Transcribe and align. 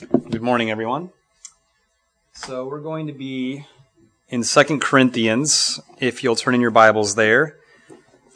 Good 0.00 0.40
morning, 0.40 0.70
everyone. 0.70 1.10
So 2.32 2.66
we're 2.66 2.80
going 2.80 3.08
to 3.08 3.12
be 3.12 3.66
in 4.30 4.42
Second 4.42 4.80
Corinthians, 4.80 5.78
if 5.98 6.24
you'll 6.24 6.36
turn 6.36 6.54
in 6.54 6.62
your 6.62 6.70
Bibles 6.70 7.16
there. 7.16 7.58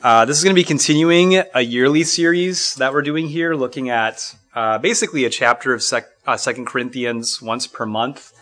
Uh, 0.03 0.27
this 0.27 0.37
is 0.37 0.45
going 0.45 0.55
to 0.55 0.61
be 0.61 0.65
continuing 0.65 1.43
a 1.55 1.63
yearly 1.63 2.05
series 2.05 2.75
that 2.75 2.93
we're 2.93 3.01
doing 3.01 3.29
here, 3.29 3.55
looking 3.55 3.89
at 3.89 4.37
uh, 4.55 4.77
basically 4.77 5.25
a 5.25 5.31
chapter 5.31 5.73
of 5.73 5.83
sec- 5.83 6.11
uh, 6.27 6.37
Second 6.37 6.67
Corinthians 6.67 7.41
once 7.41 7.67
per 7.67 7.87
month. 7.87 8.33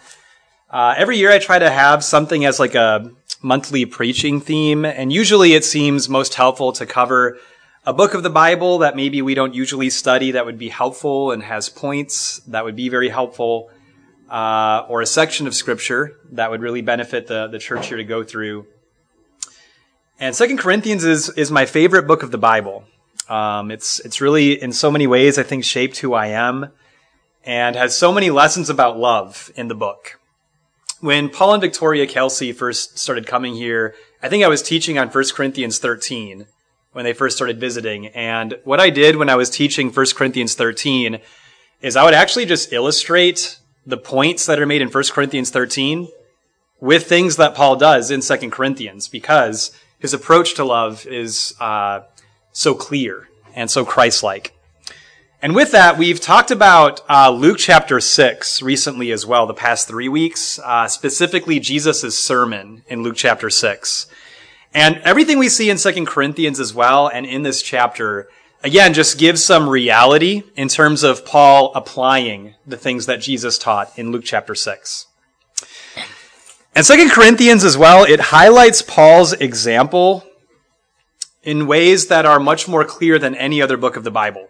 Uh, 0.68 0.94
every 0.96 1.16
year 1.16 1.30
I 1.30 1.38
try 1.38 1.60
to 1.60 1.70
have 1.70 2.02
something 2.02 2.44
as 2.44 2.58
like 2.58 2.74
a 2.74 3.08
monthly 3.40 3.84
preaching 3.84 4.40
theme, 4.40 4.84
and 4.84 5.12
usually 5.12 5.52
it 5.52 5.64
seems 5.64 6.08
most 6.08 6.34
helpful 6.34 6.72
to 6.72 6.86
cover 6.86 7.38
a 7.84 7.92
book 7.92 8.14
of 8.14 8.22
the 8.22 8.30
Bible 8.30 8.78
that 8.78 8.94
maybe 8.94 9.22
we 9.22 9.34
don't 9.34 9.54
usually 9.54 9.90
study 9.90 10.32
that 10.32 10.46
would 10.46 10.58
be 10.58 10.68
helpful 10.68 11.32
and 11.32 11.42
has 11.42 11.68
points 11.68 12.38
that 12.46 12.64
would 12.64 12.76
be 12.76 12.88
very 12.88 13.08
helpful, 13.08 13.70
uh, 14.30 14.86
or 14.88 15.00
a 15.00 15.06
section 15.06 15.46
of 15.46 15.54
Scripture 15.54 16.16
that 16.30 16.50
would 16.50 16.60
really 16.60 16.80
benefit 16.80 17.26
the, 17.26 17.48
the 17.48 17.58
church 17.58 17.88
here 17.88 17.96
to 17.96 18.04
go 18.04 18.22
through. 18.22 18.66
And 20.20 20.36
Second 20.36 20.58
Corinthians 20.58 21.04
is 21.04 21.30
is 21.30 21.50
my 21.50 21.66
favorite 21.66 22.06
book 22.06 22.22
of 22.22 22.30
the 22.30 22.38
Bible. 22.38 22.84
Um, 23.28 23.72
it's 23.72 23.98
it's 24.00 24.20
really 24.20 24.60
in 24.62 24.72
so 24.72 24.90
many 24.90 25.08
ways 25.08 25.36
I 25.36 25.42
think 25.42 25.64
shaped 25.64 25.98
who 25.98 26.14
I 26.14 26.28
am, 26.28 26.70
and 27.44 27.74
has 27.74 27.96
so 27.96 28.12
many 28.12 28.30
lessons 28.30 28.70
about 28.70 28.96
love 28.96 29.50
in 29.56 29.66
the 29.66 29.74
book. 29.74 30.20
When 31.00 31.28
Paul 31.28 31.54
and 31.54 31.60
Victoria 31.60 32.06
Kelsey 32.06 32.52
first 32.52 32.98
started 32.98 33.26
coming 33.26 33.54
here, 33.54 33.96
I 34.22 34.28
think 34.28 34.44
I 34.44 34.48
was 34.48 34.62
teaching 34.62 34.98
on 34.98 35.08
1 35.08 35.24
Corinthians 35.34 35.80
13 35.80 36.46
when 36.92 37.04
they 37.04 37.12
first 37.12 37.36
started 37.36 37.58
visiting. 37.58 38.06
And 38.08 38.58
what 38.64 38.80
I 38.80 38.90
did 38.90 39.16
when 39.16 39.28
I 39.28 39.36
was 39.36 39.50
teaching 39.50 39.90
1 39.90 40.06
Corinthians 40.14 40.54
13 40.54 41.18
is 41.80 41.96
I 41.96 42.04
would 42.04 42.14
actually 42.14 42.46
just 42.46 42.72
illustrate 42.72 43.58
the 43.84 43.96
points 43.96 44.46
that 44.46 44.60
are 44.60 44.66
made 44.66 44.82
in 44.82 44.88
1 44.88 45.04
Corinthians 45.10 45.50
13 45.50 46.08
with 46.80 47.06
things 47.06 47.36
that 47.36 47.54
Paul 47.54 47.76
does 47.76 48.10
in 48.10 48.20
2 48.20 48.50
Corinthians 48.50 49.08
because 49.08 49.72
his 49.98 50.14
approach 50.14 50.54
to 50.54 50.64
love 50.64 51.06
is 51.06 51.54
uh, 51.60 52.00
so 52.52 52.74
clear 52.74 53.28
and 53.54 53.70
so 53.70 53.84
Christ-like. 53.84 54.52
And 55.40 55.56
with 55.56 55.72
that, 55.72 55.98
we've 55.98 56.20
talked 56.20 56.52
about 56.52 57.00
uh, 57.10 57.30
Luke 57.30 57.58
chapter 57.58 57.98
6 57.98 58.62
recently 58.62 59.10
as 59.10 59.26
well, 59.26 59.46
the 59.46 59.54
past 59.54 59.88
three 59.88 60.08
weeks, 60.08 60.60
uh, 60.60 60.86
specifically 60.86 61.58
Jesus' 61.58 62.16
sermon 62.16 62.84
in 62.86 63.02
Luke 63.02 63.16
chapter 63.16 63.50
6. 63.50 64.06
And 64.74 64.96
everything 65.04 65.38
we 65.38 65.48
see 65.48 65.68
in 65.68 65.78
Second 65.78 66.06
Corinthians 66.06 66.58
as 66.58 66.72
well 66.72 67.08
and 67.08 67.26
in 67.26 67.42
this 67.42 67.60
chapter, 67.60 68.28
again, 68.64 68.94
just 68.94 69.18
gives 69.18 69.44
some 69.44 69.68
reality 69.68 70.42
in 70.56 70.68
terms 70.68 71.02
of 71.02 71.26
Paul 71.26 71.72
applying 71.74 72.54
the 72.66 72.78
things 72.78 73.06
that 73.06 73.20
Jesus 73.20 73.58
taught 73.58 73.96
in 73.98 74.12
Luke 74.12 74.24
chapter 74.24 74.54
6. 74.54 75.06
And 76.74 76.86
Second 76.86 77.10
Corinthians 77.10 77.64
as 77.64 77.76
well, 77.76 78.04
it 78.04 78.18
highlights 78.18 78.80
Paul's 78.80 79.34
example 79.34 80.24
in 81.42 81.66
ways 81.66 82.06
that 82.06 82.24
are 82.24 82.40
much 82.40 82.66
more 82.66 82.84
clear 82.84 83.18
than 83.18 83.34
any 83.34 83.60
other 83.60 83.76
book 83.76 83.96
of 83.96 84.04
the 84.04 84.10
Bible. 84.10 84.48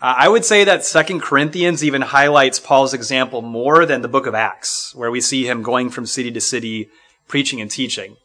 Uh, 0.00 0.14
I 0.16 0.28
would 0.28 0.44
say 0.44 0.64
that 0.64 0.84
Second 0.84 1.20
Corinthians 1.22 1.82
even 1.82 2.02
highlights 2.02 2.60
Paul's 2.60 2.94
example 2.94 3.42
more 3.42 3.84
than 3.84 4.02
the 4.02 4.08
book 4.08 4.26
of 4.26 4.34
Acts, 4.34 4.94
where 4.94 5.10
we 5.10 5.20
see 5.20 5.46
him 5.46 5.62
going 5.62 5.90
from 5.90 6.06
city 6.06 6.30
to 6.30 6.40
city 6.40 6.88
preaching 7.26 7.60
and 7.60 7.70
teaching. 7.70 8.16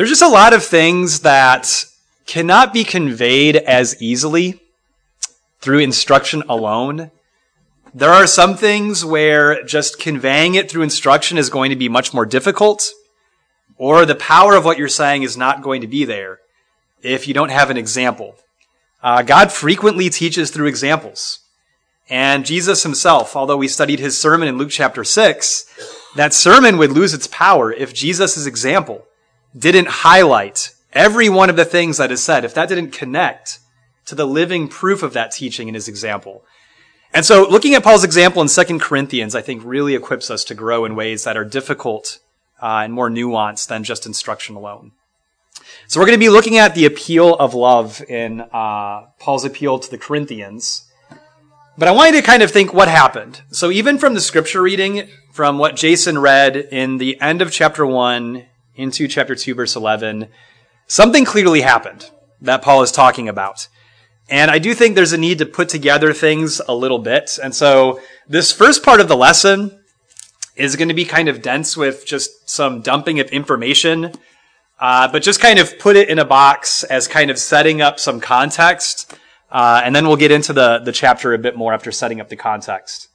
There's 0.00 0.08
just 0.08 0.22
a 0.22 0.28
lot 0.28 0.54
of 0.54 0.64
things 0.64 1.20
that 1.20 1.84
cannot 2.24 2.72
be 2.72 2.84
conveyed 2.84 3.56
as 3.56 4.00
easily 4.00 4.58
through 5.60 5.80
instruction 5.80 6.42
alone. 6.48 7.10
There 7.92 8.08
are 8.08 8.26
some 8.26 8.56
things 8.56 9.04
where 9.04 9.62
just 9.62 10.00
conveying 10.00 10.54
it 10.54 10.70
through 10.70 10.84
instruction 10.84 11.36
is 11.36 11.50
going 11.50 11.68
to 11.68 11.76
be 11.76 11.90
much 11.90 12.14
more 12.14 12.24
difficult, 12.24 12.88
or 13.76 14.06
the 14.06 14.14
power 14.14 14.54
of 14.54 14.64
what 14.64 14.78
you're 14.78 14.88
saying 14.88 15.22
is 15.22 15.36
not 15.36 15.60
going 15.60 15.82
to 15.82 15.86
be 15.86 16.06
there 16.06 16.38
if 17.02 17.28
you 17.28 17.34
don't 17.34 17.50
have 17.50 17.68
an 17.68 17.76
example. 17.76 18.36
Uh, 19.02 19.20
God 19.20 19.52
frequently 19.52 20.08
teaches 20.08 20.50
through 20.50 20.68
examples. 20.68 21.40
And 22.08 22.46
Jesus 22.46 22.84
himself, 22.84 23.36
although 23.36 23.58
we 23.58 23.68
studied 23.68 24.00
his 24.00 24.16
sermon 24.16 24.48
in 24.48 24.56
Luke 24.56 24.70
chapter 24.70 25.04
6, 25.04 25.66
that 26.16 26.32
sermon 26.32 26.78
would 26.78 26.90
lose 26.90 27.12
its 27.12 27.26
power 27.26 27.70
if 27.70 27.92
Jesus' 27.92 28.46
example 28.46 29.06
didn't 29.56 29.88
highlight 29.88 30.74
every 30.92 31.28
one 31.28 31.50
of 31.50 31.56
the 31.56 31.64
things 31.64 31.98
that 31.98 32.10
is 32.10 32.22
said, 32.22 32.44
if 32.44 32.54
that 32.54 32.68
didn't 32.68 32.90
connect 32.90 33.60
to 34.06 34.14
the 34.14 34.26
living 34.26 34.68
proof 34.68 35.02
of 35.02 35.12
that 35.12 35.32
teaching 35.32 35.68
in 35.68 35.74
his 35.74 35.88
example. 35.88 36.44
And 37.12 37.24
so 37.24 37.48
looking 37.48 37.74
at 37.74 37.82
Paul's 37.82 38.04
example 38.04 38.42
in 38.42 38.48
2 38.48 38.78
Corinthians, 38.78 39.34
I 39.34 39.42
think 39.42 39.62
really 39.64 39.94
equips 39.94 40.30
us 40.30 40.44
to 40.44 40.54
grow 40.54 40.84
in 40.84 40.94
ways 40.94 41.24
that 41.24 41.36
are 41.36 41.44
difficult 41.44 42.18
uh, 42.62 42.82
and 42.84 42.92
more 42.92 43.10
nuanced 43.10 43.68
than 43.68 43.84
just 43.84 44.06
instruction 44.06 44.54
alone. 44.54 44.92
So 45.88 45.98
we're 45.98 46.06
going 46.06 46.18
to 46.18 46.24
be 46.24 46.28
looking 46.28 46.58
at 46.58 46.74
the 46.74 46.86
appeal 46.86 47.34
of 47.34 47.54
love 47.54 48.00
in 48.08 48.40
uh, 48.40 49.06
Paul's 49.18 49.44
appeal 49.44 49.78
to 49.78 49.90
the 49.90 49.98
Corinthians. 49.98 50.88
But 51.76 51.88
I 51.88 51.92
wanted 51.92 52.12
to 52.12 52.22
kind 52.22 52.42
of 52.42 52.50
think 52.50 52.72
what 52.72 52.88
happened. 52.88 53.42
So 53.50 53.70
even 53.70 53.98
from 53.98 54.14
the 54.14 54.20
scripture 54.20 54.62
reading, 54.62 55.08
from 55.32 55.58
what 55.58 55.76
Jason 55.76 56.18
read 56.18 56.56
in 56.56 56.98
the 56.98 57.20
end 57.20 57.42
of 57.42 57.50
chapter 57.50 57.86
1 57.86 58.46
into 58.74 59.08
chapter 59.08 59.34
2, 59.34 59.54
verse 59.54 59.76
11, 59.76 60.28
something 60.86 61.24
clearly 61.24 61.60
happened 61.60 62.10
that 62.40 62.62
Paul 62.62 62.82
is 62.82 62.92
talking 62.92 63.28
about. 63.28 63.68
And 64.28 64.50
I 64.50 64.58
do 64.58 64.74
think 64.74 64.94
there's 64.94 65.12
a 65.12 65.18
need 65.18 65.38
to 65.38 65.46
put 65.46 65.68
together 65.68 66.12
things 66.12 66.60
a 66.66 66.74
little 66.74 67.00
bit. 67.00 67.38
And 67.42 67.54
so 67.54 68.00
this 68.28 68.52
first 68.52 68.84
part 68.84 69.00
of 69.00 69.08
the 69.08 69.16
lesson 69.16 69.80
is 70.54 70.76
going 70.76 70.88
to 70.88 70.94
be 70.94 71.04
kind 71.04 71.28
of 71.28 71.42
dense 71.42 71.76
with 71.76 72.06
just 72.06 72.48
some 72.48 72.80
dumping 72.80 73.18
of 73.18 73.28
information, 73.30 74.12
uh, 74.78 75.10
but 75.10 75.22
just 75.22 75.40
kind 75.40 75.58
of 75.58 75.78
put 75.78 75.96
it 75.96 76.08
in 76.08 76.18
a 76.18 76.24
box 76.24 76.84
as 76.84 77.08
kind 77.08 77.30
of 77.30 77.38
setting 77.38 77.82
up 77.82 77.98
some 77.98 78.20
context. 78.20 79.16
Uh, 79.50 79.80
and 79.84 79.96
then 79.96 80.06
we'll 80.06 80.16
get 80.16 80.30
into 80.30 80.52
the, 80.52 80.78
the 80.78 80.92
chapter 80.92 81.34
a 81.34 81.38
bit 81.38 81.56
more 81.56 81.72
after 81.72 81.90
setting 81.90 82.20
up 82.20 82.28
the 82.28 82.36
context. 82.36 83.08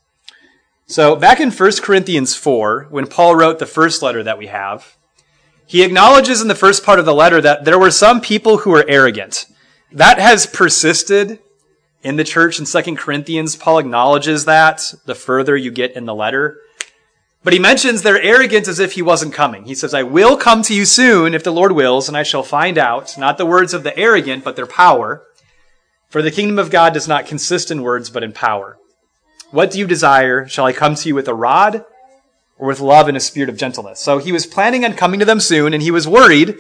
So 0.88 1.16
back 1.16 1.40
in 1.40 1.50
1 1.50 1.72
Corinthians 1.82 2.36
4, 2.36 2.88
when 2.90 3.08
Paul 3.08 3.36
wrote 3.36 3.60
the 3.60 3.66
first 3.66 4.02
letter 4.02 4.22
that 4.22 4.38
we 4.38 4.48
have, 4.48 4.98
he 5.68 5.84
acknowledges 5.84 6.42
in 6.42 6.48
the 6.48 6.56
first 6.56 6.84
part 6.84 7.00
of 7.00 7.06
the 7.06 7.14
letter 7.14 7.42
that 7.42 7.66
there 7.66 7.80
were 7.80 7.92
some 7.92 8.22
people 8.22 8.60
who 8.60 8.70
were 8.72 8.86
arrogant. 8.88 9.46
That 9.92 10.20
has 10.20 10.46
persisted 10.46 11.40
in 12.04 12.18
the 12.18 12.24
church 12.24 12.60
in 12.60 12.66
2 12.66 12.96
Corinthians. 12.96 13.56
Paul 13.56 13.80
acknowledges 13.80 14.46
that 14.46 14.94
the 15.06 15.16
further 15.16 15.58
you 15.58 15.72
get 15.72 15.96
in 15.96 16.06
the 16.06 16.14
letter. 16.14 16.60
But 17.44 17.54
he 17.54 17.60
mentions 17.60 18.02
they're 18.02 18.22
arrogant 18.22 18.68
as 18.68 18.80
if 18.80 18.94
he 18.94 19.02
wasn't 19.02 19.34
coming. 19.34 19.66
He 19.66 19.76
says, 19.76 19.94
I 19.94 20.04
will 20.04 20.36
come 20.36 20.62
to 20.64 20.74
you 20.74 20.86
soon 20.86 21.34
if 21.34 21.44
the 21.44 21.52
Lord 21.52 21.72
wills, 21.72 22.08
and 22.08 22.18
I 22.18 22.24
shall 22.24 22.44
find 22.44 22.78
out, 22.78 23.18
not 23.18 23.38
the 23.38 23.46
words 23.46 23.74
of 23.74 23.84
the 23.84 23.96
arrogant, 23.98 24.44
but 24.44 24.56
their 24.56 24.66
power. 24.66 25.24
For 26.10 26.22
the 26.22 26.32
kingdom 26.32 26.58
of 26.58 26.72
God 26.72 26.94
does 26.94 27.08
not 27.08 27.28
consist 27.28 27.70
in 27.70 27.84
words, 27.84 28.10
but 28.10 28.24
in 28.24 28.34
power. 28.34 28.78
What 29.52 29.72
do 29.72 29.80
you 29.80 29.86
desire? 29.86 30.48
Shall 30.48 30.66
I 30.66 30.74
come 30.74 30.96
to 30.96 31.08
you 31.08 31.16
with 31.16 31.28
a 31.28 31.34
rod? 31.34 31.86
Or 32.58 32.68
with 32.68 32.80
love 32.80 33.08
and 33.08 33.18
a 33.18 33.20
spirit 33.20 33.50
of 33.50 33.58
gentleness. 33.58 34.00
So 34.00 34.18
he 34.18 34.32
was 34.32 34.46
planning 34.46 34.86
on 34.86 34.94
coming 34.94 35.20
to 35.20 35.26
them 35.26 35.40
soon, 35.40 35.74
and 35.74 35.84
he 35.84 35.92
was 35.92 36.08
worried 36.08 36.58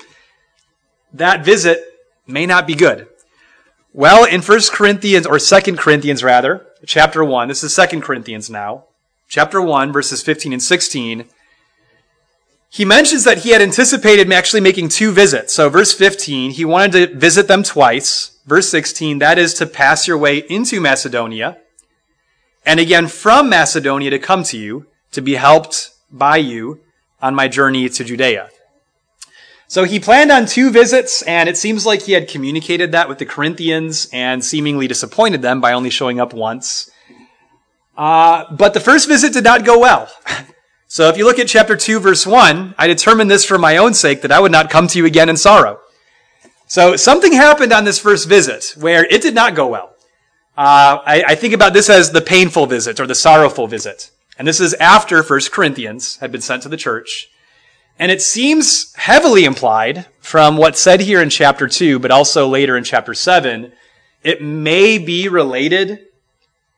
that 1.13 1.45
visit 1.45 1.83
may 2.27 2.45
not 2.45 2.67
be 2.67 2.75
good. 2.75 3.07
Well, 3.93 4.25
in 4.25 4.41
1 4.41 4.59
Corinthians, 4.73 5.25
or 5.25 5.39
2 5.39 5.77
Corinthians 5.77 6.23
rather, 6.23 6.67
chapter 6.85 7.23
1, 7.23 7.47
this 7.47 7.63
is 7.63 7.73
2 7.73 8.01
Corinthians 8.01 8.49
now, 8.49 8.83
chapter 9.29 9.61
1, 9.61 9.93
verses 9.93 10.21
15 10.21 10.51
and 10.51 10.61
16, 10.61 11.25
he 12.69 12.83
mentions 12.83 13.23
that 13.23 13.39
he 13.39 13.51
had 13.51 13.61
anticipated 13.61 14.29
actually 14.33 14.59
making 14.59 14.89
two 14.89 15.13
visits. 15.13 15.53
So 15.53 15.69
verse 15.69 15.93
15, 15.93 16.51
he 16.51 16.65
wanted 16.65 16.91
to 16.91 17.15
visit 17.17 17.47
them 17.47 17.63
twice. 17.63 18.37
Verse 18.45 18.67
16, 18.69 19.19
that 19.19 19.39
is 19.39 19.53
to 19.53 19.65
pass 19.65 20.09
your 20.09 20.17
way 20.17 20.39
into 20.49 20.81
Macedonia, 20.81 21.57
and 22.65 22.81
again 22.81 23.07
from 23.07 23.49
Macedonia 23.49 24.09
to 24.09 24.19
come 24.19 24.43
to 24.43 24.57
you 24.57 24.87
to 25.15 25.21
be 25.21 25.35
helped 25.35 25.91
by 26.11 26.37
you 26.37 26.79
on 27.21 27.35
my 27.35 27.47
journey 27.47 27.89
to 27.89 28.03
Judea. 28.03 28.49
So 29.67 29.83
he 29.83 29.99
planned 29.99 30.31
on 30.31 30.45
two 30.45 30.69
visits, 30.69 31.23
and 31.23 31.49
it 31.49 31.57
seems 31.57 31.85
like 31.85 32.03
he 32.03 32.11
had 32.11 32.29
communicated 32.29 32.91
that 32.91 33.09
with 33.09 33.17
the 33.17 33.25
Corinthians 33.25 34.07
and 34.13 34.45
seemingly 34.45 34.87
disappointed 34.87 35.41
them 35.41 35.59
by 35.59 35.73
only 35.73 35.89
showing 35.89 36.19
up 36.19 36.33
once. 36.33 36.91
Uh, 37.97 38.45
but 38.53 38.73
the 38.73 38.79
first 38.79 39.07
visit 39.07 39.33
did 39.33 39.43
not 39.43 39.65
go 39.65 39.79
well. 39.79 40.09
So 40.87 41.09
if 41.09 41.17
you 41.17 41.25
look 41.25 41.39
at 41.39 41.47
chapter 41.47 41.75
2, 41.75 41.99
verse 41.99 42.25
1, 42.25 42.75
I 42.77 42.87
determined 42.87 43.29
this 43.29 43.43
for 43.43 43.57
my 43.57 43.75
own 43.77 43.93
sake 43.93 44.21
that 44.21 44.31
I 44.31 44.39
would 44.39 44.51
not 44.51 44.69
come 44.69 44.87
to 44.87 44.97
you 44.97 45.05
again 45.05 45.27
in 45.27 45.35
sorrow. 45.35 45.79
So 46.67 46.95
something 46.95 47.33
happened 47.33 47.73
on 47.73 47.83
this 47.83 47.99
first 47.99 48.29
visit 48.29 48.75
where 48.77 49.03
it 49.03 49.21
did 49.21 49.35
not 49.35 49.55
go 49.55 49.67
well. 49.67 49.95
Uh, 50.55 51.01
I, 51.05 51.23
I 51.29 51.35
think 51.35 51.53
about 51.53 51.73
this 51.73 51.89
as 51.89 52.11
the 52.11 52.21
painful 52.21 52.67
visit 52.67 52.99
or 52.99 53.07
the 53.07 53.15
sorrowful 53.15 53.67
visit. 53.67 54.11
And 54.37 54.47
this 54.47 54.59
is 54.59 54.73
after 54.75 55.23
1 55.23 55.39
Corinthians 55.51 56.17
had 56.17 56.31
been 56.31 56.41
sent 56.41 56.63
to 56.63 56.69
the 56.69 56.77
church. 56.77 57.29
And 57.97 58.11
it 58.11 58.21
seems 58.21 58.93
heavily 58.95 59.45
implied 59.45 60.05
from 60.19 60.57
what's 60.57 60.79
said 60.79 60.99
here 60.99 61.21
in 61.21 61.29
chapter 61.29 61.67
2, 61.67 61.99
but 61.99 62.11
also 62.11 62.47
later 62.47 62.75
in 62.75 62.83
chapter 62.83 63.13
7, 63.13 63.71
it 64.23 64.41
may 64.41 64.97
be 64.97 65.29
related 65.29 66.07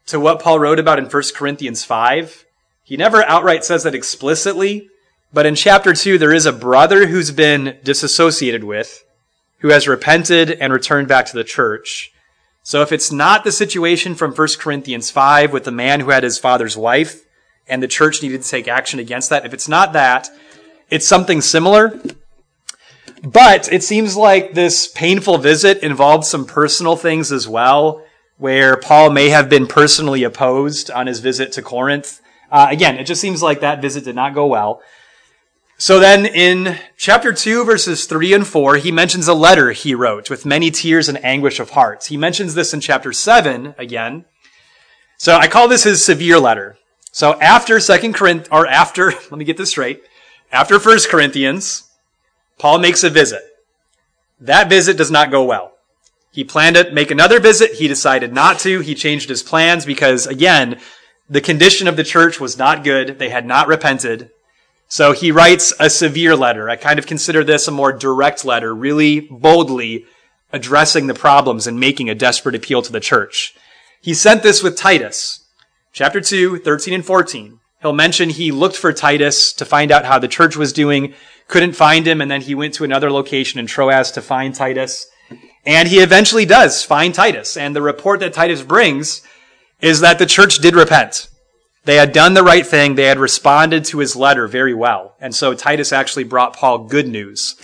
to 0.07 0.19
what 0.19 0.39
Paul 0.39 0.59
wrote 0.59 0.79
about 0.79 0.99
in 0.99 1.05
1 1.05 1.23
Corinthians 1.35 1.83
5. 1.83 2.45
He 2.83 2.97
never 2.97 3.23
outright 3.23 3.65
says 3.65 3.83
that 3.83 3.95
explicitly, 3.95 4.89
but 5.33 5.45
in 5.45 5.55
chapter 5.55 5.93
2, 5.93 6.17
there 6.17 6.33
is 6.33 6.45
a 6.45 6.53
brother 6.53 7.07
who's 7.07 7.31
been 7.31 7.77
disassociated 7.83 8.63
with, 8.63 9.03
who 9.59 9.69
has 9.69 9.87
repented 9.87 10.51
and 10.51 10.71
returned 10.71 11.07
back 11.07 11.25
to 11.25 11.35
the 11.35 11.43
church. 11.43 12.13
So 12.63 12.81
if 12.81 12.91
it's 12.91 13.11
not 13.11 13.43
the 13.43 13.51
situation 13.51 14.13
from 14.13 14.33
1 14.33 14.47
Corinthians 14.59 15.09
5 15.09 15.51
with 15.51 15.63
the 15.63 15.71
man 15.71 16.01
who 16.01 16.11
had 16.11 16.23
his 16.23 16.37
father's 16.37 16.77
wife, 16.77 17.23
and 17.67 17.81
the 17.81 17.87
church 17.87 18.21
needed 18.21 18.43
to 18.43 18.49
take 18.49 18.67
action 18.67 18.99
against 18.99 19.29
that, 19.29 19.45
if 19.45 19.53
it's 19.53 19.67
not 19.67 19.93
that, 19.93 20.29
it's 20.89 21.07
something 21.07 21.41
similar. 21.41 21.99
But 23.23 23.71
it 23.71 23.83
seems 23.83 24.15
like 24.15 24.53
this 24.53 24.87
painful 24.87 25.39
visit 25.39 25.79
involved 25.79 26.25
some 26.25 26.45
personal 26.45 26.95
things 26.95 27.31
as 27.31 27.47
well, 27.47 28.03
where 28.37 28.77
Paul 28.77 29.09
may 29.09 29.29
have 29.29 29.49
been 29.49 29.67
personally 29.67 30.23
opposed 30.23 30.91
on 30.91 31.07
his 31.07 31.19
visit 31.19 31.51
to 31.53 31.61
Corinth. 31.61 32.21
Uh, 32.51 32.67
again, 32.69 32.97
it 32.97 33.05
just 33.05 33.21
seems 33.21 33.41
like 33.41 33.61
that 33.61 33.81
visit 33.81 34.05
did 34.05 34.15
not 34.15 34.33
go 34.33 34.45
well. 34.45 34.81
So 35.79 35.99
then 35.99 36.25
in 36.25 36.77
chapter 36.95 37.31
2, 37.31 37.63
verses 37.63 38.05
3 38.05 38.33
and 38.33 38.47
4, 38.47 38.77
he 38.77 38.91
mentions 38.91 39.27
a 39.27 39.33
letter 39.33 39.71
he 39.71 39.93
wrote 39.93 40.29
with 40.29 40.45
many 40.45 40.71
tears 40.71 41.07
and 41.07 41.23
anguish 41.23 41.59
of 41.59 41.71
heart. 41.71 42.05
He 42.05 42.17
mentions 42.17 42.55
this 42.55 42.73
in 42.73 42.81
chapter 42.81 43.13
7 43.13 43.75
again. 43.77 44.25
So 45.17 45.35
I 45.35 45.47
call 45.47 45.67
this 45.67 45.83
his 45.83 46.03
severe 46.03 46.39
letter. 46.39 46.77
So 47.17 47.33
after 47.41 47.79
Second 47.79 48.13
Corinthians, 48.13 48.49
or 48.51 48.67
after, 48.67 49.09
let 49.31 49.31
me 49.31 49.43
get 49.43 49.57
this 49.57 49.71
straight, 49.71 50.03
after 50.51 50.79
First 50.79 51.09
Corinthians, 51.09 51.89
Paul 52.59 52.77
makes 52.77 53.03
a 53.03 53.09
visit. 53.09 53.41
That 54.39 54.69
visit 54.69 54.97
does 54.97 55.09
not 55.09 55.31
go 55.31 55.43
well. 55.43 55.71
He 56.31 56.43
planned 56.43 56.75
to 56.75 56.91
make 56.91 57.09
another 57.09 57.39
visit. 57.39 57.71
He 57.71 57.87
decided 57.87 58.33
not 58.33 58.59
to. 58.59 58.81
He 58.81 58.93
changed 58.93 59.29
his 59.29 59.41
plans 59.41 59.83
because, 59.83 60.27
again, 60.27 60.79
the 61.27 61.41
condition 61.41 61.87
of 61.87 61.95
the 61.95 62.03
church 62.03 62.39
was 62.39 62.59
not 62.59 62.83
good. 62.83 63.17
They 63.17 63.29
had 63.29 63.47
not 63.47 63.67
repented. 63.67 64.29
So 64.87 65.13
he 65.13 65.31
writes 65.31 65.73
a 65.79 65.89
severe 65.89 66.35
letter. 66.35 66.69
I 66.69 66.75
kind 66.75 66.99
of 66.99 67.07
consider 67.07 67.43
this 67.43 67.67
a 67.67 67.71
more 67.71 67.93
direct 67.93 68.45
letter, 68.45 68.75
really 68.75 69.21
boldly 69.21 70.05
addressing 70.53 71.07
the 71.07 71.15
problems 71.15 71.65
and 71.65 71.79
making 71.79 72.11
a 72.11 72.15
desperate 72.15 72.53
appeal 72.53 72.83
to 72.83 72.91
the 72.91 72.99
church. 72.99 73.55
He 73.99 74.13
sent 74.13 74.43
this 74.43 74.61
with 74.61 74.77
Titus, 74.77 75.46
chapter 75.97 76.21
2, 76.21 76.59
13 76.59 76.93
and 76.93 77.03
14. 77.03 77.59
He'll 77.81 77.91
mention 77.91 78.29
he 78.29 78.51
looked 78.51 78.77
for 78.77 78.93
Titus 78.93 79.51
to 79.53 79.65
find 79.65 79.91
out 79.91 80.05
how 80.05 80.19
the 80.19 80.27
church 80.27 80.55
was 80.55 80.71
doing, 80.71 81.15
couldn't 81.47 81.73
find 81.73 82.07
him, 82.07 82.21
and 82.21 82.29
then 82.29 82.41
he 82.41 82.53
went 82.53 82.75
to 82.75 82.83
another 82.83 83.09
location 83.09 83.59
in 83.59 83.65
Troas 83.65 84.11
to 84.11 84.21
find 84.21 84.53
Titus. 84.53 85.07
And 85.65 85.87
he 85.87 85.97
eventually 85.97 86.45
does 86.45 86.83
find 86.83 87.15
Titus. 87.15 87.57
And 87.57 87.75
the 87.75 87.81
report 87.81 88.19
that 88.19 88.33
Titus 88.33 88.61
brings 88.61 89.23
is 89.81 90.01
that 90.01 90.19
the 90.19 90.27
church 90.27 90.59
did 90.59 90.75
repent. 90.75 91.29
They 91.85 91.95
had 91.95 92.11
done 92.11 92.35
the 92.35 92.43
right 92.43 92.65
thing. 92.65 92.93
They 92.93 93.05
had 93.05 93.17
responded 93.17 93.83
to 93.85 93.97
his 93.97 94.15
letter 94.15 94.47
very 94.47 94.75
well. 94.75 95.15
And 95.19 95.33
so 95.33 95.55
Titus 95.55 95.91
actually 95.91 96.25
brought 96.25 96.55
Paul 96.55 96.85
good 96.85 97.07
news. 97.07 97.55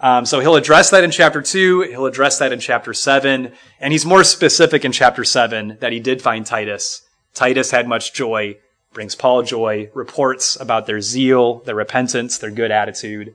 Um, 0.00 0.26
so 0.26 0.40
he'll 0.40 0.56
address 0.56 0.90
that 0.90 1.04
in 1.04 1.12
chapter 1.12 1.40
2. 1.40 1.82
He'll 1.82 2.06
address 2.06 2.40
that 2.40 2.52
in 2.52 2.58
chapter 2.58 2.92
7. 2.92 3.52
And 3.78 3.92
he's 3.92 4.04
more 4.04 4.24
specific 4.24 4.84
in 4.84 4.90
chapter 4.90 5.22
7 5.22 5.78
that 5.80 5.92
he 5.92 6.00
did 6.00 6.20
find 6.20 6.44
Titus. 6.44 7.05
Titus 7.36 7.70
had 7.70 7.86
much 7.86 8.14
joy, 8.14 8.56
brings 8.94 9.14
Paul 9.14 9.42
joy, 9.42 9.90
reports 9.94 10.58
about 10.58 10.86
their 10.86 11.02
zeal, 11.02 11.60
their 11.60 11.74
repentance, 11.74 12.38
their 12.38 12.50
good 12.50 12.70
attitude. 12.70 13.34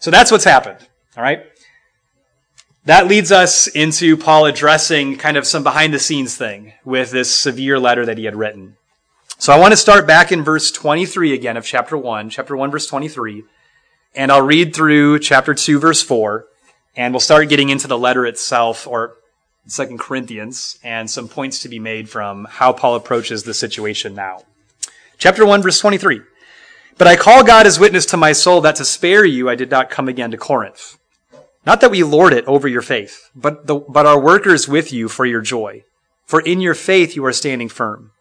So 0.00 0.10
that's 0.10 0.32
what's 0.32 0.44
happened. 0.44 0.86
All 1.16 1.22
right. 1.22 1.46
That 2.84 3.06
leads 3.06 3.30
us 3.30 3.68
into 3.68 4.16
Paul 4.16 4.46
addressing 4.46 5.18
kind 5.18 5.36
of 5.36 5.46
some 5.46 5.62
behind 5.62 5.94
the 5.94 5.98
scenes 6.00 6.36
thing 6.36 6.72
with 6.84 7.12
this 7.12 7.32
severe 7.32 7.78
letter 7.78 8.04
that 8.06 8.18
he 8.18 8.24
had 8.24 8.34
written. 8.34 8.76
So 9.38 9.52
I 9.52 9.58
want 9.58 9.72
to 9.72 9.76
start 9.76 10.04
back 10.04 10.32
in 10.32 10.42
verse 10.42 10.72
23 10.72 11.32
again 11.32 11.56
of 11.56 11.64
chapter 11.64 11.96
1, 11.96 12.30
chapter 12.30 12.56
1, 12.56 12.72
verse 12.72 12.86
23. 12.86 13.44
And 14.16 14.32
I'll 14.32 14.42
read 14.42 14.74
through 14.74 15.20
chapter 15.20 15.54
2, 15.54 15.78
verse 15.78 16.02
4, 16.02 16.44
and 16.96 17.12
we'll 17.12 17.20
start 17.20 17.48
getting 17.48 17.68
into 17.68 17.86
the 17.86 17.98
letter 17.98 18.26
itself, 18.26 18.84
or 18.84 19.17
Second 19.68 20.00
Corinthians, 20.00 20.78
and 20.82 21.10
some 21.10 21.28
points 21.28 21.60
to 21.60 21.68
be 21.68 21.78
made 21.78 22.08
from 22.08 22.46
how 22.46 22.72
Paul 22.72 22.96
approaches 22.96 23.42
the 23.42 23.52
situation 23.52 24.14
now. 24.14 24.44
Chapter 25.18 25.44
1, 25.44 25.62
verse 25.62 25.78
23. 25.78 26.22
But 26.96 27.06
I 27.06 27.16
call 27.16 27.44
God 27.44 27.66
as 27.66 27.78
witness 27.78 28.06
to 28.06 28.16
my 28.16 28.32
soul 28.32 28.60
that 28.62 28.76
to 28.76 28.84
spare 28.84 29.24
you 29.24 29.48
I 29.48 29.54
did 29.54 29.70
not 29.70 29.90
come 29.90 30.08
again 30.08 30.30
to 30.30 30.36
Corinth. 30.36 30.98
Not 31.66 31.80
that 31.82 31.90
we 31.90 32.02
lord 32.02 32.32
it 32.32 32.46
over 32.46 32.66
your 32.66 32.82
faith, 32.82 33.30
but, 33.34 33.66
the, 33.66 33.76
but 33.76 34.06
our 34.06 34.18
workers 34.18 34.68
with 34.68 34.92
you 34.92 35.08
for 35.08 35.26
your 35.26 35.42
joy. 35.42 35.84
For 36.24 36.40
in 36.40 36.60
your 36.60 36.74
faith 36.74 37.14
you 37.14 37.24
are 37.26 37.32
standing 37.32 37.68
firm. 37.68 38.12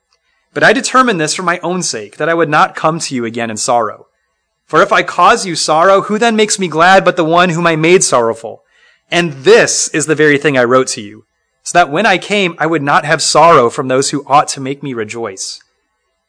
But 0.54 0.64
I 0.64 0.74
determined 0.74 1.22
this 1.22 1.36
for 1.36 1.44
my 1.44 1.60
own 1.60 1.82
sake, 1.84 2.18
that 2.18 2.30
I 2.30 2.34
would 2.34 2.50
not 2.50 2.76
come 2.76 3.00
to 3.00 3.16
you 3.16 3.26
again 3.26 3.50
in 3.50 3.58
sorrow. 3.58 4.08
For 4.66 4.82
if 4.82 4.92
I 4.92 5.04
cause 5.04 5.46
you 5.46 5.56
sorrow, 5.56 6.02
who 6.02 6.18
then 6.18 6.36
makes 6.36 6.60
me 6.60 6.68
glad 6.68 7.06
but 7.06 7.16
the 7.16 7.24
one 7.24 7.50
whom 7.50 7.68
I 7.68 7.76
made 7.76 8.04
sorrowful? 8.04 8.64
And 9.10 9.32
this 9.32 9.88
is 9.90 10.08
the 10.08 10.16
very 10.16 10.38
thing 10.38 10.58
I 10.58 10.64
wrote 10.64 10.88
to 10.88 11.02
you, 11.02 11.27
so 11.68 11.78
that 11.78 11.92
when 11.92 12.06
I 12.06 12.18
came, 12.18 12.56
I 12.60 12.66
would 12.66 12.82
not 12.82 13.04
have 13.04 13.22
sorrow 13.22 13.70
from 13.70 13.90
those 13.90 14.12
who 14.12 14.24
ought 14.26 14.48
to 14.50 14.62
make 14.62 14.82
me 14.82 14.94
rejoice, 14.94 15.62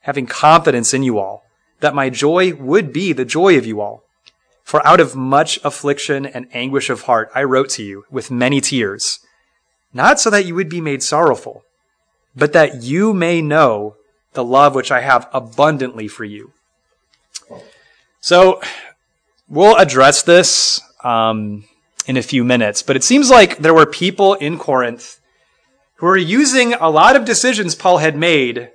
having 0.00 0.26
confidence 0.26 0.92
in 0.92 1.04
you 1.04 1.20
all, 1.20 1.44
that 1.78 1.94
my 1.94 2.10
joy 2.10 2.54
would 2.54 2.92
be 2.92 3.12
the 3.12 3.24
joy 3.24 3.56
of 3.56 3.64
you 3.64 3.80
all. 3.80 4.02
For 4.64 4.84
out 4.84 4.98
of 4.98 5.14
much 5.14 5.60
affliction 5.62 6.26
and 6.26 6.48
anguish 6.52 6.90
of 6.90 7.02
heart, 7.02 7.30
I 7.36 7.44
wrote 7.44 7.68
to 7.70 7.84
you 7.84 8.04
with 8.10 8.32
many 8.32 8.60
tears, 8.60 9.20
not 9.94 10.18
so 10.18 10.28
that 10.28 10.44
you 10.44 10.56
would 10.56 10.68
be 10.68 10.80
made 10.80 11.04
sorrowful, 11.04 11.62
but 12.34 12.52
that 12.54 12.82
you 12.82 13.14
may 13.14 13.40
know 13.40 13.94
the 14.32 14.42
love 14.42 14.74
which 14.74 14.90
I 14.90 15.02
have 15.02 15.28
abundantly 15.32 16.08
for 16.08 16.24
you. 16.24 16.52
So 18.20 18.60
we'll 19.48 19.76
address 19.76 20.24
this 20.24 20.80
um, 21.04 21.62
in 22.08 22.16
a 22.16 22.22
few 22.22 22.42
minutes, 22.42 22.82
but 22.82 22.96
it 22.96 23.04
seems 23.04 23.30
like 23.30 23.58
there 23.58 23.72
were 23.72 23.86
people 23.86 24.34
in 24.34 24.58
Corinth 24.58 25.14
who 25.98 26.06
were 26.06 26.16
using 26.16 26.74
a 26.74 26.88
lot 26.88 27.16
of 27.16 27.24
decisions 27.24 27.74
Paul 27.74 27.98
had 27.98 28.16
made 28.16 28.70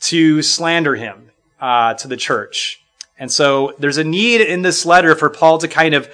to 0.00 0.42
slander 0.42 0.94
him 0.94 1.30
uh, 1.60 1.94
to 1.94 2.08
the 2.08 2.16
church. 2.16 2.82
And 3.18 3.30
so 3.30 3.74
there's 3.78 3.98
a 3.98 4.04
need 4.04 4.40
in 4.40 4.62
this 4.62 4.86
letter 4.86 5.14
for 5.14 5.28
Paul 5.28 5.58
to 5.58 5.68
kind 5.68 5.94
of 5.94 6.08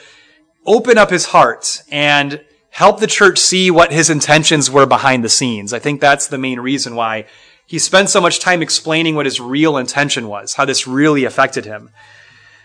open 0.67 0.99
up 0.99 1.11
his 1.11 1.27
heart 1.27 1.83
and 1.91 2.45
help 2.71 2.99
the 2.99 3.07
church 3.07 3.39
see 3.39 3.71
what 3.71 3.93
his 3.93 4.11
intentions 4.11 4.71
were 4.71 4.87
behind 4.87 5.23
the 5.23 5.29
scenes. 5.29 5.73
I 5.73 5.79
think 5.79 6.01
that's 6.01 6.27
the 6.27 6.39
main 6.39 6.59
reason 6.59 6.97
why 6.97 7.27
he 7.67 7.79
spent 7.79 8.11
so 8.11 8.21
much 8.21 8.41
time 8.41 8.63
explaining 8.63 9.15
what 9.15 9.27
his 9.27 9.41
real 9.41 9.77
intention 9.77 10.27
was, 10.27 10.55
how 10.55 10.65
this 10.65 10.87
really 10.87 11.25
affected 11.25 11.65
him. 11.65 11.91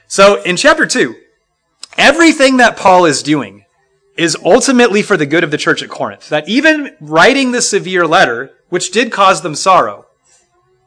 So 0.08 0.42
in 0.42 0.58
chapter 0.58 0.88
2, 0.88 1.16
everything 1.98 2.58
that 2.58 2.78
Paul 2.78 3.06
is 3.06 3.22
doing 3.22 3.59
is 4.20 4.38
ultimately 4.44 5.02
for 5.02 5.16
the 5.16 5.26
good 5.26 5.46
of 5.46 5.52
the 5.52 5.58
church 5.58 5.82
at 5.82 5.90
Corinth. 5.90 6.28
That 6.28 6.50
even 6.50 6.96
writing 7.00 7.52
the 7.52 7.62
severe 7.62 8.06
letter, 8.06 8.52
which 8.68 8.92
did 8.92 9.14
cause 9.14 9.42
them 9.42 9.56
sorrow, 9.56 10.08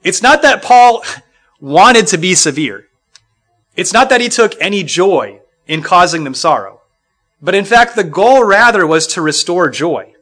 it's 0.05 0.23
not 0.23 0.43
that 0.43 0.62
Paul 0.62 1.03
wanted 1.61 2.07
to 2.09 2.19
be 2.19 2.35
severe. 2.35 2.89
It's 3.75 3.95
not 3.95 4.11
that 4.11 4.21
he 4.21 4.29
took 4.29 4.55
any 4.61 4.83
joy 4.83 5.41
in 5.67 5.83
causing 5.83 6.25
them 6.25 6.35
sorrow. 6.35 6.83
But 7.41 7.55
in 7.55 7.65
fact, 7.65 7.97
the 7.97 8.05
goal 8.05 8.45
rather 8.45 8.87
was 8.87 9.07
to 9.09 9.23
restore 9.23 9.71
joy 9.71 10.12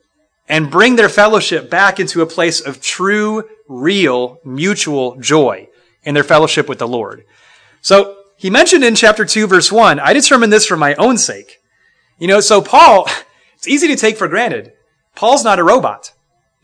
and 0.49 0.71
bring 0.71 0.95
their 0.95 1.09
fellowship 1.09 1.69
back 1.69 1.99
into 1.99 2.23
a 2.23 2.27
place 2.27 2.61
of 2.61 2.81
true 2.81 3.45
real 3.69 4.39
mutual 4.45 5.17
joy 5.17 5.69
in 6.05 6.15
their 6.15 6.25
fellowship 6.25 6.69
with 6.69 6.79
the 6.79 6.89
Lord. 6.89 7.25
So 7.83 8.19
he 8.37 8.51
mentioned 8.51 8.85
in 8.85 8.95
chapter 8.95 9.25
2 9.25 9.49
verse 9.49 9.73
1, 9.73 9.99
I 9.99 10.13
determined 10.13 10.53
this 10.53 10.67
for 10.67 10.77
my 10.77 10.95
own 10.95 11.19
sake. 11.19 11.60
You 12.21 12.29
know, 12.29 12.39
so 12.39 12.63
Paul, 12.63 13.09
it's 13.57 13.67
easy 13.67 13.89
to 13.89 13.97
take 13.97 14.17
for 14.17 14.29
granted. 14.29 14.73
Paul's 15.17 15.43
not 15.43 15.59
a 15.59 15.65
robot. 15.65 16.13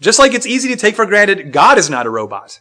Just 0.01 0.21
like 0.21 0.35
it's 0.35 0.47
easy 0.47 0.69
to 0.69 0.77
take 0.77 0.95
for 0.95 1.07
granted 1.07 1.53
God 1.53 1.79
is 1.79 1.91
not 1.91 2.07
a 2.07 2.11
robot. 2.11 2.61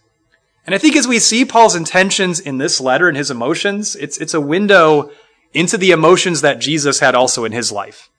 And 0.65 0.73
I 0.73 0.79
think 0.79 0.95
as 0.95 1.07
we 1.07 1.19
see 1.19 1.45
Paul's 1.45 1.75
intentions 1.75 2.39
in 2.39 2.57
this 2.57 2.81
letter 2.81 3.07
and 3.07 3.15
his 3.15 3.29
emotions, 3.29 3.95
it's, 3.95 4.17
it's 4.17 4.33
a 4.33 4.41
window 4.41 5.11
into 5.53 5.77
the 5.77 5.91
emotions 5.91 6.41
that 6.41 6.59
Jesus 6.59 6.99
had 6.99 7.13
also 7.13 7.45
in 7.45 7.51
his 7.51 7.71
life. 7.71 8.09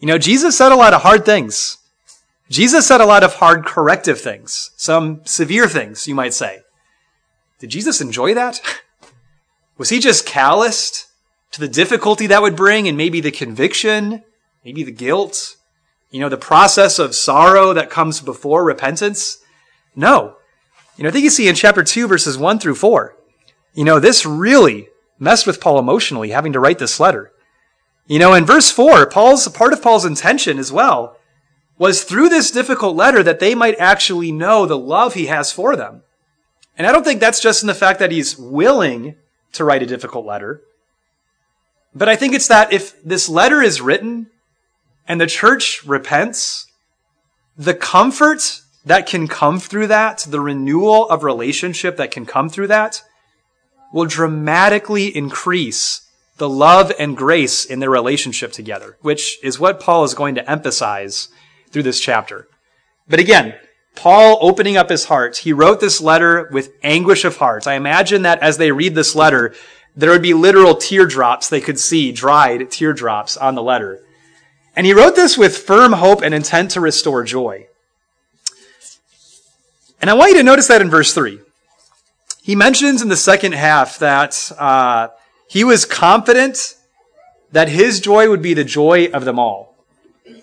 You 0.00 0.08
know, 0.08 0.18
Jesus 0.18 0.58
said 0.58 0.72
a 0.72 0.76
lot 0.76 0.92
of 0.92 1.02
hard 1.02 1.24
things. 1.24 1.78
Jesus 2.50 2.86
said 2.86 3.00
a 3.00 3.06
lot 3.06 3.22
of 3.22 3.34
hard 3.34 3.64
corrective 3.64 4.20
things, 4.20 4.70
some 4.76 5.24
severe 5.24 5.68
things, 5.68 6.06
you 6.08 6.14
might 6.14 6.34
say. 6.34 6.60
Did 7.58 7.70
Jesus 7.70 8.00
enjoy 8.00 8.34
that? 8.34 8.60
Was 9.78 9.88
he 9.88 9.98
just 9.98 10.26
calloused 10.26 11.06
to 11.54 11.60
the 11.60 11.68
difficulty 11.68 12.26
that 12.26 12.42
would 12.42 12.56
bring 12.56 12.88
and 12.88 12.96
maybe 12.96 13.20
the 13.20 13.30
conviction, 13.30 14.24
maybe 14.64 14.82
the 14.82 14.90
guilt, 14.90 15.54
you 16.10 16.18
know, 16.18 16.28
the 16.28 16.36
process 16.36 16.98
of 16.98 17.14
sorrow 17.14 17.72
that 17.72 17.90
comes 17.90 18.20
before 18.20 18.64
repentance? 18.64 19.38
No. 19.94 20.34
You 20.96 21.04
know, 21.04 21.10
I 21.10 21.12
think 21.12 21.22
you 21.22 21.30
see 21.30 21.46
in 21.46 21.54
chapter 21.54 21.84
2, 21.84 22.08
verses 22.08 22.36
1 22.36 22.58
through 22.58 22.74
4, 22.74 23.14
you 23.72 23.84
know, 23.84 24.00
this 24.00 24.26
really 24.26 24.88
messed 25.20 25.46
with 25.46 25.60
Paul 25.60 25.78
emotionally, 25.78 26.30
having 26.30 26.52
to 26.54 26.58
write 26.58 26.80
this 26.80 26.98
letter. 26.98 27.30
You 28.08 28.18
know, 28.18 28.34
in 28.34 28.44
verse 28.44 28.72
4, 28.72 29.06
Paul's, 29.06 29.46
part 29.46 29.72
of 29.72 29.80
Paul's 29.80 30.04
intention 30.04 30.58
as 30.58 30.72
well 30.72 31.16
was 31.78 32.02
through 32.02 32.30
this 32.30 32.50
difficult 32.50 32.96
letter 32.96 33.22
that 33.22 33.38
they 33.38 33.54
might 33.54 33.78
actually 33.78 34.32
know 34.32 34.66
the 34.66 34.76
love 34.76 35.14
he 35.14 35.26
has 35.26 35.52
for 35.52 35.76
them. 35.76 36.02
And 36.76 36.84
I 36.84 36.90
don't 36.90 37.04
think 37.04 37.20
that's 37.20 37.40
just 37.40 37.62
in 37.62 37.68
the 37.68 37.74
fact 37.74 38.00
that 38.00 38.10
he's 38.10 38.36
willing 38.36 39.14
to 39.52 39.62
write 39.62 39.84
a 39.84 39.86
difficult 39.86 40.26
letter. 40.26 40.60
But 41.94 42.08
I 42.08 42.16
think 42.16 42.34
it's 42.34 42.48
that 42.48 42.72
if 42.72 43.00
this 43.02 43.28
letter 43.28 43.62
is 43.62 43.80
written 43.80 44.26
and 45.06 45.20
the 45.20 45.26
church 45.26 45.84
repents, 45.84 46.66
the 47.56 47.74
comfort 47.74 48.62
that 48.84 49.06
can 49.06 49.28
come 49.28 49.60
through 49.60 49.86
that, 49.86 50.26
the 50.28 50.40
renewal 50.40 51.08
of 51.08 51.22
relationship 51.22 51.96
that 51.96 52.10
can 52.10 52.26
come 52.26 52.48
through 52.48 52.66
that, 52.68 53.02
will 53.92 54.06
dramatically 54.06 55.16
increase 55.16 56.08
the 56.36 56.48
love 56.48 56.92
and 56.98 57.16
grace 57.16 57.64
in 57.64 57.78
their 57.78 57.90
relationship 57.90 58.50
together, 58.50 58.96
which 59.00 59.38
is 59.44 59.60
what 59.60 59.78
Paul 59.78 60.02
is 60.02 60.14
going 60.14 60.34
to 60.34 60.50
emphasize 60.50 61.28
through 61.70 61.84
this 61.84 62.00
chapter. 62.00 62.48
But 63.08 63.20
again, 63.20 63.54
Paul 63.94 64.38
opening 64.40 64.76
up 64.76 64.90
his 64.90 65.04
heart, 65.04 65.38
he 65.38 65.52
wrote 65.52 65.78
this 65.78 66.00
letter 66.00 66.48
with 66.50 66.72
anguish 66.82 67.24
of 67.24 67.36
heart. 67.36 67.68
I 67.68 67.74
imagine 67.74 68.22
that 68.22 68.40
as 68.40 68.58
they 68.58 68.72
read 68.72 68.96
this 68.96 69.14
letter, 69.14 69.54
there 69.96 70.10
would 70.10 70.22
be 70.22 70.34
literal 70.34 70.74
teardrops 70.74 71.48
they 71.48 71.60
could 71.60 71.78
see, 71.78 72.12
dried 72.12 72.70
teardrops 72.70 73.36
on 73.36 73.54
the 73.54 73.62
letter. 73.62 74.00
And 74.76 74.86
he 74.86 74.92
wrote 74.92 75.14
this 75.14 75.38
with 75.38 75.56
firm 75.56 75.92
hope 75.92 76.22
and 76.22 76.34
intent 76.34 76.72
to 76.72 76.80
restore 76.80 77.22
joy. 77.22 77.66
And 80.00 80.10
I 80.10 80.14
want 80.14 80.32
you 80.32 80.38
to 80.38 80.42
notice 80.42 80.66
that 80.68 80.82
in 80.82 80.90
verse 80.90 81.14
3. 81.14 81.40
He 82.42 82.54
mentions 82.54 83.00
in 83.00 83.08
the 83.08 83.16
second 83.16 83.52
half 83.52 83.98
that 84.00 84.52
uh, 84.58 85.08
he 85.48 85.64
was 85.64 85.84
confident 85.84 86.74
that 87.52 87.68
his 87.68 88.00
joy 88.00 88.28
would 88.28 88.42
be 88.42 88.52
the 88.52 88.64
joy 88.64 89.06
of 89.12 89.24
them 89.24 89.38
all. 89.38 89.74
And 90.26 90.42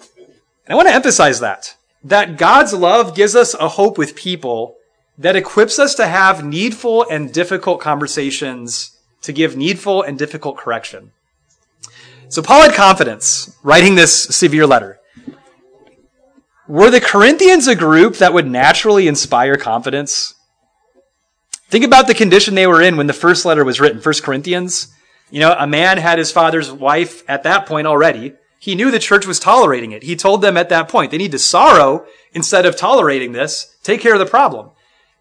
I 0.70 0.76
want 0.76 0.88
to 0.88 0.96
emphasize 0.96 1.42
that 1.42 1.76
that 2.04 2.38
God's 2.38 2.74
love 2.74 3.16
gives 3.16 3.36
us 3.36 3.54
a 3.54 3.68
hope 3.70 3.98
with 3.98 4.16
people 4.16 4.78
that 5.18 5.36
equips 5.36 5.78
us 5.78 5.94
to 5.96 6.08
have 6.08 6.44
needful 6.44 7.06
and 7.10 7.32
difficult 7.32 7.80
conversations, 7.80 8.91
to 9.22 9.34
give 9.34 9.56
needful 9.56 10.02
and 10.02 10.18
difficult 10.18 10.58
correction. 10.58 11.12
So 12.30 12.42
Paul 12.42 12.62
had 12.64 12.74
confidence 12.74 13.58
writing 13.64 13.96
this 13.96 14.24
severe 14.24 14.66
letter. 14.66 15.00
Were 16.68 16.90
the 16.90 17.02
Corinthians 17.02 17.68
a 17.68 17.76
group 17.76 18.16
that 18.18 18.34
would 18.34 18.50
naturally 18.50 19.08
inspire 19.08 19.58
confidence? 19.58 20.36
Think 21.68 21.84
about 21.84 22.08
the 22.08 22.14
condition 22.14 22.56
they 22.56 22.68
were 22.68 22.82
in 22.82 22.98
when 22.98 23.08
the 23.08 23.14
first 23.14 23.46
letter 23.46 23.66
was 23.66 23.80
written, 23.80 24.02
1 24.02 24.14
Corinthians. 24.24 24.94
You 25.30 25.40
know, 25.42 25.56
a 25.58 25.68
man 25.68 25.98
had 25.98 26.18
his 26.18 26.32
father's 26.32 26.72
wife 26.72 27.24
at 27.30 27.44
that 27.44 27.66
point 27.66 27.88
already. 27.88 28.34
He 28.60 28.76
knew 28.76 28.92
the 28.92 29.00
church 29.00 29.26
was 29.26 29.40
tolerating 29.40 29.92
it. 29.92 30.04
He 30.04 30.16
told 30.16 30.42
them 30.42 30.56
at 30.56 30.70
that 30.70 30.88
point, 30.88 31.12
they 31.12 31.18
need 31.18 31.32
to 31.32 31.40
sorrow 31.40 32.06
instead 32.34 32.66
of 32.66 32.78
tolerating 32.78 33.32
this. 33.32 33.76
Take 33.84 34.02
care 34.02 34.14
of 34.14 34.20
the 34.20 34.26
problem. 34.26 34.72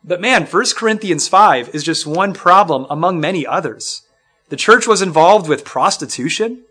But 0.03 0.21
man, 0.21 0.47
1 0.47 0.65
Corinthians 0.77 1.29
5 1.29 1.75
is 1.75 1.85
just 1.85 2.07
one 2.07 2.33
problem 2.33 2.87
among 2.89 3.21
many 3.21 3.47
others. 3.47 4.03
The 4.49 4.57
church 4.57 4.87
was 4.87 5.03
involved 5.03 5.49
with 5.49 5.65
prostitution. 5.65 6.65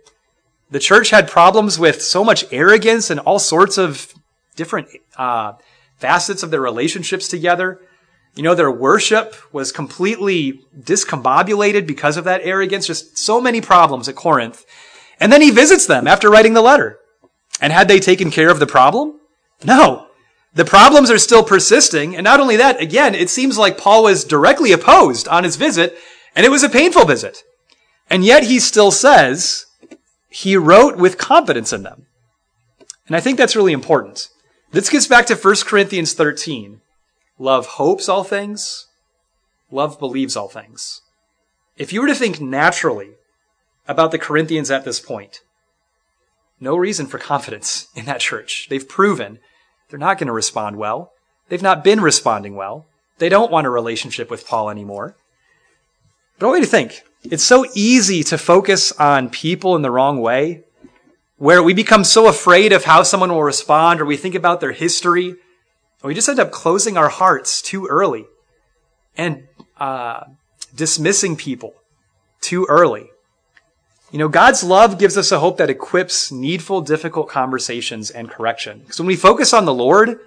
The 0.71 0.79
church 0.79 1.09
had 1.11 1.27
problems 1.27 1.79
with 1.79 2.01
so 2.01 2.23
much 2.23 2.45
arrogance 2.51 3.09
and 3.09 3.19
all 3.19 3.39
sorts 3.39 3.77
of 3.77 4.13
different 4.55 4.89
uh, 5.17 5.53
facets 5.97 6.43
of 6.43 6.51
their 6.51 6.61
relationships 6.61 7.27
together. 7.27 7.79
You 8.35 8.43
know, 8.43 8.55
their 8.55 8.71
worship 8.71 9.35
was 9.53 9.71
completely 9.71 10.61
discombobulated 10.77 11.87
because 11.87 12.17
of 12.17 12.25
that 12.25 12.41
arrogance. 12.43 12.87
Just 12.87 13.17
so 13.17 13.39
many 13.41 13.61
problems 13.61 14.07
at 14.07 14.15
Corinth. 14.15 14.65
And 15.19 15.31
then 15.31 15.41
he 15.41 15.51
visits 15.51 15.85
them 15.85 16.07
after 16.07 16.29
writing 16.29 16.53
the 16.53 16.61
letter. 16.61 16.99
And 17.61 17.73
had 17.73 17.87
they 17.87 17.99
taken 17.99 18.31
care 18.31 18.49
of 18.49 18.59
the 18.59 18.67
problem? 18.67 19.19
No. 19.63 20.08
The 20.59 20.65
problems 20.65 21.09
are 21.09 21.17
still 21.17 21.41
persisting. 21.41 22.17
And 22.17 22.25
not 22.25 22.41
only 22.41 22.57
that, 22.57 22.81
again, 22.81 23.15
it 23.15 23.29
seems 23.29 23.57
like 23.57 23.77
Paul 23.77 24.03
was 24.03 24.25
directly 24.25 24.73
opposed 24.73 25.25
on 25.29 25.45
his 25.45 25.55
visit, 25.55 25.97
and 26.35 26.45
it 26.45 26.49
was 26.49 26.63
a 26.63 26.69
painful 26.69 27.05
visit. 27.05 27.43
And 28.09 28.25
yet 28.25 28.43
he 28.43 28.59
still 28.59 28.91
says 28.91 29.67
he 30.27 30.57
wrote 30.57 30.97
with 30.97 31.17
confidence 31.17 31.71
in 31.71 31.83
them. 31.83 32.07
And 33.07 33.15
I 33.15 33.21
think 33.21 33.37
that's 33.37 33.55
really 33.55 33.71
important. 33.71 34.27
This 34.73 34.89
gets 34.89 35.07
back 35.07 35.27
to 35.27 35.35
1 35.35 35.55
Corinthians 35.65 36.13
13. 36.13 36.81
Love 37.37 37.65
hopes 37.65 38.09
all 38.09 38.25
things. 38.25 38.85
Love 39.71 39.97
believes 39.97 40.35
all 40.35 40.49
things. 40.49 40.99
If 41.77 41.93
you 41.93 42.01
were 42.01 42.07
to 42.07 42.13
think 42.13 42.41
naturally 42.41 43.11
about 43.87 44.11
the 44.11 44.19
Corinthians 44.19 44.69
at 44.69 44.83
this 44.83 44.99
point. 44.99 45.39
No 46.59 46.75
reason 46.75 47.05
for 47.05 47.17
confidence 47.17 47.87
in 47.95 48.03
that 48.07 48.19
church. 48.19 48.67
They've 48.69 48.85
proven 48.85 49.39
they're 49.89 49.99
not 49.99 50.17
going 50.17 50.27
to 50.27 50.33
respond 50.33 50.77
well. 50.77 51.11
They've 51.49 51.61
not 51.61 51.83
been 51.83 51.99
responding 51.99 52.55
well. 52.55 52.85
They 53.17 53.29
don't 53.29 53.51
want 53.51 53.67
a 53.67 53.69
relationship 53.69 54.29
with 54.29 54.47
Paul 54.47 54.69
anymore. 54.69 55.15
But 56.37 56.45
I 56.45 56.49
want 56.49 56.59
you 56.59 56.65
to 56.65 56.71
think. 56.71 57.03
It's 57.23 57.43
so 57.43 57.65
easy 57.75 58.23
to 58.23 58.37
focus 58.37 58.93
on 58.93 59.29
people 59.29 59.75
in 59.75 59.81
the 59.81 59.91
wrong 59.91 60.21
way, 60.21 60.63
where 61.37 61.61
we 61.61 61.73
become 61.73 62.03
so 62.03 62.27
afraid 62.27 62.71
of 62.71 62.85
how 62.85 63.03
someone 63.03 63.31
will 63.31 63.43
respond, 63.43 63.99
or 63.99 64.05
we 64.05 64.15
think 64.15 64.35
about 64.35 64.61
their 64.61 64.71
history, 64.71 65.29
and 65.29 65.37
we 66.03 66.13
just 66.13 66.29
end 66.29 66.39
up 66.39 66.51
closing 66.51 66.95
our 66.95 67.09
hearts 67.09 67.61
too 67.61 67.87
early 67.87 68.25
and 69.17 69.47
uh, 69.77 70.23
dismissing 70.73 71.35
people 71.35 71.73
too 72.39 72.65
early. 72.69 73.09
You 74.11 74.17
know, 74.17 74.27
God's 74.27 74.63
love 74.63 74.97
gives 74.97 75.17
us 75.17 75.31
a 75.31 75.39
hope 75.39 75.57
that 75.57 75.69
equips 75.69 76.31
needful, 76.31 76.81
difficult 76.81 77.29
conversations 77.29 78.09
and 78.09 78.29
correction. 78.29 78.79
Because 78.79 78.99
when 78.99 79.07
we 79.07 79.15
focus 79.15 79.53
on 79.53 79.65
the 79.65 79.73
Lord, 79.73 80.19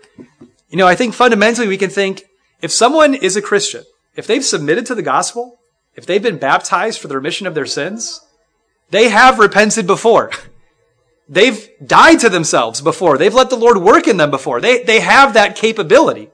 you 0.71 0.79
know, 0.79 0.87
I 0.87 0.95
think 0.95 1.15
fundamentally 1.15 1.67
we 1.67 1.79
can 1.79 1.91
think 1.91 2.25
if 2.61 2.71
someone 2.71 3.15
is 3.15 3.37
a 3.37 3.43
Christian, 3.43 3.85
if 4.15 4.27
they've 4.27 4.45
submitted 4.45 4.87
to 4.87 4.95
the 4.95 5.03
gospel, 5.03 5.59
if 5.97 6.07
they've 6.07 6.23
been 6.23 6.39
baptized 6.39 7.01
for 7.01 7.09
the 7.09 7.17
remission 7.17 7.47
of 7.47 7.55
their 7.55 7.67
sins, 7.67 8.21
they 8.91 9.09
have 9.09 9.39
repented 9.39 9.87
before. 9.87 10.31
They've 11.29 11.71
died 11.87 12.21
to 12.21 12.29
themselves 12.29 12.83
before. 12.83 13.17
They've 13.17 13.33
let 13.33 13.49
the 13.49 13.57
Lord 13.57 13.79
work 13.79 14.07
in 14.07 14.19
them 14.19 14.31
before. 14.31 14.61
They, 14.61 14.83
they 14.83 15.01
have 15.01 15.33
that 15.33 15.57
capability. 15.57 16.29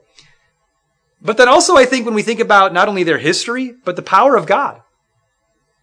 But 1.22 1.36
then 1.36 1.46
also, 1.46 1.76
I 1.76 1.84
think 1.84 2.04
when 2.04 2.14
we 2.14 2.22
think 2.22 2.40
about 2.40 2.72
not 2.72 2.88
only 2.88 3.04
their 3.04 3.18
history, 3.18 3.74
but 3.84 3.94
the 3.94 4.02
power 4.02 4.34
of 4.34 4.46
God. 4.46 4.80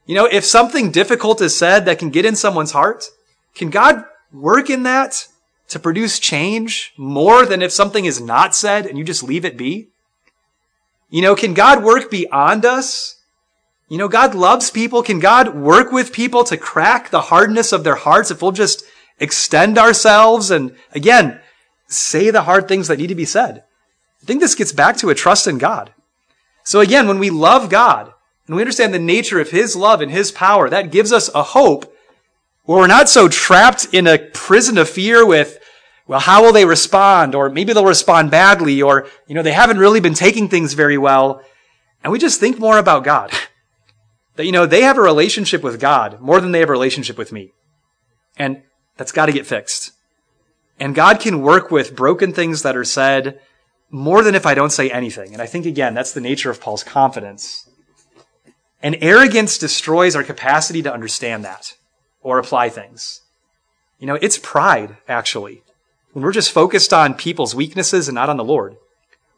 You 0.05 0.15
know, 0.15 0.25
if 0.25 0.45
something 0.45 0.91
difficult 0.91 1.41
is 1.41 1.57
said 1.57 1.85
that 1.85 1.99
can 1.99 2.09
get 2.09 2.25
in 2.25 2.35
someone's 2.35 2.71
heart, 2.71 3.05
can 3.55 3.69
God 3.69 4.03
work 4.31 4.69
in 4.69 4.83
that 4.83 5.27
to 5.69 5.79
produce 5.79 6.19
change 6.19 6.93
more 6.97 7.45
than 7.45 7.61
if 7.61 7.71
something 7.71 8.05
is 8.05 8.21
not 8.21 8.55
said 8.55 8.85
and 8.85 8.97
you 8.97 9.03
just 9.03 9.23
leave 9.23 9.45
it 9.45 9.57
be? 9.57 9.89
You 11.09 11.21
know, 11.21 11.35
can 11.35 11.53
God 11.53 11.83
work 11.83 12.11
beyond 12.11 12.65
us? 12.65 13.15
You 13.89 13.97
know, 13.97 14.07
God 14.07 14.35
loves 14.35 14.69
people. 14.69 15.01
Can 15.03 15.19
God 15.19 15.55
work 15.55 15.91
with 15.91 16.13
people 16.13 16.43
to 16.45 16.57
crack 16.57 17.09
the 17.09 17.21
hardness 17.21 17.71
of 17.71 17.83
their 17.83 17.95
hearts 17.95 18.31
if 18.31 18.41
we'll 18.41 18.51
just 18.51 18.83
extend 19.19 19.77
ourselves 19.77 20.51
and 20.51 20.75
again, 20.91 21.39
say 21.87 22.31
the 22.31 22.43
hard 22.43 22.67
things 22.67 22.87
that 22.87 22.99
need 22.99 23.07
to 23.07 23.15
be 23.15 23.25
said? 23.25 23.63
I 24.21 24.25
think 24.25 24.41
this 24.41 24.55
gets 24.55 24.71
back 24.71 24.97
to 24.97 25.09
a 25.09 25.15
trust 25.15 25.47
in 25.47 25.57
God. 25.57 25.93
So 26.63 26.79
again, 26.79 27.07
when 27.07 27.19
we 27.19 27.29
love 27.29 27.69
God, 27.69 28.11
and 28.47 28.55
we 28.55 28.61
understand 28.61 28.93
the 28.93 28.99
nature 28.99 29.39
of 29.39 29.49
His 29.49 29.75
love 29.75 30.01
and 30.01 30.11
His 30.11 30.31
power, 30.31 30.69
that 30.69 30.91
gives 30.91 31.11
us 31.11 31.29
a 31.33 31.43
hope 31.43 31.91
where 32.63 32.79
we're 32.79 32.87
not 32.87 33.09
so 33.09 33.27
trapped 33.27 33.87
in 33.93 34.07
a 34.07 34.17
prison 34.17 34.77
of 34.77 34.89
fear 34.89 35.25
with, 35.25 35.59
well, 36.07 36.19
how 36.19 36.43
will 36.43 36.51
they 36.51 36.65
respond? 36.65 37.35
Or 37.35 37.49
maybe 37.49 37.73
they'll 37.73 37.85
respond 37.85 38.31
badly, 38.31 38.81
or, 38.81 39.07
you 39.27 39.35
know, 39.35 39.43
they 39.43 39.53
haven't 39.53 39.79
really 39.79 39.99
been 39.99 40.13
taking 40.13 40.47
things 40.47 40.73
very 40.73 40.97
well. 40.97 41.41
And 42.03 42.11
we 42.11 42.19
just 42.19 42.39
think 42.39 42.59
more 42.59 42.77
about 42.77 43.03
God. 43.03 43.31
that, 44.35 44.45
you 44.45 44.51
know, 44.51 44.65
they 44.65 44.81
have 44.81 44.97
a 44.97 45.01
relationship 45.01 45.63
with 45.63 45.79
God 45.79 46.19
more 46.19 46.41
than 46.41 46.51
they 46.51 46.59
have 46.59 46.69
a 46.69 46.73
relationship 46.73 47.17
with 47.17 47.31
me. 47.31 47.51
And 48.37 48.63
that's 48.97 49.11
got 49.11 49.27
to 49.27 49.31
get 49.31 49.47
fixed. 49.47 49.91
And 50.79 50.93
God 50.93 51.19
can 51.19 51.41
work 51.41 51.71
with 51.71 51.95
broken 51.95 52.33
things 52.33 52.63
that 52.63 52.75
are 52.75 52.83
said 52.83 53.39
more 53.89 54.23
than 54.23 54.35
if 54.35 54.45
I 54.45 54.53
don't 54.53 54.71
say 54.71 54.89
anything. 54.89 55.33
And 55.33 55.41
I 55.41 55.45
think, 55.45 55.65
again, 55.65 55.93
that's 55.93 56.11
the 56.11 56.21
nature 56.21 56.49
of 56.49 56.59
Paul's 56.59 56.83
confidence. 56.83 57.64
And 58.85 58.99
arrogance 59.01 59.57
destroys 59.57 60.15
our 60.15 60.23
capacity 60.23 60.83
to 60.83 60.93
understand 60.93 61.43
that 61.43 61.73
or 62.21 62.37
apply 62.37 62.69
things. 62.69 63.21
You 63.97 64.05
know, 64.05 64.13
it's 64.21 64.37
pride, 64.37 64.97
actually. 65.07 65.63
When 66.13 66.23
we're 66.23 66.31
just 66.31 66.51
focused 66.51 66.93
on 66.93 67.15
people's 67.15 67.55
weaknesses 67.55 68.07
and 68.07 68.13
not 68.13 68.29
on 68.29 68.37
the 68.37 68.43
Lord. 68.43 68.75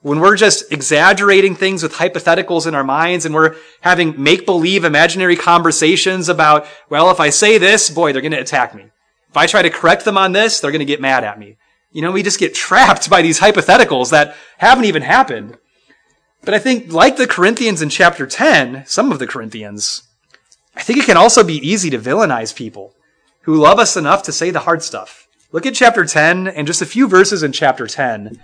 When 0.01 0.19
we're 0.19 0.35
just 0.35 0.69
exaggerating 0.69 1.55
things 1.55 1.81
with 1.81 1.93
hypotheticals 1.93 2.67
in 2.67 2.75
our 2.75 2.83
minds 2.83 3.25
and 3.25 3.33
we're 3.33 3.55
having 3.79 4.21
make 4.21 4.45
believe 4.45 4.83
imaginary 4.83 5.37
conversations 5.37 6.27
about, 6.27 6.67
well, 6.89 7.09
if 7.09 7.21
I 7.21 7.29
say 7.29 7.57
this, 7.57 7.89
boy, 7.89 8.11
they're 8.11 8.21
going 8.21 8.33
to 8.33 8.41
attack 8.41 8.75
me. 8.75 8.87
If 9.29 9.37
I 9.37 9.47
try 9.47 9.61
to 9.61 9.69
correct 9.69 10.03
them 10.03 10.17
on 10.17 10.33
this, 10.33 10.59
they're 10.59 10.71
going 10.71 10.79
to 10.79 10.85
get 10.85 10.99
mad 10.99 11.23
at 11.23 11.39
me. 11.39 11.55
You 11.93 12.01
know, 12.01 12.11
we 12.11 12.21
just 12.21 12.37
get 12.37 12.53
trapped 12.67 13.09
by 13.09 13.21
these 13.21 13.39
hypotheticals 13.39 14.11
that 14.11 14.35
haven't 14.57 14.83
even 14.83 15.03
happened. 15.03 15.57
But 16.47 16.53
I 16.53 16.59
think, 16.59 16.93
like 16.93 17.17
the 17.17 17.27
Corinthians 17.27 17.81
in 17.81 17.89
chapter 17.89 18.25
10, 18.25 18.85
some 18.85 19.11
of 19.11 19.19
the 19.19 19.27
Corinthians, 19.27 20.03
I 20.77 20.81
think 20.81 20.97
it 20.97 21.03
can 21.03 21.17
also 21.17 21.43
be 21.43 21.55
easy 21.55 21.89
to 21.89 21.99
villainize 21.99 22.55
people 22.55 22.93
who 23.41 23.61
love 23.61 23.79
us 23.79 23.97
enough 23.97 24.23
to 24.23 24.31
say 24.31 24.49
the 24.49 24.61
hard 24.61 24.81
stuff. 24.81 25.27
Look 25.51 25.65
at 25.65 25.75
chapter 25.75 26.05
10 26.05 26.47
and 26.47 26.65
just 26.65 26.81
a 26.81 26.85
few 26.85 27.05
verses 27.09 27.43
in 27.43 27.51
chapter 27.51 27.85
10. 27.85 28.41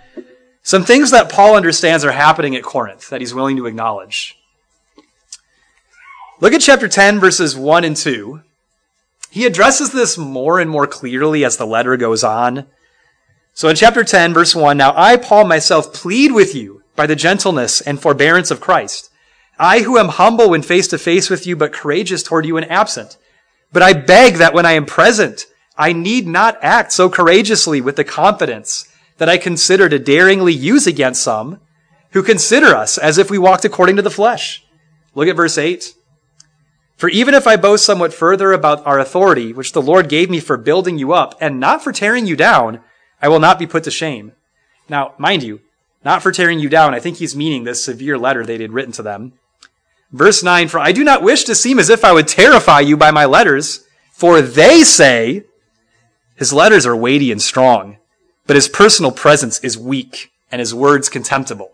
some 0.62 0.84
things 0.84 1.12
that 1.12 1.32
Paul 1.32 1.56
understands 1.56 2.04
are 2.04 2.12
happening 2.12 2.54
at 2.54 2.62
Corinth 2.62 3.08
that 3.08 3.22
he's 3.22 3.32
willing 3.32 3.56
to 3.56 3.64
acknowledge. 3.64 4.38
Look 6.40 6.52
at 6.52 6.60
chapter 6.60 6.88
10, 6.88 7.20
verses 7.20 7.56
1 7.56 7.84
and 7.84 7.96
2. 7.96 8.42
He 9.30 9.46
addresses 9.46 9.92
this 9.92 10.18
more 10.18 10.60
and 10.60 10.68
more 10.68 10.86
clearly 10.86 11.42
as 11.42 11.56
the 11.56 11.66
letter 11.66 11.96
goes 11.96 12.22
on. 12.22 12.66
So 13.54 13.70
in 13.70 13.76
chapter 13.76 14.04
10, 14.04 14.34
verse 14.34 14.54
1, 14.54 14.76
now 14.76 14.92
I, 14.94 15.16
Paul, 15.16 15.46
myself 15.46 15.94
plead 15.94 16.32
with 16.32 16.54
you 16.54 16.83
by 16.96 17.06
the 17.06 17.16
gentleness 17.16 17.80
and 17.80 18.00
forbearance 18.00 18.50
of 18.50 18.60
Christ. 18.60 19.10
I 19.58 19.80
who 19.80 19.98
am 19.98 20.08
humble 20.08 20.50
when 20.50 20.62
face 20.62 20.88
to 20.88 20.98
face 20.98 21.30
with 21.30 21.46
you, 21.46 21.56
but 21.56 21.72
courageous 21.72 22.22
toward 22.22 22.46
you 22.46 22.54
when 22.54 22.64
absent. 22.64 23.16
But 23.72 23.82
I 23.82 23.92
beg 23.92 24.34
that 24.34 24.54
when 24.54 24.66
I 24.66 24.72
am 24.72 24.86
present, 24.86 25.46
I 25.76 25.92
need 25.92 26.26
not 26.26 26.58
act 26.62 26.92
so 26.92 27.08
courageously 27.08 27.80
with 27.80 27.96
the 27.96 28.04
confidence 28.04 28.88
that 29.18 29.28
I 29.28 29.38
consider 29.38 29.88
to 29.88 29.98
daringly 29.98 30.52
use 30.52 30.86
against 30.86 31.22
some 31.22 31.60
who 32.10 32.22
consider 32.22 32.74
us 32.74 32.96
as 32.98 33.18
if 33.18 33.30
we 33.30 33.38
walked 33.38 33.64
according 33.64 33.96
to 33.96 34.02
the 34.02 34.10
flesh. 34.10 34.64
Look 35.14 35.28
at 35.28 35.36
verse 35.36 35.58
8. 35.58 35.94
For 36.96 37.08
even 37.08 37.34
if 37.34 37.46
I 37.46 37.56
boast 37.56 37.84
somewhat 37.84 38.14
further 38.14 38.52
about 38.52 38.86
our 38.86 39.00
authority, 39.00 39.52
which 39.52 39.72
the 39.72 39.82
Lord 39.82 40.08
gave 40.08 40.30
me 40.30 40.38
for 40.38 40.56
building 40.56 40.96
you 40.96 41.12
up 41.12 41.34
and 41.40 41.58
not 41.58 41.82
for 41.82 41.92
tearing 41.92 42.26
you 42.26 42.36
down, 42.36 42.80
I 43.20 43.28
will 43.28 43.40
not 43.40 43.58
be 43.58 43.66
put 43.66 43.82
to 43.84 43.90
shame. 43.90 44.32
Now, 44.88 45.14
mind 45.18 45.42
you, 45.42 45.60
not 46.04 46.22
for 46.22 46.32
tearing 46.32 46.58
you 46.58 46.68
down. 46.68 46.94
I 46.94 47.00
think 47.00 47.16
he's 47.16 47.34
meaning 47.34 47.64
this 47.64 47.84
severe 47.84 48.18
letter 48.18 48.44
they 48.44 48.60
had 48.60 48.72
written 48.72 48.92
to 48.92 49.02
them. 49.02 49.32
Verse 50.12 50.42
9, 50.42 50.68
for 50.68 50.78
I 50.78 50.92
do 50.92 51.02
not 51.02 51.22
wish 51.22 51.44
to 51.44 51.54
seem 51.54 51.78
as 51.78 51.90
if 51.90 52.04
I 52.04 52.12
would 52.12 52.28
terrify 52.28 52.80
you 52.80 52.96
by 52.96 53.10
my 53.10 53.24
letters, 53.24 53.84
for 54.12 54.40
they 54.40 54.82
say, 54.82 55.44
his 56.36 56.52
letters 56.52 56.86
are 56.86 56.96
weighty 56.96 57.32
and 57.32 57.40
strong, 57.42 57.96
but 58.46 58.56
his 58.56 58.68
personal 58.68 59.10
presence 59.10 59.58
is 59.60 59.78
weak 59.78 60.30
and 60.52 60.60
his 60.60 60.74
words 60.74 61.08
contemptible. 61.08 61.72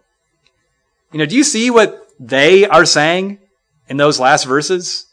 You 1.13 1.19
know, 1.19 1.27
do 1.27 1.37
you 1.37 1.45
see 1.45 1.71
what 1.71 2.09
they 2.19 2.67
are 2.67 2.85
saying 2.85 3.41
in 3.89 3.97
those 3.97 4.21
last 4.21 4.45
verses? 4.45 5.07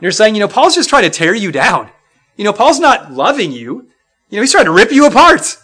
They're 0.00 0.10
saying, 0.10 0.34
you 0.34 0.40
know, 0.40 0.48
Paul's 0.48 0.74
just 0.74 0.88
trying 0.88 1.04
to 1.04 1.10
tear 1.10 1.34
you 1.34 1.52
down. 1.52 1.88
You 2.36 2.44
know, 2.44 2.52
Paul's 2.52 2.80
not 2.80 3.12
loving 3.12 3.52
you. 3.52 3.88
You 4.28 4.36
know, 4.36 4.40
he's 4.40 4.52
trying 4.52 4.64
to 4.64 4.72
rip 4.72 4.90
you 4.90 5.06
apart. 5.06 5.56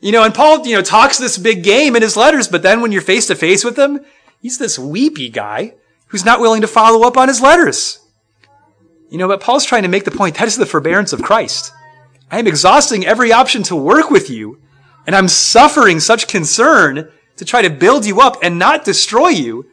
You 0.00 0.12
know, 0.12 0.24
and 0.24 0.34
Paul, 0.34 0.66
you 0.66 0.76
know, 0.76 0.82
talks 0.82 1.18
this 1.18 1.38
big 1.38 1.62
game 1.62 1.96
in 1.96 2.02
his 2.02 2.16
letters, 2.16 2.48
but 2.48 2.62
then 2.62 2.80
when 2.80 2.92
you're 2.92 3.02
face 3.02 3.26
to 3.28 3.34
face 3.34 3.64
with 3.64 3.78
him, 3.78 4.00
he's 4.40 4.58
this 4.58 4.78
weepy 4.78 5.28
guy 5.28 5.74
who's 6.08 6.24
not 6.24 6.40
willing 6.40 6.60
to 6.60 6.68
follow 6.68 7.06
up 7.06 7.16
on 7.16 7.28
his 7.28 7.40
letters. 7.40 8.00
You 9.10 9.18
know, 9.18 9.28
but 9.28 9.40
Paul's 9.40 9.64
trying 9.64 9.84
to 9.84 9.88
make 9.88 10.04
the 10.04 10.10
point 10.10 10.36
that 10.36 10.48
is 10.48 10.56
the 10.56 10.66
forbearance 10.66 11.12
of 11.12 11.22
Christ. 11.22 11.72
I 12.30 12.38
am 12.38 12.46
exhausting 12.46 13.06
every 13.06 13.32
option 13.32 13.62
to 13.64 13.76
work 13.76 14.10
with 14.10 14.28
you, 14.28 14.60
and 15.06 15.14
I'm 15.14 15.28
suffering 15.28 16.00
such 16.00 16.28
concern 16.28 17.10
to 17.36 17.44
try 17.44 17.62
to 17.62 17.70
build 17.70 18.04
you 18.04 18.20
up 18.20 18.36
and 18.42 18.58
not 18.58 18.84
destroy 18.84 19.28
you. 19.28 19.66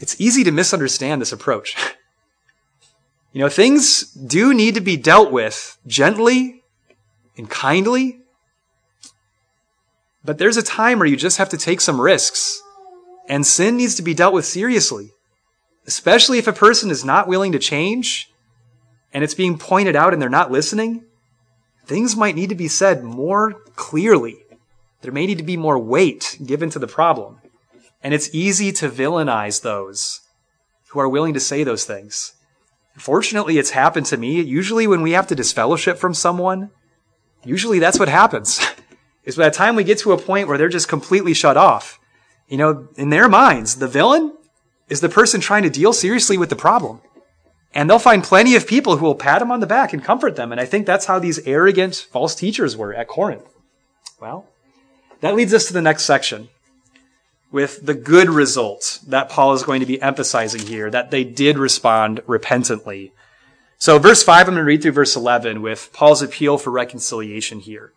It's 0.00 0.20
easy 0.20 0.44
to 0.44 0.50
misunderstand 0.50 1.22
this 1.22 1.32
approach. 1.32 1.76
you 3.32 3.40
know, 3.40 3.48
things 3.48 4.04
do 4.12 4.52
need 4.52 4.74
to 4.74 4.80
be 4.80 4.96
dealt 4.96 5.30
with 5.30 5.78
gently 5.86 6.64
and 7.36 7.48
kindly, 7.48 8.17
but 10.28 10.36
there's 10.36 10.58
a 10.58 10.62
time 10.62 10.98
where 10.98 11.08
you 11.08 11.16
just 11.16 11.38
have 11.38 11.48
to 11.48 11.56
take 11.56 11.80
some 11.80 11.98
risks, 11.98 12.60
and 13.30 13.46
sin 13.46 13.78
needs 13.78 13.94
to 13.94 14.02
be 14.02 14.12
dealt 14.12 14.34
with 14.34 14.44
seriously, 14.44 15.12
especially 15.86 16.36
if 16.36 16.46
a 16.46 16.52
person 16.52 16.90
is 16.90 17.02
not 17.02 17.28
willing 17.28 17.52
to 17.52 17.58
change 17.58 18.30
and 19.10 19.24
it's 19.24 19.32
being 19.32 19.56
pointed 19.56 19.96
out 19.96 20.12
and 20.12 20.20
they're 20.20 20.28
not 20.28 20.50
listening 20.50 21.06
things 21.86 22.14
might 22.14 22.34
need 22.34 22.50
to 22.50 22.54
be 22.54 22.68
said 22.68 23.02
more 23.02 23.54
clearly. 23.74 24.36
There 25.00 25.12
may 25.12 25.24
need 25.24 25.38
to 25.38 25.44
be 25.44 25.56
more 25.56 25.78
weight 25.78 26.36
given 26.44 26.68
to 26.70 26.78
the 26.78 26.86
problem. 26.86 27.40
And 28.02 28.12
it's 28.12 28.34
easy 28.34 28.70
to 28.72 28.90
villainize 28.90 29.62
those 29.62 30.20
who 30.88 31.00
are 31.00 31.08
willing 31.08 31.32
to 31.32 31.40
say 31.40 31.64
those 31.64 31.86
things. 31.86 32.34
Fortunately, 32.98 33.56
it's 33.56 33.70
happened 33.70 34.04
to 34.06 34.18
me. 34.18 34.42
Usually, 34.42 34.86
when 34.86 35.00
we 35.00 35.12
have 35.12 35.28
to 35.28 35.34
disfellowship 35.34 35.96
from 35.96 36.12
someone, 36.12 36.70
usually 37.44 37.78
that's 37.78 37.98
what 37.98 38.08
happens. 38.08 38.60
is 39.28 39.36
by 39.36 39.44
the 39.44 39.54
time 39.54 39.76
we 39.76 39.84
get 39.84 39.98
to 39.98 40.12
a 40.12 40.18
point 40.18 40.48
where 40.48 40.56
they're 40.56 40.70
just 40.70 40.88
completely 40.88 41.34
shut 41.34 41.58
off, 41.58 42.00
you 42.48 42.56
know, 42.56 42.88
in 42.96 43.10
their 43.10 43.28
minds, 43.28 43.76
the 43.76 43.86
villain 43.86 44.32
is 44.88 45.02
the 45.02 45.08
person 45.10 45.38
trying 45.38 45.64
to 45.64 45.68
deal 45.70 45.92
seriously 45.92 46.38
with 46.38 46.48
the 46.48 46.56
problem. 46.56 47.02
And 47.74 47.90
they'll 47.90 47.98
find 47.98 48.24
plenty 48.24 48.56
of 48.56 48.66
people 48.66 48.96
who 48.96 49.04
will 49.04 49.14
pat 49.14 49.40
them 49.40 49.50
on 49.50 49.60
the 49.60 49.66
back 49.66 49.92
and 49.92 50.02
comfort 50.02 50.36
them. 50.36 50.50
And 50.50 50.58
I 50.58 50.64
think 50.64 50.86
that's 50.86 51.04
how 51.04 51.18
these 51.18 51.46
arrogant 51.46 51.94
false 52.10 52.34
teachers 52.34 52.74
were 52.74 52.94
at 52.94 53.06
Corinth. 53.06 53.46
Well, 54.18 54.46
that 55.20 55.34
leads 55.34 55.52
us 55.52 55.66
to 55.66 55.74
the 55.74 55.82
next 55.82 56.04
section 56.04 56.48
with 57.52 57.84
the 57.84 57.92
good 57.92 58.30
result 58.30 58.98
that 59.06 59.28
Paul 59.28 59.52
is 59.52 59.62
going 59.62 59.80
to 59.80 59.86
be 59.86 60.00
emphasizing 60.00 60.62
here, 60.62 60.90
that 60.90 61.10
they 61.10 61.22
did 61.22 61.58
respond 61.58 62.22
repentantly. 62.26 63.12
So 63.76 63.98
verse 63.98 64.22
5, 64.22 64.48
I'm 64.48 64.54
going 64.54 64.56
to 64.56 64.64
read 64.64 64.80
through 64.80 64.92
verse 64.92 65.14
11 65.14 65.60
with 65.60 65.90
Paul's 65.92 66.22
appeal 66.22 66.56
for 66.56 66.70
reconciliation 66.70 67.60
here. 67.60 67.92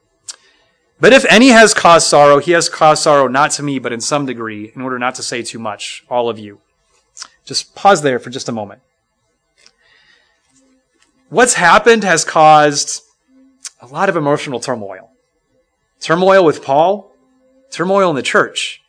But 1.01 1.11
if 1.11 1.25
any 1.25 1.49
has 1.49 1.73
caused 1.73 2.07
sorrow, 2.07 2.39
he 2.39 2.51
has 2.51 2.69
caused 2.69 3.03
sorrow 3.03 3.27
not 3.27 3.51
to 3.51 3.63
me, 3.63 3.79
but 3.79 3.91
in 3.91 3.99
some 3.99 4.25
degree, 4.25 4.71
in 4.73 4.81
order 4.81 4.97
not 4.97 5.15
to 5.15 5.23
say 5.23 5.43
too 5.43 5.59
much, 5.59 6.05
all 6.09 6.29
of 6.29 6.39
you. 6.39 6.61
Just 7.43 7.75
pause 7.75 8.01
there 8.01 8.19
for 8.19 8.29
just 8.29 8.47
a 8.47 8.53
moment 8.53 8.81
what's 11.31 11.55
happened 11.55 12.03
has 12.03 12.23
caused 12.23 13.01
a 13.79 13.87
lot 13.87 14.09
of 14.09 14.15
emotional 14.15 14.59
turmoil. 14.59 15.09
Turmoil 15.99 16.45
with 16.45 16.63
Paul, 16.63 17.11
turmoil 17.71 18.11
in 18.11 18.15
the 18.15 18.21
church. 18.21 18.83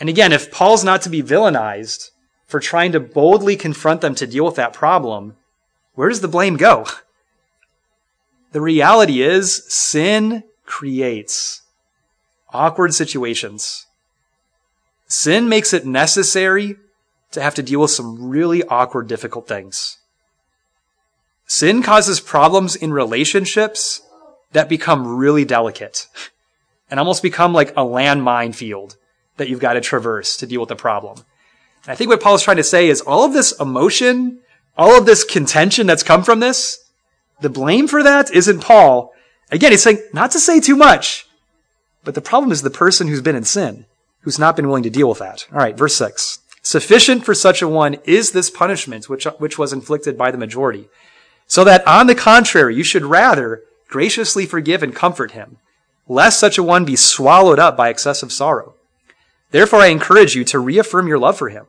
And 0.00 0.08
again, 0.08 0.32
if 0.32 0.50
Paul's 0.50 0.82
not 0.82 1.02
to 1.02 1.10
be 1.10 1.22
villainized 1.22 2.10
for 2.46 2.58
trying 2.58 2.92
to 2.92 3.00
boldly 3.00 3.56
confront 3.56 4.00
them 4.00 4.14
to 4.16 4.26
deal 4.26 4.44
with 4.44 4.56
that 4.56 4.72
problem, 4.72 5.36
where 5.94 6.08
does 6.08 6.20
the 6.20 6.28
blame 6.28 6.56
go? 6.56 6.86
The 8.52 8.60
reality 8.60 9.22
is 9.22 9.64
sin 9.72 10.44
creates 10.64 11.62
awkward 12.52 12.94
situations. 12.94 13.86
Sin 15.06 15.48
makes 15.48 15.72
it 15.72 15.86
necessary 15.86 16.76
to 17.32 17.42
have 17.42 17.54
to 17.56 17.62
deal 17.62 17.80
with 17.80 17.90
some 17.90 18.28
really 18.28 18.62
awkward, 18.64 19.08
difficult 19.08 19.46
things. 19.46 19.98
Sin 21.46 21.82
causes 21.82 22.20
problems 22.20 22.74
in 22.74 22.92
relationships 22.92 24.02
that 24.52 24.68
become 24.68 25.16
really 25.16 25.44
delicate 25.44 26.08
and 26.90 26.98
almost 26.98 27.22
become 27.22 27.52
like 27.52 27.70
a 27.70 27.84
landmine 27.84 28.54
field 28.54 28.96
that 29.36 29.48
you've 29.48 29.60
got 29.60 29.74
to 29.74 29.80
traverse 29.80 30.36
to 30.36 30.46
deal 30.46 30.60
with 30.60 30.68
the 30.68 30.76
problem. 30.76 31.18
And 31.82 31.92
I 31.92 31.96
think 31.96 32.08
what 32.08 32.22
Paul's 32.22 32.42
trying 32.42 32.56
to 32.56 32.64
say 32.64 32.88
is 32.88 33.00
all 33.00 33.24
of 33.24 33.32
this 33.32 33.58
emotion, 33.60 34.38
all 34.76 34.96
of 34.96 35.06
this 35.06 35.24
contention 35.24 35.86
that's 35.86 36.02
come 36.02 36.22
from 36.22 36.40
this, 36.40 36.84
the 37.40 37.50
blame 37.50 37.88
for 37.88 38.02
that 38.02 38.32
isn't 38.32 38.60
Paul. 38.60 39.12
Again, 39.50 39.70
he's 39.72 39.82
saying 39.82 40.02
not 40.12 40.30
to 40.32 40.40
say 40.40 40.60
too 40.60 40.76
much, 40.76 41.26
but 42.02 42.14
the 42.14 42.20
problem 42.20 42.52
is 42.52 42.62
the 42.62 42.70
person 42.70 43.08
who's 43.08 43.22
been 43.22 43.36
in 43.36 43.44
sin, 43.44 43.86
who's 44.20 44.38
not 44.38 44.56
been 44.56 44.66
willing 44.66 44.82
to 44.82 44.90
deal 44.90 45.08
with 45.08 45.18
that. 45.18 45.46
All 45.52 45.58
right, 45.58 45.76
verse 45.76 45.96
6. 45.96 46.40
Sufficient 46.62 47.24
for 47.24 47.34
such 47.34 47.60
a 47.60 47.68
one 47.68 47.96
is 48.04 48.32
this 48.32 48.50
punishment 48.50 49.08
which, 49.08 49.24
which 49.38 49.58
was 49.58 49.72
inflicted 49.72 50.16
by 50.16 50.30
the 50.30 50.38
majority 50.38 50.88
so 51.46 51.64
that 51.64 51.86
on 51.86 52.06
the 52.06 52.14
contrary, 52.14 52.74
you 52.74 52.84
should 52.84 53.04
rather 53.04 53.62
graciously 53.88 54.46
forgive 54.46 54.82
and 54.82 54.94
comfort 54.94 55.32
him, 55.32 55.58
lest 56.08 56.40
such 56.40 56.58
a 56.58 56.62
one 56.62 56.84
be 56.84 56.96
swallowed 56.96 57.58
up 57.58 57.76
by 57.76 57.88
excessive 57.88 58.32
sorrow. 58.32 58.74
Therefore, 59.50 59.80
I 59.80 59.88
encourage 59.88 60.34
you 60.34 60.44
to 60.44 60.58
reaffirm 60.58 61.06
your 61.06 61.18
love 61.18 61.38
for 61.38 61.48
him. 61.48 61.66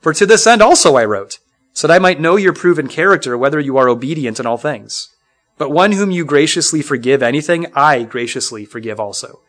For 0.00 0.12
to 0.12 0.26
this 0.26 0.46
end 0.46 0.62
also 0.62 0.96
I 0.96 1.04
wrote, 1.04 1.38
so 1.72 1.86
that 1.86 1.94
I 1.94 1.98
might 1.98 2.20
know 2.20 2.36
your 2.36 2.52
proven 2.52 2.88
character, 2.88 3.36
whether 3.36 3.60
you 3.60 3.76
are 3.76 3.88
obedient 3.88 4.40
in 4.40 4.46
all 4.46 4.58
things. 4.58 5.10
But 5.58 5.70
one 5.70 5.92
whom 5.92 6.10
you 6.10 6.24
graciously 6.24 6.82
forgive 6.82 7.22
anything, 7.22 7.66
I 7.74 8.04
graciously 8.04 8.64
forgive 8.64 8.98
also. 8.98 9.40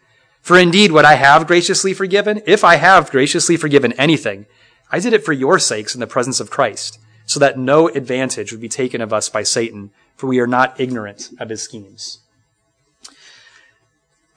For 0.42 0.58
indeed, 0.58 0.92
what 0.92 1.06
I 1.06 1.16
have 1.16 1.48
graciously 1.48 1.94
forgiven, 1.94 2.42
if 2.46 2.64
I 2.64 2.76
have 2.76 3.12
graciously 3.12 3.58
forgiven 3.58 3.94
anything, 3.94 4.48
I 4.92 5.00
did 5.00 5.14
it 5.14 5.24
for 5.24 5.34
your 5.34 5.60
sakes 5.60 5.94
in 5.94 6.00
the 6.00 6.08
presence 6.08 6.40
of 6.40 6.50
Christ 6.50 7.00
so 7.26 7.40
that 7.40 7.60
no 7.60 7.88
advantage 7.90 8.52
would 8.52 8.62
be 8.62 8.68
taken 8.68 9.02
of 9.02 9.14
us 9.14 9.30
by 9.30 9.44
Satan, 9.44 9.92
for 10.16 10.26
we 10.26 10.40
are 10.40 10.48
not 10.48 10.80
ignorant 10.80 11.30
of 11.40 11.50
his 11.50 11.62
schemes. 11.62 12.22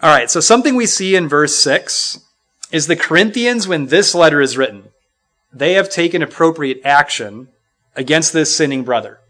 All 0.03 0.11
right, 0.11 0.31
so 0.31 0.41
something 0.41 0.75
we 0.75 0.85
see 0.85 1.17
in 1.17 1.27
verse 1.27 1.55
6 1.55 2.21
is 2.71 2.87
the 2.87 2.97
Corinthians, 2.97 3.67
when 3.67 3.87
this 3.87 4.15
letter 4.15 4.43
is 4.43 4.59
written, 4.59 4.91
they 5.51 5.73
have 5.73 5.89
taken 5.89 6.23
appropriate 6.23 6.83
action 6.85 7.49
against 7.97 8.35
this 8.35 8.55
sinning 8.55 8.85
brother. 8.85 9.21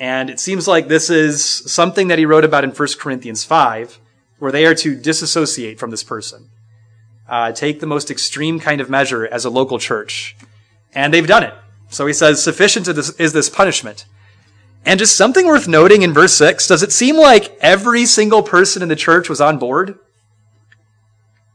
And 0.00 0.30
it 0.30 0.38
seems 0.38 0.68
like 0.68 0.88
this 0.88 1.10
is 1.10 1.44
something 1.44 2.08
that 2.08 2.18
he 2.18 2.26
wrote 2.26 2.44
about 2.44 2.64
in 2.64 2.70
1 2.70 2.88
Corinthians 2.98 3.44
5, 3.44 3.98
where 4.38 4.52
they 4.52 4.64
are 4.64 4.74
to 4.76 4.94
disassociate 4.94 5.78
from 5.78 5.90
this 5.90 6.04
person, 6.04 6.50
uh, 7.28 7.52
take 7.52 7.80
the 7.80 7.86
most 7.86 8.10
extreme 8.10 8.60
kind 8.60 8.80
of 8.80 8.88
measure 8.88 9.26
as 9.26 9.44
a 9.44 9.50
local 9.50 9.78
church. 9.78 10.36
And 10.94 11.12
they've 11.12 11.26
done 11.26 11.42
it. 11.42 11.54
So 11.90 12.06
he 12.06 12.12
says, 12.12 12.42
sufficient 12.42 12.86
is 12.86 13.32
this 13.32 13.50
punishment. 13.50 14.04
And 14.84 15.00
just 15.00 15.16
something 15.16 15.46
worth 15.46 15.66
noting 15.66 16.02
in 16.02 16.14
verse 16.14 16.34
6 16.34 16.66
does 16.68 16.82
it 16.82 16.92
seem 16.92 17.16
like 17.16 17.56
every 17.60 18.06
single 18.06 18.42
person 18.42 18.82
in 18.82 18.88
the 18.88 18.96
church 18.96 19.28
was 19.28 19.40
on 19.40 19.58
board? 19.58 19.98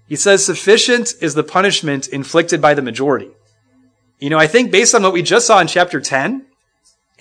He 0.08 0.16
says, 0.18 0.46
sufficient 0.46 1.14
is 1.22 1.34
the 1.34 1.44
punishment 1.44 2.08
inflicted 2.10 2.62
by 2.62 2.74
the 2.74 2.82
majority. 2.82 3.32
You 4.20 4.30
know, 4.30 4.38
I 4.38 4.48
think 4.48 4.72
based 4.72 4.94
on 4.94 5.04
what 5.04 5.14
we 5.14 5.22
just 5.22 5.48
saw 5.48 5.60
in 5.60 5.68
chapter 5.68 6.02
10 6.02 6.46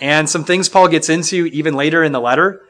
and 0.03 0.29
some 0.29 0.43
things 0.43 0.67
Paul 0.67 0.89
gets 0.89 1.07
into 1.07 1.45
even 1.45 1.75
later 1.75 2.03
in 2.03 2.11
the 2.11 2.19
letter, 2.19 2.61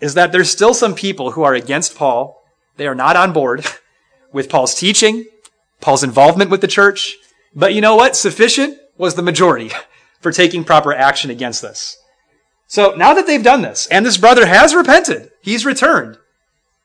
is 0.00 0.14
that 0.14 0.30
there's 0.30 0.52
still 0.52 0.72
some 0.72 0.94
people 0.94 1.32
who 1.32 1.42
are 1.42 1.52
against 1.52 1.96
Paul. 1.96 2.40
They 2.76 2.86
are 2.86 2.94
not 2.94 3.16
on 3.16 3.32
board 3.32 3.66
with 4.32 4.48
Paul's 4.48 4.76
teaching, 4.76 5.24
Paul's 5.80 6.04
involvement 6.04 6.48
with 6.48 6.60
the 6.60 6.68
church. 6.68 7.16
But 7.56 7.74
you 7.74 7.80
know 7.80 7.96
what? 7.96 8.14
Sufficient 8.14 8.78
was 8.96 9.16
the 9.16 9.22
majority 9.22 9.72
for 10.20 10.30
taking 10.30 10.62
proper 10.62 10.94
action 10.94 11.28
against 11.28 11.60
this. 11.60 11.98
So 12.68 12.94
now 12.94 13.14
that 13.14 13.26
they've 13.26 13.42
done 13.42 13.62
this, 13.62 13.88
and 13.88 14.06
this 14.06 14.16
brother 14.16 14.46
has 14.46 14.72
repented, 14.72 15.32
he's 15.40 15.66
returned, 15.66 16.18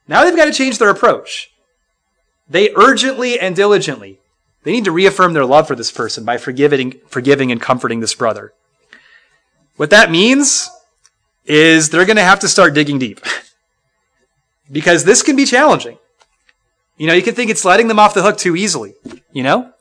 now 0.07 0.23
they've 0.23 0.35
got 0.35 0.45
to 0.45 0.51
change 0.51 0.79
their 0.79 0.89
approach. 0.89 1.51
They 2.49 2.73
urgently 2.75 3.39
and 3.39 3.55
diligently, 3.55 4.19
they 4.63 4.71
need 4.71 4.85
to 4.85 4.91
reaffirm 4.91 5.33
their 5.33 5.45
love 5.45 5.67
for 5.67 5.75
this 5.75 5.91
person 5.91 6.25
by 6.25 6.37
forgiving, 6.37 6.95
forgiving 7.07 7.51
and 7.51 7.61
comforting 7.61 7.99
this 7.99 8.15
brother. 8.15 8.53
What 9.81 9.89
that 9.89 10.11
means 10.11 10.69
is 11.43 11.89
they're 11.89 12.05
going 12.05 12.17
to 12.17 12.23
have 12.23 12.41
to 12.41 12.47
start 12.47 12.75
digging 12.75 12.99
deep. 12.99 13.19
because 14.71 15.05
this 15.05 15.23
can 15.23 15.35
be 15.35 15.43
challenging. 15.43 15.97
You 16.97 17.07
know, 17.07 17.13
you 17.13 17.23
can 17.23 17.33
think 17.33 17.49
it's 17.49 17.65
letting 17.65 17.87
them 17.87 17.97
off 17.97 18.13
the 18.13 18.21
hook 18.21 18.37
too 18.37 18.55
easily, 18.55 18.93
you 19.31 19.41
know? 19.41 19.73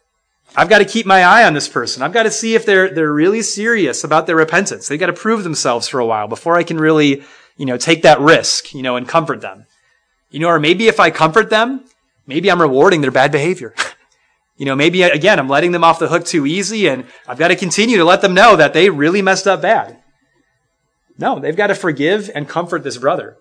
I've 0.56 0.70
got 0.70 0.78
to 0.78 0.86
keep 0.86 1.04
my 1.04 1.22
eye 1.22 1.44
on 1.44 1.52
this 1.52 1.68
person. 1.68 2.02
I've 2.02 2.14
got 2.14 2.22
to 2.22 2.30
see 2.30 2.54
if 2.54 2.64
they're, 2.64 2.88
they're 2.88 3.12
really 3.12 3.42
serious 3.42 4.02
about 4.02 4.26
their 4.26 4.36
repentance. 4.36 4.88
They've 4.88 4.98
got 4.98 5.08
to 5.08 5.12
prove 5.12 5.44
themselves 5.44 5.86
for 5.86 6.00
a 6.00 6.06
while 6.06 6.28
before 6.28 6.56
I 6.56 6.62
can 6.62 6.78
really, 6.78 7.22
you 7.58 7.66
know, 7.66 7.76
take 7.76 8.00
that 8.00 8.20
risk, 8.20 8.72
you 8.72 8.80
know, 8.80 8.96
and 8.96 9.06
comfort 9.06 9.42
them. 9.42 9.66
You 10.30 10.40
know, 10.40 10.48
or 10.48 10.58
maybe 10.58 10.88
if 10.88 10.98
I 10.98 11.10
comfort 11.10 11.50
them, 11.50 11.84
maybe 12.26 12.50
I'm 12.50 12.62
rewarding 12.62 13.02
their 13.02 13.10
bad 13.10 13.32
behavior. 13.32 13.74
you 14.60 14.66
know, 14.66 14.76
maybe 14.76 15.00
again, 15.00 15.38
I'm 15.38 15.48
letting 15.48 15.72
them 15.72 15.82
off 15.82 15.98
the 15.98 16.08
hook 16.08 16.26
too 16.26 16.44
easy 16.44 16.86
and 16.86 17.06
I've 17.26 17.38
got 17.38 17.48
to 17.48 17.56
continue 17.56 17.96
to 17.96 18.04
let 18.04 18.20
them 18.20 18.34
know 18.34 18.56
that 18.56 18.74
they 18.74 18.90
really 18.90 19.22
messed 19.22 19.46
up 19.46 19.62
bad. 19.62 19.96
No, 21.16 21.38
they've 21.38 21.56
got 21.56 21.68
to 21.68 21.74
forgive 21.74 22.30
and 22.34 22.46
comfort 22.46 22.84
this 22.84 22.98
brother. 22.98 23.38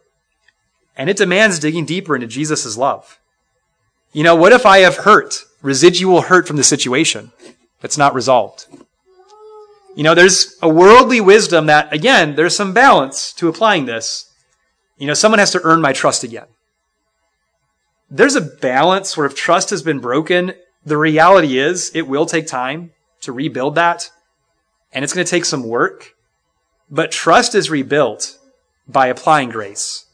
And 0.96 1.10
it 1.10 1.18
demands 1.18 1.60
digging 1.60 1.84
deeper 1.84 2.16
into 2.16 2.28
Jesus' 2.28 2.78
love. 2.78 3.20
You 4.14 4.24
know, 4.24 4.34
what 4.34 4.54
if 4.54 4.66
I 4.66 4.78
have 4.78 5.00
hurt 5.00 5.44
residual 5.62 6.22
hurt 6.22 6.48
from 6.48 6.56
the 6.56 6.64
situation 6.64 7.34
that's 7.82 7.98
not 7.98 8.16
resolved. 8.16 8.66
You 9.96 10.04
know, 10.04 10.16
there's 10.16 10.56
a 10.62 10.70
worldly 10.70 11.20
wisdom 11.20 11.66
that, 11.66 11.92
again, 11.92 12.36
there's 12.36 12.56
some 12.56 12.74
balance 12.74 13.34
to 13.34 13.50
applying 13.50 13.88
this. 13.88 14.32
You 14.98 15.08
know, 15.08 15.14
someone 15.14 15.40
has 15.40 15.52
to 15.52 15.62
earn 15.64 15.82
my 15.82 15.92
trust 15.92 16.24
again. 16.24 16.48
There's 18.10 18.36
a 18.36 18.42
balance 18.42 19.18
where 19.18 19.26
if 19.26 19.36
trust 19.36 19.70
has 19.72 19.84
been 19.84 20.00
broken, 20.00 20.54
the 20.90 20.98
reality 20.98 21.60
is 21.60 21.92
it 21.94 22.08
will 22.08 22.26
take 22.26 22.48
time 22.48 22.92
to 23.22 23.32
rebuild 23.32 23.76
that, 23.76 24.10
and 24.92 25.04
it's 25.04 25.14
going 25.14 25.26
to 25.26 25.30
take 25.30 25.46
some 25.46 25.64
work. 25.64 26.16
But 26.90 27.12
trust 27.12 27.54
is 27.54 27.70
rebuilt 27.70 28.38
by 28.88 29.08
applying 29.08 29.50
grace, 29.50 30.06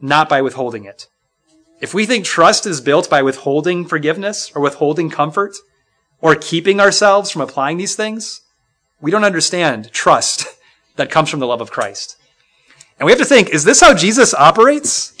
not 0.00 0.28
by 0.28 0.40
withholding 0.40 0.84
it. 0.84 1.08
If 1.80 1.92
we 1.92 2.06
think 2.06 2.24
trust 2.24 2.64
is 2.64 2.80
built 2.80 3.10
by 3.10 3.22
withholding 3.22 3.84
forgiveness 3.84 4.50
or 4.54 4.62
withholding 4.62 5.10
comfort 5.10 5.56
or 6.20 6.34
keeping 6.34 6.80
ourselves 6.80 7.30
from 7.30 7.42
applying 7.42 7.76
these 7.76 7.94
things, 7.94 8.40
we 9.02 9.10
don't 9.10 9.24
understand 9.24 9.92
trust 9.92 10.46
that 10.96 11.10
comes 11.10 11.28
from 11.28 11.40
the 11.40 11.46
love 11.46 11.60
of 11.60 11.70
Christ. 11.70 12.16
And 12.98 13.04
we 13.04 13.12
have 13.12 13.18
to 13.18 13.26
think, 13.26 13.50
is 13.50 13.64
this 13.64 13.80
how 13.80 13.92
Jesus 13.92 14.32
operates? 14.32 15.12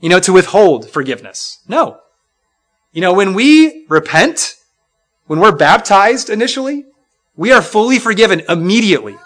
You 0.00 0.08
know, 0.08 0.20
to 0.20 0.32
withhold 0.32 0.90
forgiveness? 0.90 1.58
No. 1.68 2.00
You 2.92 3.02
know, 3.02 3.12
when 3.12 3.34
we 3.34 3.86
repent, 3.88 4.56
when 5.26 5.40
we're 5.40 5.52
baptized 5.52 6.30
initially, 6.30 6.86
we 7.36 7.52
are 7.52 7.62
fully 7.62 7.98
forgiven 7.98 8.42
immediately. 8.48 9.16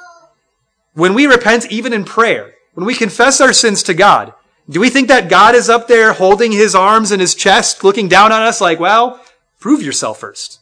When 0.94 1.14
we 1.14 1.26
repent, 1.26 1.70
even 1.70 1.92
in 1.92 2.04
prayer, 2.04 2.54
when 2.74 2.86
we 2.86 2.94
confess 2.94 3.40
our 3.40 3.52
sins 3.52 3.82
to 3.84 3.94
God, 3.94 4.34
do 4.68 4.80
we 4.80 4.90
think 4.90 5.08
that 5.08 5.30
God 5.30 5.54
is 5.54 5.68
up 5.68 5.88
there 5.88 6.12
holding 6.12 6.52
his 6.52 6.74
arms 6.74 7.12
in 7.12 7.20
his 7.20 7.34
chest, 7.34 7.84
looking 7.84 8.08
down 8.08 8.32
on 8.32 8.42
us 8.42 8.60
like, 8.60 8.80
well, 8.80 9.20
prove 9.60 9.82
yourself 9.82 10.20
first. 10.20 10.60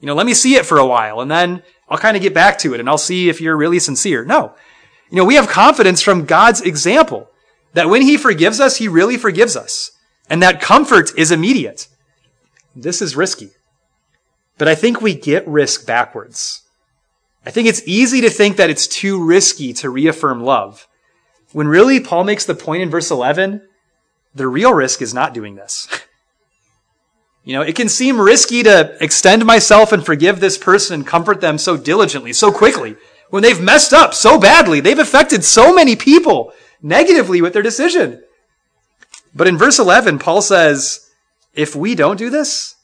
You 0.00 0.06
know, 0.06 0.14
let 0.14 0.26
me 0.26 0.34
see 0.34 0.54
it 0.54 0.66
for 0.66 0.78
a 0.78 0.86
while 0.86 1.20
and 1.20 1.30
then 1.30 1.62
I'll 1.88 1.98
kind 1.98 2.16
of 2.16 2.22
get 2.22 2.34
back 2.34 2.58
to 2.60 2.74
it 2.74 2.80
and 2.80 2.88
I'll 2.88 2.98
see 2.98 3.28
if 3.28 3.40
you're 3.40 3.56
really 3.56 3.78
sincere. 3.78 4.24
No. 4.24 4.54
You 5.10 5.16
know, 5.16 5.24
we 5.24 5.36
have 5.36 5.48
confidence 5.48 6.02
from 6.02 6.26
God's 6.26 6.60
example 6.60 7.28
that 7.74 7.88
when 7.88 8.02
he 8.02 8.16
forgives 8.16 8.60
us, 8.60 8.76
he 8.76 8.88
really 8.88 9.16
forgives 9.16 9.56
us. 9.56 9.92
And 10.28 10.42
that 10.42 10.60
comfort 10.60 11.10
is 11.16 11.30
immediate. 11.30 11.88
This 12.74 13.02
is 13.02 13.16
risky. 13.16 13.50
But 14.56 14.68
I 14.68 14.74
think 14.74 15.00
we 15.00 15.14
get 15.14 15.46
risk 15.46 15.86
backwards. 15.86 16.62
I 17.46 17.50
think 17.50 17.68
it's 17.68 17.82
easy 17.86 18.20
to 18.20 18.30
think 18.30 18.56
that 18.56 18.70
it's 18.70 18.86
too 18.86 19.24
risky 19.24 19.72
to 19.74 19.88
reaffirm 19.88 20.42
love. 20.42 20.86
When 21.52 21.68
really 21.68 22.00
Paul 22.00 22.24
makes 22.24 22.44
the 22.44 22.54
point 22.54 22.82
in 22.82 22.90
verse 22.90 23.10
11, 23.10 23.66
the 24.34 24.48
real 24.48 24.74
risk 24.74 25.00
is 25.00 25.14
not 25.14 25.32
doing 25.32 25.54
this. 25.54 25.88
you 27.44 27.54
know, 27.54 27.62
it 27.62 27.76
can 27.76 27.88
seem 27.88 28.20
risky 28.20 28.62
to 28.64 28.96
extend 29.00 29.46
myself 29.46 29.92
and 29.92 30.04
forgive 30.04 30.40
this 30.40 30.58
person 30.58 30.94
and 30.94 31.06
comfort 31.06 31.40
them 31.40 31.56
so 31.56 31.76
diligently, 31.76 32.32
so 32.32 32.52
quickly, 32.52 32.96
when 33.30 33.42
they've 33.42 33.60
messed 33.60 33.92
up 33.92 34.12
so 34.12 34.38
badly. 34.38 34.80
They've 34.80 34.98
affected 34.98 35.44
so 35.44 35.74
many 35.74 35.96
people 35.96 36.52
negatively 36.82 37.40
with 37.40 37.52
their 37.54 37.62
decision. 37.62 38.22
But 39.34 39.46
in 39.46 39.56
verse 39.56 39.78
11, 39.78 40.18
Paul 40.18 40.42
says, 40.42 41.07
if 41.54 41.74
we 41.74 41.94
don't 41.94 42.16
do 42.16 42.30
this, 42.30 42.76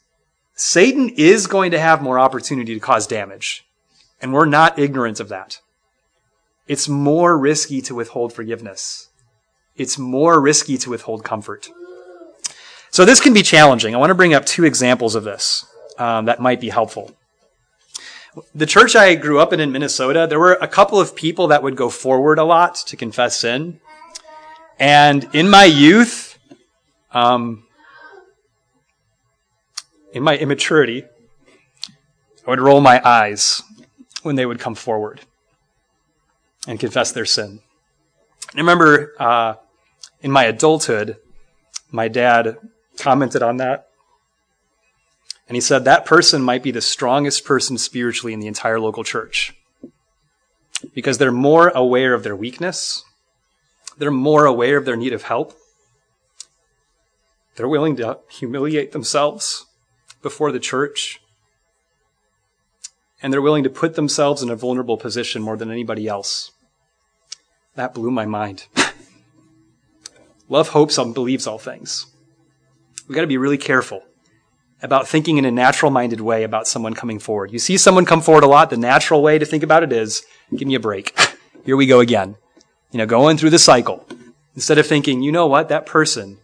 Satan 0.55 1.09
is 1.09 1.47
going 1.47 1.71
to 1.71 1.79
have 1.79 2.01
more 2.01 2.19
opportunity 2.19 2.73
to 2.73 2.79
cause 2.79 3.07
damage. 3.07 3.65
And 4.21 4.33
we're 4.33 4.45
not 4.45 4.79
ignorant 4.79 5.19
of 5.19 5.29
that. 5.29 5.59
It's 6.67 6.87
more 6.87 7.37
risky 7.37 7.81
to 7.81 7.95
withhold 7.95 8.33
forgiveness. 8.33 9.09
It's 9.75 9.97
more 9.97 10.39
risky 10.39 10.77
to 10.79 10.89
withhold 10.89 11.23
comfort. 11.23 11.69
So 12.89 13.03
this 13.03 13.19
can 13.19 13.33
be 13.33 13.43
challenging. 13.43 13.93
I 13.93 13.97
want 13.97 14.11
to 14.11 14.15
bring 14.15 14.33
up 14.33 14.45
two 14.45 14.63
examples 14.63 15.15
of 15.15 15.25
this 15.25 15.65
um, 15.97 16.25
that 16.25 16.39
might 16.39 16.61
be 16.61 16.69
helpful. 16.69 17.13
The 18.53 18.65
church 18.65 18.95
I 18.95 19.15
grew 19.15 19.39
up 19.39 19.53
in 19.53 19.59
in 19.59 19.71
Minnesota, 19.71 20.27
there 20.27 20.39
were 20.39 20.53
a 20.53 20.67
couple 20.67 20.99
of 20.99 21.15
people 21.15 21.47
that 21.47 21.61
would 21.61 21.75
go 21.75 21.89
forward 21.89 22.39
a 22.39 22.43
lot 22.43 22.75
to 22.87 22.97
confess 22.97 23.39
sin. 23.39 23.79
And 24.79 25.29
in 25.33 25.49
my 25.49 25.65
youth, 25.65 26.37
um, 27.11 27.64
in 30.15 30.23
my 30.23 30.37
immaturity, 30.37 31.03
I 32.47 32.49
would 32.49 32.61
roll 32.61 32.79
my 32.79 33.01
eyes 33.03 33.61
when 34.23 34.37
they 34.37 34.45
would 34.45 34.59
come 34.59 34.73
forward 34.73 35.19
and 36.65 36.79
confess 36.79 37.11
their 37.11 37.25
sin. 37.25 37.59
I 38.55 38.57
remember 38.57 39.13
uh, 39.19 39.55
in 40.21 40.31
my 40.31 40.45
adulthood, 40.45 41.17
my 41.91 42.07
dad 42.07 42.57
commented 42.97 43.43
on 43.43 43.57
that. 43.57 43.89
And 45.49 45.55
he 45.55 45.61
said 45.61 45.83
that 45.83 46.05
person 46.05 46.41
might 46.41 46.63
be 46.63 46.71
the 46.71 46.81
strongest 46.81 47.43
person 47.43 47.77
spiritually 47.77 48.33
in 48.33 48.39
the 48.39 48.47
entire 48.47 48.79
local 48.79 49.03
church 49.03 49.53
because 50.93 51.17
they're 51.17 51.31
more 51.31 51.69
aware 51.69 52.13
of 52.13 52.23
their 52.23 52.35
weakness, 52.37 53.03
they're 53.97 54.11
more 54.11 54.45
aware 54.45 54.77
of 54.77 54.85
their 54.85 54.95
need 54.95 55.13
of 55.13 55.23
help, 55.23 55.57
they're 57.57 57.67
willing 57.67 57.97
to 57.97 58.19
humiliate 58.29 58.93
themselves 58.93 59.65
before 60.25 60.51
the 60.51 60.59
church, 60.59 61.21
and 63.21 63.31
they're 63.31 63.43
willing 63.43 63.63
to 63.63 63.69
put 63.69 63.93
themselves 63.93 64.41
in 64.41 64.49
a 64.49 64.55
vulnerable 64.55 64.97
position 64.97 65.39
more 65.39 65.55
than 65.55 65.69
anybody 65.69 66.07
else. 66.07 66.49
That 67.75 67.93
blew 67.93 68.09
my 68.09 68.25
mind. 68.25 68.65
Love 70.49 70.69
hopes 70.69 70.97
and 70.97 71.13
believes 71.13 71.45
all 71.45 71.59
things. 71.59 72.07
We've 73.07 73.13
got 73.13 73.21
to 73.21 73.27
be 73.27 73.37
really 73.37 73.59
careful 73.59 74.01
about 74.81 75.07
thinking 75.07 75.37
in 75.37 75.45
a 75.45 75.51
natural 75.51 75.91
minded 75.91 76.21
way 76.21 76.43
about 76.43 76.67
someone 76.67 76.95
coming 76.95 77.19
forward. 77.19 77.51
You 77.51 77.59
see 77.59 77.77
someone 77.77 78.05
come 78.05 78.21
forward 78.21 78.43
a 78.43 78.47
lot, 78.47 78.71
the 78.71 78.77
natural 78.77 79.21
way 79.21 79.37
to 79.37 79.45
think 79.45 79.61
about 79.61 79.83
it 79.83 79.93
is 79.93 80.23
give 80.55 80.67
me 80.67 80.73
a 80.73 80.79
break. 80.79 81.15
Here 81.65 81.77
we 81.77 81.85
go 81.85 81.99
again. 81.99 82.35
You 82.89 82.97
know, 82.97 83.05
going 83.05 83.37
through 83.37 83.51
the 83.51 83.59
cycle. 83.59 84.07
Instead 84.55 84.79
of 84.79 84.87
thinking, 84.87 85.21
you 85.21 85.31
know 85.31 85.45
what, 85.45 85.69
that 85.69 85.85
person 85.85 86.39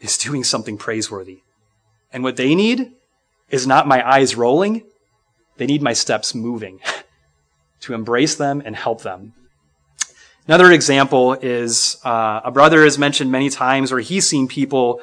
is 0.00 0.16
doing 0.16 0.42
something 0.42 0.78
praiseworthy. 0.78 1.42
And 2.14 2.24
what 2.24 2.36
they 2.36 2.54
need 2.54 2.92
is 3.50 3.66
not 3.66 3.86
my 3.86 4.08
eyes 4.08 4.36
rolling, 4.36 4.84
they 5.56 5.66
need 5.66 5.82
my 5.82 5.92
steps 5.92 6.34
moving 6.34 6.80
to 7.80 7.94
embrace 7.94 8.36
them 8.36 8.62
and 8.64 8.74
help 8.74 9.02
them. 9.02 9.34
Another 10.46 10.72
example 10.72 11.34
is 11.34 11.98
uh, 12.04 12.40
a 12.44 12.50
brother 12.50 12.82
has 12.82 12.98
mentioned 12.98 13.30
many 13.30 13.50
times 13.50 13.92
where 13.92 14.00
he's 14.00 14.26
seen 14.26 14.48
people 14.48 15.00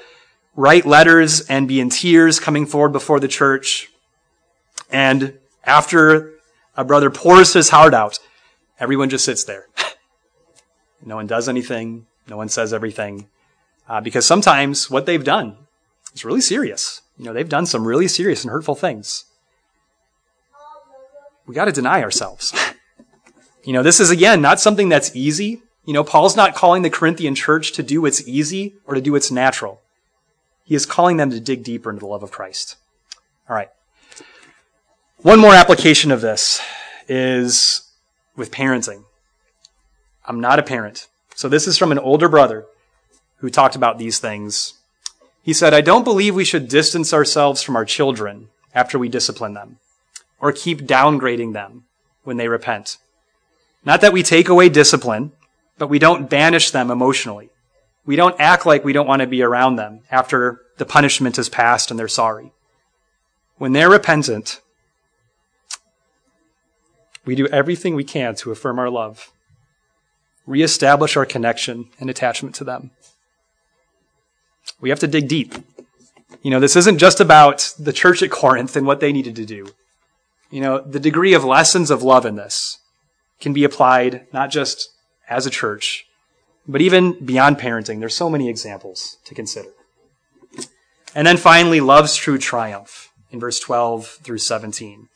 write 0.56 0.86
letters 0.86 1.42
and 1.42 1.68
be 1.68 1.80
in 1.80 1.90
tears 1.90 2.40
coming 2.40 2.66
forward 2.66 2.92
before 2.92 3.20
the 3.20 3.28
church. 3.28 3.90
And 4.92 5.38
after 5.64 6.34
a 6.76 6.84
brother 6.84 7.10
pours 7.10 7.54
his 7.54 7.70
heart 7.70 7.94
out, 7.94 8.20
everyone 8.80 9.10
just 9.10 9.24
sits 9.24 9.44
there. 9.44 9.68
no 11.06 11.16
one 11.16 11.28
does 11.28 11.48
anything. 11.48 12.08
No 12.28 12.36
one 12.36 12.50
says 12.50 12.74
everything. 12.74 13.30
Uh, 13.88 14.02
because 14.02 14.26
sometimes 14.26 14.90
what 14.90 15.06
they've 15.06 15.24
done 15.24 15.56
is 16.14 16.26
really 16.26 16.42
serious. 16.42 17.02
You 17.18 17.26
know, 17.26 17.34
they've 17.34 17.50
done 17.50 17.66
some 17.66 17.86
really 17.86 18.08
serious 18.08 18.44
and 18.44 18.52
hurtful 18.52 18.76
things. 18.76 19.26
We 21.46 21.56
got 21.56 21.66
to 21.66 21.72
deny 21.72 22.04
ourselves. 22.04 22.54
you 23.64 23.74
know, 23.74 23.84
this 23.84 24.00
is 24.00 24.12
again 24.12 24.42
not 24.42 24.60
something 24.60 24.90
that's 24.90 25.16
easy. 25.16 25.62
You 25.86 25.94
know, 25.94 26.04
Paul's 26.04 26.36
not 26.36 26.54
calling 26.54 26.82
the 26.82 26.90
Corinthian 26.90 27.34
church 27.34 27.72
to 27.74 27.84
do 27.84 28.02
what's 28.02 28.28
easy 28.28 28.76
or 28.86 28.96
to 28.96 29.02
do 29.02 29.14
what's 29.14 29.32
natural. 29.32 29.82
He 30.66 30.76
is 30.76 30.86
calling 30.86 31.16
them 31.16 31.32
to 31.32 31.40
dig 31.40 31.64
deeper 31.64 31.90
into 31.90 32.02
the 32.02 32.08
love 32.08 32.24
of 32.24 32.32
Christ. 32.32 32.76
All 33.50 33.56
right. 33.56 33.70
One 35.18 35.40
more 35.40 35.54
application 35.54 36.12
of 36.12 36.20
this 36.20 36.62
is 37.08 37.90
with 38.36 38.52
parenting. 38.52 39.06
I'm 40.26 40.42
not 40.42 40.60
a 40.60 40.64
parent. 40.64 41.08
So 41.36 41.48
this 41.48 41.68
is 41.68 41.78
from 41.78 41.94
an 41.94 42.00
older 42.00 42.28
brother 42.28 42.66
who 43.38 43.50
talked 43.50 43.76
about 43.76 43.98
these 43.98 44.20
things. 44.20 44.77
He 45.48 45.54
said, 45.54 45.74
I 45.74 45.80
don't 45.80 46.04
believe 46.04 46.36
we 46.36 46.44
should 46.44 46.68
distance 46.68 47.14
ourselves 47.14 47.62
from 47.62 47.78
our 47.78 47.86
children 47.86 48.50
after 48.76 49.00
we 49.00 49.08
discipline 49.08 49.54
them 49.54 49.80
or 50.42 50.52
keep 50.52 50.82
downgrading 50.82 51.54
them 51.54 51.86
when 52.26 52.36
they 52.36 52.50
repent. 52.50 52.98
Not 53.86 54.02
that 54.02 54.12
we 54.12 54.24
take 54.24 54.50
away 54.50 54.68
discipline, 54.68 55.32
but 55.78 55.88
we 55.88 56.00
don't 56.00 56.30
banish 56.30 56.72
them 56.72 56.92
emotionally. 56.92 57.50
We 58.06 58.18
don't 58.18 58.36
act 58.42 58.66
like 58.66 58.84
we 58.84 58.92
don't 58.92 59.08
want 59.08 59.22
to 59.22 59.26
be 59.26 59.42
around 59.42 59.78
them 59.78 60.02
after 60.12 60.60
the 60.80 60.86
punishment 60.86 61.38
is 61.38 61.48
passed 61.48 61.92
and 61.92 61.98
they're 61.98 62.10
sorry. 62.10 62.52
When 63.56 63.72
they're 63.72 63.90
repentant, 63.90 64.60
we 67.24 67.36
do 67.36 67.48
everything 67.48 67.96
we 67.96 68.04
can 68.04 68.36
to 68.36 68.52
affirm 68.52 68.80
our 68.80 68.90
love, 68.90 69.32
reestablish 70.46 71.16
our 71.16 71.26
connection 71.26 71.88
and 72.02 72.10
attachment 72.10 72.54
to 72.56 72.66
them. 72.66 72.92
We 74.80 74.90
have 74.90 75.00
to 75.00 75.08
dig 75.08 75.28
deep. 75.28 75.56
You 76.42 76.52
know, 76.52 76.60
this 76.60 76.76
isn't 76.76 77.00
just 77.00 77.20
about 77.20 77.74
the 77.80 77.94
church 77.94 78.22
at 78.22 78.32
Corinth 78.32 78.76
and 78.76 78.86
what 78.86 79.00
they 79.00 79.12
needed 79.12 79.36
to 79.38 79.46
do. 79.46 79.70
You 80.50 80.62
know, 80.62 80.80
the 80.80 81.00
degree 81.00 81.34
of 81.34 81.44
lessons 81.44 81.92
of 81.92 82.04
love 82.04 82.26
in 82.26 82.36
this 82.36 82.80
can 83.40 83.54
be 83.54 83.64
applied 83.64 84.28
not 84.32 84.50
just 84.50 84.90
as 85.30 85.46
a 85.46 85.52
church, 85.52 86.06
but 86.68 86.82
even 86.82 87.24
beyond 87.24 87.58
parenting. 87.58 88.00
There's 88.00 88.16
so 88.16 88.30
many 88.30 88.50
examples 88.50 89.18
to 89.26 89.36
consider. 89.36 89.70
And 91.16 91.26
then 91.26 91.38
finally, 91.38 91.80
love's 91.80 92.16
true 92.16 92.38
triumph 92.38 93.12
in 93.32 93.40
verse 93.40 93.60
12 93.60 94.20
through 94.24 94.38
17. 94.38 95.10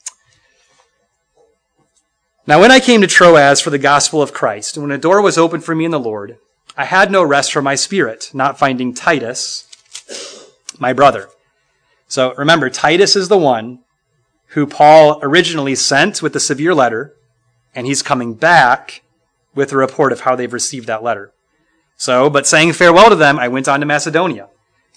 Now, 2.47 2.59
when 2.59 2.71
I 2.71 2.79
came 2.79 3.01
to 3.01 3.07
Troas 3.07 3.61
for 3.61 3.69
the 3.69 3.77
gospel 3.77 4.21
of 4.21 4.33
Christ, 4.33 4.75
and 4.75 4.83
when 4.83 4.91
a 4.91 4.97
door 4.97 5.21
was 5.21 5.37
opened 5.37 5.63
for 5.63 5.75
me 5.75 5.85
in 5.85 5.91
the 5.91 5.99
Lord, 5.99 6.37
I 6.77 6.85
had 6.85 7.11
no 7.11 7.23
rest 7.23 7.51
for 7.51 7.61
my 7.61 7.75
spirit, 7.75 8.31
not 8.33 8.57
finding 8.57 8.93
Titus, 8.93 9.67
my 10.79 10.93
brother. 10.93 11.29
So 12.07 12.33
remember, 12.35 12.69
Titus 12.69 13.15
is 13.15 13.27
the 13.27 13.37
one 13.37 13.79
who 14.47 14.67
Paul 14.67 15.19
originally 15.21 15.75
sent 15.75 16.21
with 16.21 16.33
the 16.33 16.39
severe 16.39 16.73
letter, 16.73 17.15
and 17.73 17.87
he's 17.87 18.01
coming 18.01 18.33
back 18.33 19.01
with 19.55 19.71
a 19.71 19.77
report 19.77 20.11
of 20.11 20.21
how 20.21 20.35
they've 20.35 20.51
received 20.51 20.87
that 20.87 21.03
letter. 21.03 21.31
So, 21.97 22.29
but 22.29 22.47
saying 22.47 22.73
farewell 22.73 23.09
to 23.09 23.15
them, 23.15 23.37
I 23.39 23.47
went 23.47 23.67
on 23.67 23.79
to 23.79 23.85
Macedonia. 23.85 24.49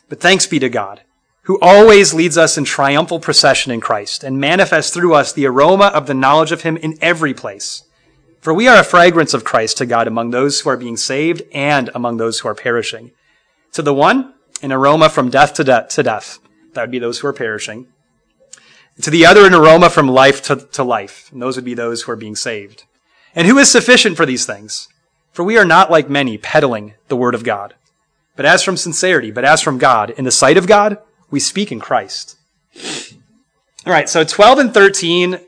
But 0.08 0.20
thanks 0.20 0.46
be 0.46 0.58
to 0.58 0.68
God, 0.68 1.02
who 1.42 1.58
always 1.60 2.14
leads 2.14 2.38
us 2.38 2.56
in 2.56 2.64
triumphal 2.64 3.20
procession 3.20 3.72
in 3.72 3.80
Christ 3.80 4.24
and 4.24 4.40
manifests 4.40 4.92
through 4.92 5.14
us 5.14 5.32
the 5.32 5.46
aroma 5.46 5.86
of 5.86 6.06
the 6.06 6.14
knowledge 6.14 6.52
of 6.52 6.62
him 6.62 6.76
in 6.76 6.98
every 7.00 7.34
place. 7.34 7.84
For 8.44 8.52
we 8.52 8.68
are 8.68 8.78
a 8.78 8.84
fragrance 8.84 9.32
of 9.32 9.42
Christ 9.42 9.78
to 9.78 9.86
God 9.86 10.06
among 10.06 10.28
those 10.28 10.60
who 10.60 10.68
are 10.68 10.76
being 10.76 10.98
saved 10.98 11.44
and 11.54 11.88
among 11.94 12.18
those 12.18 12.40
who 12.40 12.48
are 12.48 12.54
perishing. 12.54 13.12
To 13.72 13.80
the 13.80 13.94
one, 13.94 14.34
an 14.60 14.70
aroma 14.70 15.08
from 15.08 15.30
death 15.30 15.54
to, 15.54 15.86
to 15.88 16.02
death. 16.02 16.40
That 16.74 16.82
would 16.82 16.90
be 16.90 16.98
those 16.98 17.20
who 17.20 17.26
are 17.26 17.32
perishing. 17.32 17.86
To 19.00 19.08
the 19.08 19.24
other, 19.24 19.46
an 19.46 19.54
aroma 19.54 19.88
from 19.88 20.08
life 20.08 20.42
to, 20.42 20.56
to 20.56 20.84
life. 20.84 21.32
And 21.32 21.40
those 21.40 21.56
would 21.56 21.64
be 21.64 21.72
those 21.72 22.02
who 22.02 22.12
are 22.12 22.16
being 22.16 22.36
saved. 22.36 22.84
And 23.34 23.48
who 23.48 23.56
is 23.56 23.72
sufficient 23.72 24.18
for 24.18 24.26
these 24.26 24.44
things? 24.44 24.88
For 25.32 25.42
we 25.42 25.56
are 25.56 25.64
not 25.64 25.90
like 25.90 26.10
many 26.10 26.36
peddling 26.36 26.92
the 27.08 27.16
word 27.16 27.34
of 27.34 27.44
God. 27.44 27.72
But 28.36 28.44
as 28.44 28.62
from 28.62 28.76
sincerity, 28.76 29.30
but 29.30 29.46
as 29.46 29.62
from 29.62 29.78
God, 29.78 30.10
in 30.10 30.26
the 30.26 30.30
sight 30.30 30.58
of 30.58 30.66
God, 30.66 30.98
we 31.30 31.40
speak 31.40 31.72
in 31.72 31.80
Christ. 31.80 32.36
All 33.86 33.92
right, 33.94 34.10
so 34.10 34.22
12 34.22 34.58
and 34.58 34.74
13 34.74 35.40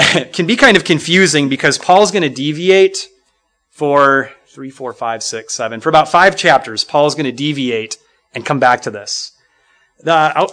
can 0.32 0.46
be 0.46 0.56
kind 0.56 0.76
of 0.76 0.84
confusing 0.84 1.48
because 1.48 1.78
Paul's 1.78 2.10
going 2.10 2.22
to 2.22 2.28
deviate 2.28 3.08
for 3.70 4.30
three, 4.46 4.70
four, 4.70 4.92
five, 4.92 5.22
six, 5.22 5.54
seven. 5.54 5.80
For 5.80 5.88
about 5.88 6.08
five 6.08 6.36
chapters, 6.36 6.84
Paul's 6.84 7.14
going 7.14 7.24
to 7.24 7.32
deviate 7.32 7.98
and 8.34 8.44
come 8.44 8.58
back 8.58 8.82
to 8.82 8.90
this. 8.90 9.32
Uh, 10.06 10.32
I'll 10.34 10.52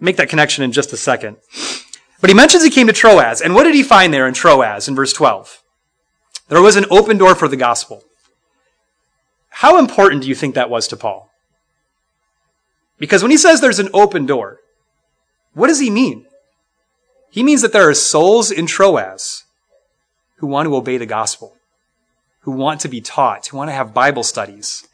make 0.00 0.16
that 0.16 0.28
connection 0.28 0.64
in 0.64 0.72
just 0.72 0.92
a 0.92 0.96
second. 0.96 1.36
But 2.20 2.30
he 2.30 2.34
mentions 2.34 2.64
he 2.64 2.70
came 2.70 2.86
to 2.86 2.92
Troas. 2.92 3.40
And 3.40 3.54
what 3.54 3.64
did 3.64 3.74
he 3.74 3.82
find 3.82 4.12
there 4.12 4.26
in 4.26 4.34
Troas 4.34 4.88
in 4.88 4.94
verse 4.94 5.12
12? 5.12 5.62
There 6.48 6.62
was 6.62 6.76
an 6.76 6.86
open 6.90 7.18
door 7.18 7.34
for 7.34 7.48
the 7.48 7.56
gospel. 7.56 8.04
How 9.48 9.78
important 9.78 10.22
do 10.22 10.28
you 10.28 10.34
think 10.34 10.54
that 10.54 10.70
was 10.70 10.86
to 10.88 10.96
Paul? 10.96 11.30
Because 12.98 13.22
when 13.22 13.30
he 13.30 13.36
says 13.36 13.60
there's 13.60 13.78
an 13.78 13.88
open 13.92 14.26
door, 14.26 14.60
what 15.54 15.68
does 15.68 15.80
he 15.80 15.90
mean? 15.90 16.25
He 17.36 17.42
means 17.42 17.60
that 17.60 17.74
there 17.74 17.86
are 17.86 17.92
souls 17.92 18.50
in 18.50 18.66
Troas 18.66 19.44
who 20.36 20.46
want 20.46 20.66
to 20.66 20.74
obey 20.74 20.96
the 20.96 21.04
gospel, 21.04 21.54
who 22.40 22.50
want 22.50 22.80
to 22.80 22.88
be 22.88 23.02
taught, 23.02 23.48
who 23.48 23.58
want 23.58 23.68
to 23.68 23.74
have 23.74 23.92
Bible 23.92 24.22
studies. 24.22 24.88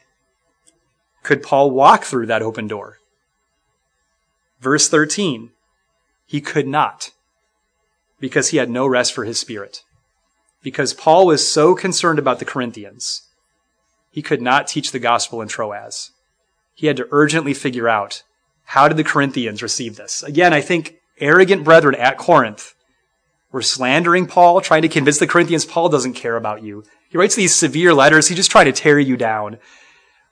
Could 1.23 1.41
Paul 1.41 1.71
walk 1.71 2.03
through 2.03 2.25
that 2.25 2.41
open 2.41 2.67
door? 2.67 2.97
Verse 4.59 4.89
13, 4.89 5.51
he 6.25 6.41
could 6.41 6.67
not 6.67 7.11
because 8.19 8.49
he 8.49 8.57
had 8.57 8.69
no 8.69 8.85
rest 8.85 9.13
for 9.13 9.23
his 9.23 9.39
spirit. 9.39 9.83
Because 10.61 10.93
Paul 10.93 11.25
was 11.25 11.49
so 11.49 11.75
concerned 11.75 12.19
about 12.19 12.39
the 12.39 12.45
Corinthians, 12.45 13.21
he 14.11 14.21
could 14.21 14.41
not 14.41 14.67
teach 14.67 14.91
the 14.91 14.99
gospel 14.99 15.41
in 15.41 15.47
Troas. 15.47 16.11
He 16.75 16.87
had 16.87 16.97
to 16.97 17.07
urgently 17.09 17.53
figure 17.53 17.87
out 17.87 18.23
how 18.65 18.89
did 18.89 18.97
the 18.97 19.05
Corinthians 19.05 19.63
receive 19.63 19.95
this? 19.95 20.23
Again, 20.23 20.51
I 20.51 20.59
think 20.59 20.99
arrogant 21.19 21.63
brethren 21.63 21.95
at 21.95 22.17
Corinth 22.17 22.75
were 23.51 23.61
slandering 23.61 24.25
Paul, 24.25 24.61
trying 24.61 24.81
to 24.81 24.89
convince 24.89 25.19
the 25.19 25.27
Corinthians 25.27 25.65
Paul 25.65 25.89
doesn't 25.89 26.13
care 26.13 26.35
about 26.35 26.63
you. 26.63 26.83
He 27.09 27.17
writes 27.17 27.35
these 27.35 27.53
severe 27.53 27.93
letters. 27.93 28.27
He 28.27 28.35
just 28.35 28.51
trying 28.51 28.65
to 28.65 28.71
tear 28.71 28.99
you 28.99 29.15
down. 29.15 29.57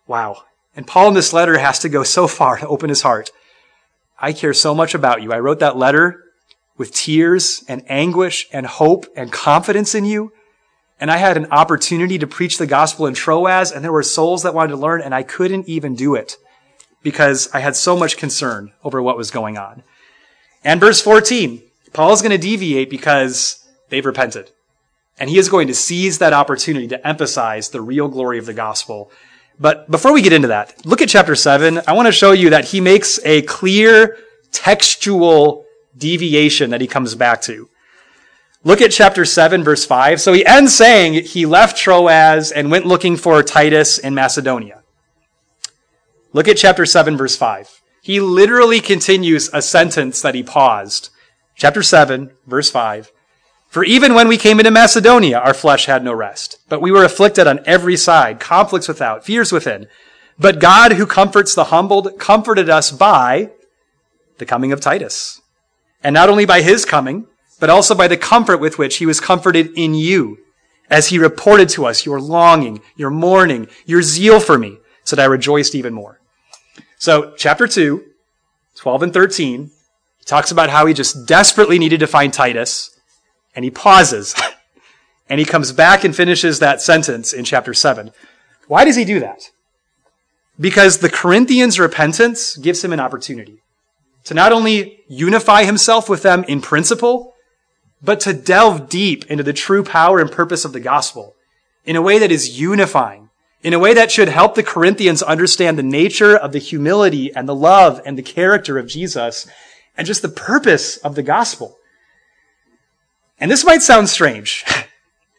Wow. 0.08 0.44
And 0.76 0.88
Paul 0.88 1.10
in 1.10 1.14
this 1.14 1.34
letter 1.34 1.58
has 1.58 1.80
to 1.80 1.90
go 1.90 2.04
so 2.04 2.28
far 2.28 2.58
to 2.60 2.68
open 2.68 2.90
his 2.90 3.04
heart 3.04 3.32
I 4.22 4.34
care 4.34 4.54
so 4.54 4.76
much 4.76 4.94
about 4.94 5.24
you. 5.24 5.34
I 5.34 5.40
wrote 5.40 5.60
that 5.60 5.78
letter 5.78 6.24
with 6.78 6.94
tears 6.94 7.66
and 7.68 7.84
anguish 7.90 8.48
and 8.54 8.68
hope 8.68 9.08
and 9.16 9.32
confidence 9.32 9.96
in 9.96 10.06
you. 10.06 10.32
And 11.00 11.10
I 11.10 11.18
had 11.18 11.38
an 11.38 11.48
opportunity 11.52 12.20
to 12.20 12.28
preach 12.28 12.60
the 12.60 12.68
gospel 12.68 13.08
in 13.08 13.16
Troas 13.16 13.72
and 13.72 13.84
there 13.84 13.92
were 13.92 14.04
souls 14.04 14.44
that 14.44 14.54
wanted 14.54 14.74
to 14.74 14.78
learn 14.78 15.02
and 15.02 15.16
I 15.16 15.24
couldn't 15.24 15.68
even 15.68 15.96
do 15.96 16.14
it 16.14 16.38
because 17.02 17.50
I 17.52 17.62
had 17.62 17.76
so 17.76 17.98
much 17.98 18.16
concern 18.16 18.72
over 18.84 19.02
what 19.02 19.18
was 19.18 19.32
going 19.32 19.58
on. 19.58 19.82
And 20.64 20.80
verse 20.80 21.02
14, 21.02 21.62
Paul 21.94 22.14
is 22.14 22.22
going 22.22 22.32
to 22.32 22.38
deviate 22.38 22.90
because 22.90 23.68
they've 23.90 24.06
repented. 24.06 24.52
And 25.20 25.30
he 25.30 25.38
is 25.38 25.50
going 25.50 25.68
to 25.68 25.74
seize 25.74 26.20
that 26.20 26.34
opportunity 26.34 26.88
to 26.88 27.08
emphasize 27.08 27.70
the 27.70 27.82
real 27.82 28.08
glory 28.08 28.38
of 28.38 28.46
the 28.46 28.54
gospel 28.54 29.12
but 29.62 29.90
before 29.92 30.12
we 30.12 30.24
get 30.24 30.34
into 30.34 30.48
that, 30.48 30.84
look 30.88 31.04
at 31.04 31.10
chapter 31.10 31.36
7. 31.36 31.82
I 31.88 31.94
want 31.94 32.08
to 32.08 32.12
show 32.12 32.32
you 32.32 32.50
that 32.50 32.66
he 32.66 32.82
makes 32.82 33.20
a 33.24 33.44
clear 33.44 34.18
textual 34.52 35.66
deviation 35.96 36.72
that 36.72 36.82
he 36.82 36.88
comes 36.88 37.14
back 37.14 37.44
to. 37.44 37.70
Look 38.64 38.82
at 38.82 38.92
chapter 38.92 39.24
7, 39.24 39.64
verse 39.64 39.86
5. 39.86 40.20
So 40.20 40.34
he 40.34 40.44
ends 40.46 40.76
saying 40.76 41.26
he 41.26 41.46
left 41.46 41.78
Troas 41.78 42.52
and 42.52 42.72
went 42.72 42.88
looking 42.88 43.16
for 43.18 43.44
Titus 43.44 44.00
in 44.00 44.16
Macedonia. 44.16 44.82
Look 46.34 46.48
at 46.48 46.58
chapter 46.58 46.86
7, 46.88 47.16
verse 47.16 47.36
5. 47.36 47.81
He 48.02 48.20
literally 48.20 48.80
continues 48.80 49.50
a 49.54 49.62
sentence 49.62 50.22
that 50.24 50.34
he 50.34 50.42
paused. 50.42 51.10
Chapter 51.56 51.84
7, 51.84 52.32
verse 52.48 52.72
5. 52.72 53.12
For 53.68 53.84
even 53.84 54.16
when 54.16 54.28
we 54.28 54.38
came 54.38 54.60
into 54.60 54.72
Macedonia, 54.72 55.38
our 55.38 55.54
flesh 55.54 55.86
had 55.86 56.04
no 56.04 56.12
rest, 56.12 56.58
but 56.68 56.82
we 56.82 56.92
were 56.92 57.06
afflicted 57.06 57.46
on 57.46 57.62
every 57.66 57.96
side, 57.96 58.40
conflicts 58.40 58.88
without, 58.88 59.24
fears 59.24 59.52
within. 59.52 59.88
But 60.40 60.60
God, 60.60 60.94
who 60.94 61.06
comforts 61.06 61.54
the 61.54 61.66
humbled, 61.66 62.18
comforted 62.18 62.70
us 62.70 62.92
by 62.92 63.52
the 64.40 64.46
coming 64.48 64.72
of 64.72 64.82
Titus. 64.82 65.40
And 66.04 66.16
not 66.16 66.28
only 66.28 66.46
by 66.46 66.64
his 66.64 66.86
coming, 66.86 67.28
but 67.60 67.70
also 67.70 67.94
by 67.94 68.08
the 68.08 68.18
comfort 68.18 68.58
with 68.58 68.80
which 68.80 68.98
he 68.98 69.06
was 69.06 69.20
comforted 69.20 69.78
in 69.78 69.94
you, 69.94 70.40
as 70.90 71.10
he 71.10 71.20
reported 71.20 71.70
to 71.70 71.86
us 71.86 72.06
your 72.06 72.20
longing, 72.20 72.82
your 72.96 73.12
mourning, 73.12 73.68
your 73.86 74.02
zeal 74.02 74.40
for 74.40 74.58
me, 74.58 74.80
so 75.04 75.16
that 75.16 75.22
I 75.22 75.26
rejoiced 75.26 75.76
even 75.76 75.94
more. 75.94 76.21
So, 77.02 77.34
chapter 77.36 77.66
2, 77.66 78.04
12 78.76 79.02
and 79.02 79.12
13, 79.12 79.72
he 80.20 80.26
talks 80.26 80.52
about 80.52 80.70
how 80.70 80.86
he 80.86 80.94
just 80.94 81.26
desperately 81.26 81.80
needed 81.80 82.00
to 82.02 82.06
find 82.06 82.32
Titus 82.32 82.92
and 83.56 83.66
he 83.66 83.72
pauses 83.72 84.36
and 85.30 85.40
he 85.40 85.46
comes 85.48 85.72
back 85.72 86.04
and 86.04 86.16
finishes 86.16 86.60
that 86.60 86.80
sentence 86.80 87.34
in 87.34 87.44
chapter 87.44 87.74
7. 87.74 88.12
Why 88.68 88.86
does 88.86 88.98
he 88.98 89.04
do 89.04 89.20
that? 89.20 89.50
Because 90.60 91.00
the 91.00 91.10
Corinthians' 91.10 91.80
repentance 91.80 92.56
gives 92.56 92.84
him 92.84 92.94
an 92.94 93.00
opportunity. 93.00 93.64
to 94.26 94.36
not 94.36 94.52
only 94.52 95.00
unify 95.08 95.64
himself 95.64 96.08
with 96.08 96.22
them 96.22 96.44
in 96.44 96.62
principle, 96.62 97.34
but 98.00 98.20
to 98.20 98.32
delve 98.32 98.90
deep 98.90 99.26
into 99.26 99.44
the 99.44 99.54
true 99.54 99.84
power 99.84 100.20
and 100.20 100.32
purpose 100.32 100.66
of 100.66 100.72
the 100.72 100.80
gospel 100.80 101.34
in 101.84 101.96
a 101.96 102.02
way 102.04 102.20
that 102.20 102.32
is 102.32 102.60
unifying, 102.60 103.21
in 103.64 103.74
a 103.74 103.80
way 103.80 103.94
that 103.94 104.12
should 104.12 104.30
help 104.30 104.56
the 104.56 104.64
Corinthians 104.64 105.22
understand 105.22 105.78
the 105.78 105.84
nature 105.84 106.36
of 106.36 106.52
the 106.52 106.60
humility 106.60 107.34
and 107.34 107.48
the 107.48 107.56
love 107.56 108.02
and 108.06 108.18
the 108.18 108.24
character 108.24 108.78
of 108.78 108.88
Jesus 108.88 109.48
and 109.96 110.08
just 110.08 110.22
the 110.22 110.30
purpose 110.30 110.98
of 110.98 111.16
the 111.16 111.24
gospel. 111.24 111.78
And 113.40 113.52
this 113.52 113.66
might 113.66 113.82
sound 113.82 114.10
strange, 114.10 114.66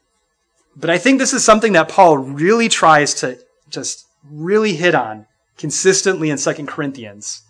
but 0.76 0.90
I 0.90 0.98
think 0.98 1.18
this 1.18 1.32
is 1.32 1.44
something 1.44 1.72
that 1.72 1.88
Paul 1.88 2.18
really 2.18 2.68
tries 2.68 3.14
to 3.14 3.38
just 3.70 4.06
really 4.30 4.74
hit 4.74 4.94
on 4.94 5.26
consistently 5.56 6.30
in 6.30 6.38
2 6.38 6.66
Corinthians. 6.66 7.42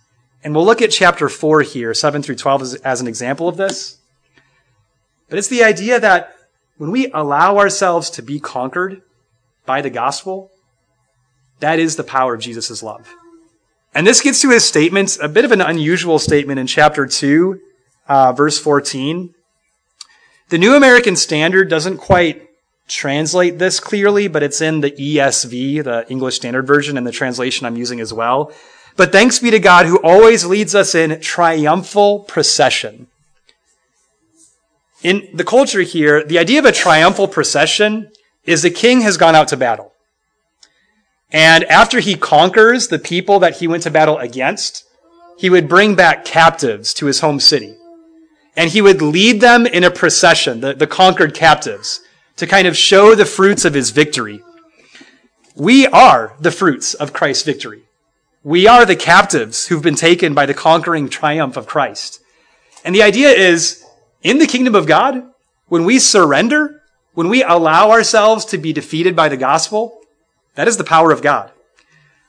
And 0.45 0.55
we'll 0.55 0.67
look 0.67 0.83
at 0.83 0.91
chapter 0.91 1.29
4 1.29 1.63
here, 1.63 1.95
7 1.95 2.23
through 2.23 2.35
12, 2.35 2.63
as, 2.63 2.75
as 2.77 3.01
an 3.01 3.07
example 3.07 3.49
of 3.49 3.57
this. 3.57 3.99
But 5.29 5.39
it's 5.39 5.49
the 5.49 5.65
idea 5.65 6.01
that 6.01 6.35
when 6.79 6.91
we 6.91 7.11
allow 7.13 7.59
ourselves 7.59 8.11
to 8.11 8.23
be 8.23 8.41
conquered 8.41 9.03
by 9.65 9.81
the 9.81 9.91
gospel, 9.91 10.51
that 11.63 11.79
is 11.79 11.97
the 11.97 12.05
power 12.05 12.35
of 12.35 12.41
Jesus' 12.41 12.83
love. 12.83 13.09
And 13.95 14.07
this 14.07 14.21
gets 14.21 14.41
to 14.43 14.51
his 14.51 14.65
statement, 14.65 15.17
a 15.23 15.29
bit 15.29 15.45
of 15.45 15.53
an 15.53 15.61
unusual 15.61 16.19
statement 16.19 16.59
in 16.59 16.67
chapter 16.67 17.07
2, 17.07 17.61
uh, 18.09 18.33
verse 18.33 18.59
14. 18.59 19.33
The 20.49 20.59
New 20.59 20.75
American 20.75 21.15
Standard 21.15 21.71
doesn't 21.71 21.99
quite 21.99 22.49
translate 22.89 23.59
this 23.59 23.79
clearly, 23.79 24.29
but 24.29 24.43
it's 24.43 24.61
in 24.61 24.81
the 24.81 24.91
ESV, 24.91 25.85
the 25.85 26.05
English 26.09 26.37
Standard 26.37 26.67
Version, 26.67 26.99
and 26.99 27.07
the 27.07 27.13
translation 27.13 27.65
I'm 27.65 27.77
using 27.77 28.01
as 28.01 28.13
well. 28.13 28.53
But 28.97 29.13
thanks 29.13 29.39
be 29.39 29.51
to 29.53 29.61
God 29.61 29.87
who 29.87 29.99
always 30.03 30.45
leads 30.45 30.75
us 30.75 30.95
in 30.95 31.21
triumphal 31.21 32.21
procession. 32.21 33.07
In 35.03 35.29
the 35.33 35.45
culture 35.45 35.81
here, 35.81 36.25
the 36.25 36.39
idea 36.39 36.59
of 36.59 36.65
a 36.65 36.73
triumphal 36.73 37.29
procession 37.29 38.11
is 38.45 38.63
the 38.63 38.71
king 38.71 39.03
has 39.03 39.17
gone 39.17 39.35
out 39.35 39.49
to 39.49 39.57
battle. 39.57 39.92
And 41.33 41.65
after 41.65 42.01
he 42.01 42.15
conquers 42.15 42.89
the 42.89 42.99
people 42.99 43.39
that 43.41 43.57
he 43.57 43.67
went 43.67 43.85
to 43.85 43.91
battle 43.91 44.19
against, 44.19 44.85
he 45.39 45.49
would 45.51 45.69
bring 45.69 45.95
back 45.95 46.25
captives 46.25 46.93
to 46.95 47.07
his 47.07 47.21
home 47.21 47.41
city 47.41 47.77
and 48.57 48.71
he 48.71 48.83
would 48.83 49.01
lead 49.01 49.41
them 49.41 49.67
in 49.67 49.85
a 49.85 49.91
procession, 49.91 50.61
the, 50.61 50.75
the 50.75 50.87
conquered 50.87 51.35
captives, 51.35 52.01
to 52.37 52.47
kind 52.47 52.67
of 52.67 52.77
show 52.77 53.15
the 53.15 53.25
fruits 53.25 53.65
of 53.65 53.75
his 53.75 53.91
victory. 53.91 54.43
We 55.55 55.87
are 55.87 56.35
the 56.41 56.51
fruits 56.51 56.95
of 56.95 57.13
Christ's 57.13 57.45
victory. 57.45 57.83
We 58.43 58.67
are 58.67 58.85
the 58.85 58.97
captives 58.97 59.67
who've 59.67 59.83
been 59.83 59.95
taken 59.95 60.35
by 60.35 60.47
the 60.47 60.55
conquering 60.55 61.09
triumph 61.09 61.57
of 61.57 61.67
Christ. 61.67 62.21
And 62.85 62.95
the 62.95 63.03
idea 63.03 63.31
is, 63.31 63.85
in 64.23 64.39
the 64.39 64.47
kingdom 64.47 64.75
of 64.75 64.87
God, 64.87 65.23
when 65.69 65.85
we 65.85 65.99
surrender, 65.99 66.83
when 67.15 67.29
we 67.29 67.43
allow 67.43 67.91
ourselves 67.91 68.45
to 68.47 68.59
be 68.59 68.73
defeated 68.73 69.15
by 69.15 69.29
the 69.29 69.37
gospel, 69.37 70.01
that 70.55 70.69
is 70.69 70.77
the 70.77 70.85
power 70.85 71.13
of 71.13 71.23
God. 71.23 71.51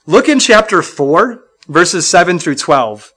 Look 0.05 0.27
in 0.27 0.39
chapter 0.39 0.81
4, 0.81 1.43
verses 1.67 2.07
7 2.07 2.39
through 2.39 2.55
12. 2.55 3.13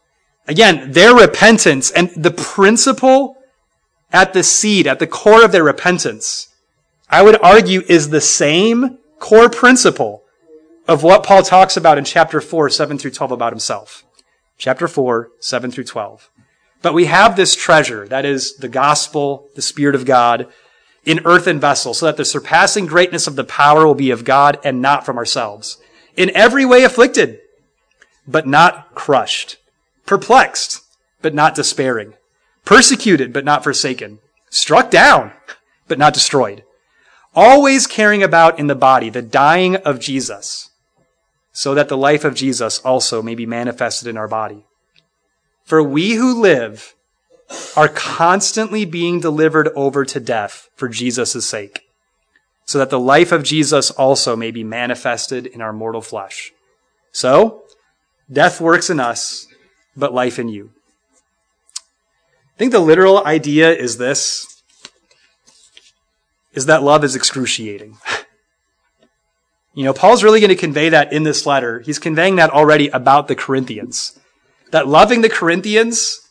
Again, 0.49 0.93
their 0.93 1.15
repentance 1.15 1.91
and 1.91 2.11
the 2.17 2.31
principle 2.31 3.37
at 4.13 4.33
the 4.33 4.43
seed, 4.43 4.87
at 4.87 4.99
the 4.99 5.07
core 5.07 5.45
of 5.45 5.53
their 5.53 5.65
repentance, 5.65 6.49
I 7.11 7.23
would 7.23 7.43
argue 7.43 7.83
is 7.89 8.11
the 8.11 8.21
same 8.21 8.99
core 9.19 9.49
principle 9.49 10.23
of 10.89 11.03
what 11.03 11.25
Paul 11.25 11.43
talks 11.43 11.77
about 11.77 11.99
in 11.99 12.05
chapter 12.05 12.41
4, 12.41 12.71
7 12.71 12.99
through 12.99 13.11
12 13.11 13.33
about 13.33 13.53
himself. 13.53 14.05
Chapter 14.59 14.87
4, 14.89 15.31
7 15.41 15.71
through 15.71 15.85
12. 15.85 16.31
But 16.83 16.95
we 16.95 17.07
have 17.07 17.35
this 17.35 17.57
treasure, 17.57 18.07
that 18.09 18.25
is 18.25 18.57
the 18.57 18.69
gospel, 18.69 19.49
the 19.55 19.63
Spirit 19.63 19.95
of 19.95 20.05
God, 20.05 20.47
in 21.07 21.21
earthen 21.25 21.59
vessels, 21.59 22.01
so 22.01 22.07
that 22.07 22.19
the 22.19 22.25
surpassing 22.25 22.85
greatness 22.85 23.27
of 23.27 23.37
the 23.37 23.45
power 23.45 23.87
will 23.87 23.95
be 23.95 24.11
of 24.11 24.25
God 24.25 24.59
and 24.63 24.83
not 24.83 25.07
from 25.07 25.17
ourselves. 25.17 25.79
In 26.17 26.31
every 26.37 26.67
way 26.67 26.85
afflicted, 26.85 27.41
but 28.27 28.47
not 28.47 28.95
crushed 28.95 29.57
perplexed, 30.07 30.83
but 31.21 31.35
not 31.35 31.55
despairing, 31.55 32.15
persecuted, 32.65 33.33
but 33.33 33.45
not 33.45 33.65
forsaken, 33.65 34.21
struck 34.49 34.91
down, 34.91 35.33
but 35.89 35.99
not 35.99 36.15
destroyed, 36.15 36.63
always 37.35 37.87
carrying 37.87 38.23
about 38.23 38.59
in 38.59 38.69
the 38.69 38.75
body 38.75 39.11
the 39.11 39.21
dying 39.21 39.77
of 39.77 40.01
Jesus, 40.01 40.71
so 41.53 41.75
that 41.75 41.89
the 41.89 41.97
life 41.97 42.25
of 42.25 42.35
Jesus 42.35 42.79
also 42.79 43.21
may 43.21 43.35
be 43.35 43.47
manifested 43.47 44.09
in 44.09 44.17
our 44.17 44.29
body. 44.29 44.65
For 45.65 45.83
we 45.83 46.15
who 46.15 46.41
live 46.41 46.95
are 47.77 47.89
constantly 47.89 48.85
being 48.85 49.21
delivered 49.21 49.69
over 49.77 50.05
to 50.05 50.21
death 50.21 50.69
for 50.75 50.89
Jesus' 50.89 51.47
sake, 51.47 51.83
so 52.65 52.79
that 52.79 52.91
the 52.91 53.01
life 53.01 53.33
of 53.33 53.43
Jesus 53.43 53.91
also 53.91 54.35
may 54.37 54.51
be 54.51 54.65
manifested 54.65 55.47
in 55.47 55.61
our 55.61 55.73
mortal 55.73 56.01
flesh. 56.01 56.53
So, 57.13 57.63
death 58.31 58.61
works 58.61 58.91
in 58.91 59.01
us, 59.01 59.47
but 59.97 60.13
life 60.13 60.39
in 60.39 60.49
you. 60.49 60.71
I 62.57 62.59
think 62.59 62.73
the 62.73 62.81
literal 62.81 63.25
idea 63.25 63.71
is 63.73 63.99
this 63.99 64.63
is 66.55 66.67
that 66.67 66.83
love 66.83 67.05
is 67.05 67.15
excruciating. 67.15 67.99
you 69.75 69.85
know, 69.85 69.93
Paul's 69.93 70.25
really 70.25 70.41
going 70.41 70.49
to 70.49 70.57
convey 70.57 70.89
that 70.89 71.13
in 71.13 71.23
this 71.23 71.45
letter. 71.45 71.81
He's 71.81 71.99
conveying 71.99 72.37
that 72.37 72.49
already 72.49 72.89
about 72.89 73.29
the 73.29 73.35
Corinthians. 73.35 74.19
That 74.71 74.89
loving 74.89 75.21
the 75.21 75.29
Corinthians 75.29 76.26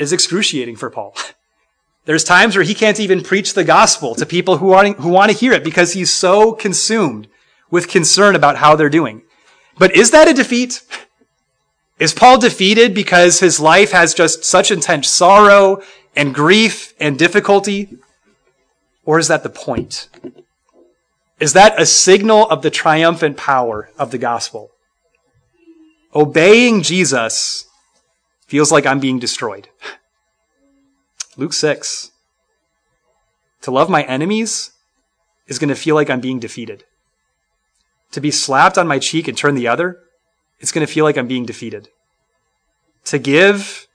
is 0.00 0.12
excruciating 0.12 0.76
for 0.76 0.90
Paul. 0.90 1.14
There's 2.06 2.24
times 2.24 2.56
where 2.56 2.64
he 2.64 2.74
can't 2.74 2.98
even 2.98 3.22
preach 3.22 3.54
the 3.54 3.64
gospel 3.64 4.14
to 4.14 4.26
people 4.26 4.56
who 4.56 4.66
want, 4.66 4.98
who 4.98 5.10
want 5.10 5.30
to 5.30 5.36
hear 5.36 5.52
it 5.52 5.62
because 5.62 5.92
he's 5.92 6.12
so 6.12 6.52
consumed 6.52 7.28
with 7.70 7.88
concern 7.88 8.34
about 8.34 8.56
how 8.56 8.74
they're 8.74 8.88
doing. 8.88 9.22
But 9.78 9.94
is 9.94 10.10
that 10.10 10.28
a 10.28 10.34
defeat? 10.34 10.82
Is 12.00 12.14
Paul 12.14 12.38
defeated 12.38 12.94
because 12.94 13.40
his 13.40 13.60
life 13.60 13.92
has 13.92 14.14
just 14.14 14.42
such 14.42 14.70
intense 14.70 15.06
sorrow 15.06 15.82
and 16.16 16.34
grief 16.34 16.94
and 16.98 17.18
difficulty? 17.18 17.98
Or 19.04 19.18
is 19.18 19.28
that 19.28 19.42
the 19.42 19.50
point? 19.50 20.08
Is 21.38 21.52
that 21.52 21.78
a 21.78 21.84
signal 21.84 22.48
of 22.48 22.62
the 22.62 22.70
triumphant 22.70 23.36
power 23.36 23.90
of 23.98 24.12
the 24.12 24.18
gospel? 24.18 24.70
Obeying 26.14 26.80
Jesus 26.80 27.66
feels 28.50 28.72
like 28.72 28.84
I'm 28.84 28.98
being 28.98 29.20
destroyed. 29.20 29.68
Luke 31.36 31.52
6. 31.52 32.10
To 33.62 33.70
love 33.70 33.88
my 33.88 34.02
enemies 34.02 34.72
is 35.46 35.60
going 35.60 35.68
to 35.68 35.76
feel 35.76 35.94
like 35.94 36.10
I'm 36.10 36.20
being 36.20 36.40
defeated. 36.40 36.82
To 38.10 38.20
be 38.20 38.32
slapped 38.32 38.76
on 38.76 38.88
my 38.88 38.98
cheek 38.98 39.28
and 39.28 39.38
turn 39.38 39.54
the 39.54 39.68
other 39.68 40.00
it's 40.58 40.72
going 40.72 40.86
to 40.86 40.92
feel 40.92 41.04
like 41.04 41.16
I'm 41.16 41.28
being 41.28 41.46
defeated. 41.46 41.88
To 43.04 43.18
give 43.18 43.86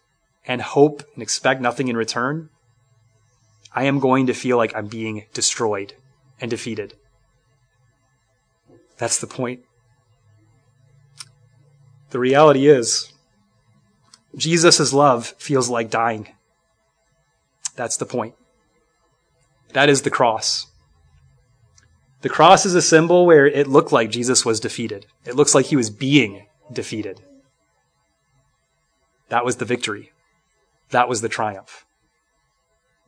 and 0.47 0.61
hope 0.61 1.03
and 1.13 1.21
expect 1.21 1.61
nothing 1.61 1.89
in 1.89 1.97
return, 1.97 2.49
I 3.73 3.83
am 3.83 3.99
going 3.99 4.25
to 4.27 4.33
feel 4.33 4.55
like 4.57 4.73
I'm 4.73 4.87
being 4.87 5.25
destroyed 5.33 5.93
and 6.39 6.49
defeated. 6.49 6.95
That's 8.97 9.19
the 9.19 9.27
point. 9.27 9.61
The 12.11 12.19
reality 12.19 12.67
is, 12.67 13.11
Jesus' 14.35 14.93
love 14.93 15.27
feels 15.37 15.69
like 15.69 15.89
dying. 15.89 16.29
That's 17.75 17.97
the 17.97 18.05
point. 18.05 18.35
That 19.73 19.89
is 19.89 20.03
the 20.03 20.09
cross. 20.09 20.67
The 22.21 22.29
cross 22.29 22.65
is 22.65 22.75
a 22.75 22.81
symbol 22.81 23.25
where 23.25 23.45
it 23.45 23.67
looked 23.67 23.91
like 23.91 24.09
Jesus 24.09 24.45
was 24.45 24.59
defeated. 24.59 25.05
It 25.25 25.35
looks 25.35 25.53
like 25.53 25.67
he 25.67 25.75
was 25.75 25.89
being 25.89 26.47
defeated. 26.71 27.21
That 29.29 29.45
was 29.45 29.57
the 29.57 29.65
victory. 29.65 30.11
That 30.89 31.09
was 31.09 31.21
the 31.21 31.29
triumph. 31.29 31.85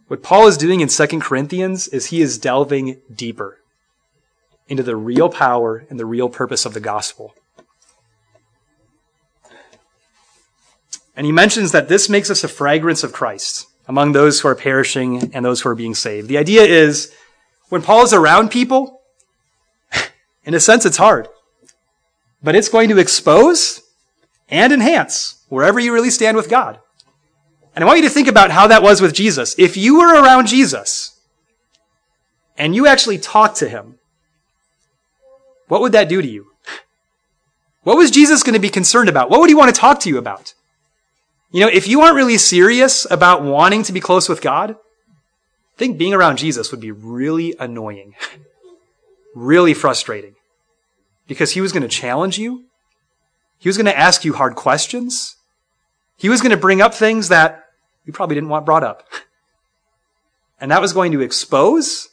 What 0.08 0.24
Paul 0.24 0.47
is 0.47 0.58
doing 0.58 0.82
in 0.82 0.88
2 0.88 1.08
Corinthians 1.20 1.88
is 1.88 2.08
he 2.08 2.22
is 2.22 2.38
delving 2.38 3.01
deeper 3.14 3.58
into 4.68 4.84
the 4.84 4.95
real 4.95 5.30
power 5.30 5.86
and 5.89 5.99
the 5.99 6.06
real 6.06 6.30
purpose 6.30 6.66
of 6.66 6.74
the 6.74 6.80
gospel. 6.80 7.34
And 11.18 11.26
he 11.26 11.34
mentions 11.34 11.74
that 11.74 11.89
this 11.89 12.07
makes 12.07 12.30
us 12.30 12.45
a 12.45 12.47
fragrance 12.47 13.03
of 13.03 13.11
Christ 13.11 13.68
among 13.89 14.13
those 14.13 14.39
who 14.39 14.47
are 14.47 14.55
perishing 14.55 15.34
and 15.34 15.43
those 15.43 15.59
who 15.59 15.70
are 15.70 15.76
being 15.76 15.95
saved. 15.95 16.30
The 16.30 16.38
idea 16.38 16.63
is 16.63 17.13
when 17.68 17.82
Paul 17.82 18.03
is 18.03 18.13
around 18.13 18.49
people, 18.49 19.01
in 20.45 20.53
a 20.53 20.59
sense, 20.61 20.86
it's 20.86 20.97
hard 20.97 21.28
but 22.41 22.55
it's 22.55 22.70
going 22.70 22.89
to 22.89 22.97
expose 22.97 23.82
and 24.49 24.72
enhance 24.72 25.43
wherever 25.49 25.80
you 25.80 25.93
really 25.93 26.09
stand 26.09 26.38
with 26.38 26.49
God. 26.49 26.80
And 27.76 27.84
I 27.84 27.88
want 27.88 27.99
you 27.99 28.07
to 28.07 28.13
think 28.13 28.28
about 28.28 28.51
how 28.51 28.68
that 28.68 28.82
was 28.82 29.01
with 29.01 29.13
Jesus. 29.13 29.55
If 29.57 29.78
you 29.78 29.99
were 29.99 30.22
around 30.22 30.47
Jesus 30.47 31.20
and 32.57 32.76
you 32.76 32.88
actually 32.88 33.18
talked 33.18 33.57
to 33.57 33.70
him, 33.70 33.99
what 35.68 35.82
would 35.82 35.91
that 35.91 36.09
do 36.09 36.22
to 36.22 36.28
you? 36.28 36.47
What 37.84 37.97
was 37.97 38.11
Jesus 38.11 38.43
going 38.43 38.53
to 38.53 38.59
be 38.59 38.70
concerned 38.70 39.07
about? 39.07 39.30
What 39.30 39.39
would 39.39 39.49
he 39.49 39.55
want 39.55 39.74
to 39.74 39.80
talk 39.80 40.01
to 40.01 40.09
you 40.09 40.18
about? 40.18 40.53
You 41.52 41.62
know, 41.62 41.70
if 41.72 41.88
you 41.88 42.02
aren't 42.02 42.16
really 42.16 42.38
serious 42.38 43.08
about 43.10 43.43
wanting 43.43 43.84
to 43.84 43.93
be 43.93 44.00
close 44.00 44.28
with 44.28 44.41
God, 44.41 44.72
I 44.72 45.78
think 45.78 45.98
being 45.98 46.14
around 46.14 46.38
Jesus 46.38 46.72
would 46.72 46.82
be 46.82 46.91
really 46.91 47.56
annoying, 47.60 48.16
really 49.36 49.74
frustrating, 49.74 50.36
because 51.28 51.52
he 51.52 51.62
was 51.62 51.72
going 51.72 51.84
to 51.84 51.89
challenge 51.89 52.38
you. 52.38 52.66
He 53.60 53.70
was 53.70 53.78
going 53.78 53.86
to 53.86 53.98
ask 53.98 54.26
you 54.26 54.34
hard 54.34 54.56
questions. 54.56 55.38
He 56.18 56.30
was 56.30 56.41
going 56.41 56.52
to 56.52 56.58
bring 56.58 56.82
up 56.82 56.93
things 56.93 57.30
that 57.30 57.66
you 58.06 58.14
probably 58.14 58.36
didn't 58.36 58.50
want 58.50 58.66
brought 58.66 58.84
up. 58.84 59.04
And 60.60 60.72
that 60.72 60.82
was 60.82 60.91
going 60.91 61.12
to 61.12 61.22
expose 61.22 62.10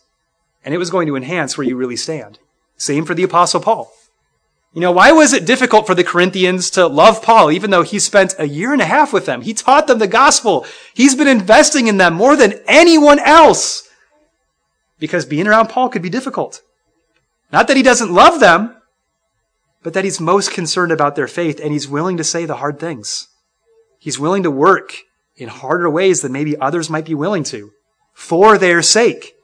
and 0.64 0.74
it 0.74 0.78
was 0.78 0.90
going 0.90 1.06
to 1.06 1.16
enhance 1.16 1.56
where 1.56 1.66
you 1.66 1.76
really 1.76 1.96
stand. 1.96 2.38
Same 2.76 3.04
for 3.04 3.14
the 3.14 3.22
apostle 3.22 3.60
Paul. 3.60 3.90
You 4.74 4.80
know, 4.80 4.90
why 4.90 5.12
was 5.12 5.32
it 5.32 5.46
difficult 5.46 5.86
for 5.86 5.94
the 5.94 6.02
Corinthians 6.02 6.68
to 6.70 6.88
love 6.88 7.22
Paul, 7.22 7.52
even 7.52 7.70
though 7.70 7.82
he 7.82 8.00
spent 8.00 8.34
a 8.40 8.48
year 8.48 8.72
and 8.72 8.82
a 8.82 8.86
half 8.86 9.12
with 9.12 9.24
them? 9.24 9.42
He 9.42 9.54
taught 9.54 9.86
them 9.86 10.00
the 10.00 10.08
gospel. 10.08 10.66
He's 10.92 11.14
been 11.14 11.28
investing 11.28 11.86
in 11.86 11.96
them 11.96 12.14
more 12.14 12.34
than 12.34 12.60
anyone 12.66 13.20
else. 13.20 13.88
Because 14.98 15.26
being 15.26 15.46
around 15.46 15.68
Paul 15.68 15.90
could 15.90 16.02
be 16.02 16.10
difficult. 16.10 16.60
Not 17.52 17.68
that 17.68 17.76
he 17.76 17.84
doesn't 17.84 18.12
love 18.12 18.40
them, 18.40 18.76
but 19.84 19.92
that 19.94 20.02
he's 20.02 20.20
most 20.20 20.50
concerned 20.50 20.90
about 20.90 21.14
their 21.14 21.28
faith 21.28 21.60
and 21.62 21.72
he's 21.72 21.86
willing 21.86 22.16
to 22.16 22.24
say 22.24 22.44
the 22.44 22.56
hard 22.56 22.80
things. 22.80 23.28
He's 24.00 24.18
willing 24.18 24.42
to 24.42 24.50
work 24.50 24.96
in 25.36 25.48
harder 25.48 25.88
ways 25.88 26.20
than 26.20 26.32
maybe 26.32 26.58
others 26.58 26.90
might 26.90 27.04
be 27.04 27.14
willing 27.14 27.44
to 27.44 27.70
for 28.12 28.58
their 28.58 28.82
sake. 28.82 29.34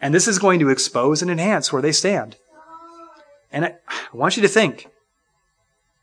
And 0.00 0.14
this 0.14 0.28
is 0.28 0.38
going 0.38 0.60
to 0.60 0.68
expose 0.68 1.22
and 1.22 1.30
enhance 1.30 1.72
where 1.72 1.82
they 1.82 1.92
stand. 1.92 2.36
And 3.52 3.64
I, 3.64 3.74
I 3.88 4.16
want 4.16 4.36
you 4.36 4.42
to 4.42 4.48
think 4.48 4.88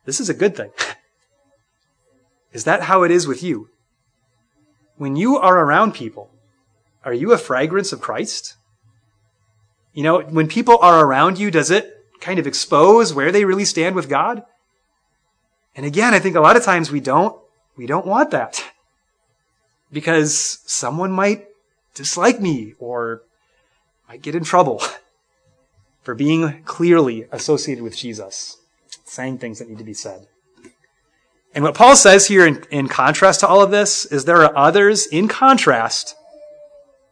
this 0.06 0.20
is 0.20 0.30
a 0.30 0.34
good 0.34 0.56
thing. 0.56 0.72
Is 2.54 2.64
that 2.64 2.84
how 2.84 3.04
it 3.04 3.12
is 3.12 3.28
with 3.28 3.44
you? 3.44 3.70
When 4.96 5.16
you 5.16 5.38
are 5.38 5.60
around 5.60 5.94
people, 5.94 6.32
are 7.04 7.14
you 7.14 7.32
a 7.32 7.38
fragrance 7.38 7.92
of 7.92 8.02
Christ? 8.02 8.56
You 9.94 10.04
know, 10.04 10.22
when 10.22 10.48
people 10.48 10.78
are 10.82 11.06
around 11.06 11.38
you, 11.38 11.52
does 11.52 11.70
it 11.70 11.94
kind 12.20 12.40
of 12.40 12.48
expose 12.48 13.14
where 13.14 13.32
they 13.32 13.46
really 13.46 13.66
stand 13.66 13.96
with 13.96 14.10
God? 14.10 14.44
And 15.76 15.86
again, 15.86 16.14
I 16.14 16.20
think 16.20 16.36
a 16.36 16.42
lot 16.42 16.56
of 16.56 16.64
times 16.64 16.92
we 16.92 17.00
don't, 17.00 17.38
we 17.76 17.86
don't 17.86 18.08
want 18.08 18.32
that. 18.32 18.64
Because 19.90 20.60
someone 20.66 21.14
might 21.14 21.46
dislike 21.96 22.42
me 22.42 22.74
or 22.78 23.22
might 24.10 24.22
get 24.22 24.36
in 24.36 24.44
trouble 24.44 24.82
for 26.08 26.16
being 26.16 26.64
clearly 26.64 27.26
associated 27.34 27.84
with 27.84 27.94
Jesus, 27.94 28.56
saying 29.04 29.38
things 29.40 29.60
that 29.60 29.68
need 29.68 29.78
to 29.78 29.84
be 29.84 29.94
said. 29.94 30.26
And 31.54 31.66
what 31.66 31.76
Paul 31.76 31.98
says 31.98 32.28
here 32.28 32.48
in, 32.48 32.64
in 32.72 32.88
contrast 32.88 33.42
to 33.42 33.48
all 33.48 33.62
of 33.62 33.72
this 33.72 34.06
is 34.06 34.24
there 34.24 34.42
are 34.42 34.58
others 34.58 35.06
in 35.06 35.28
contrast 35.28 36.16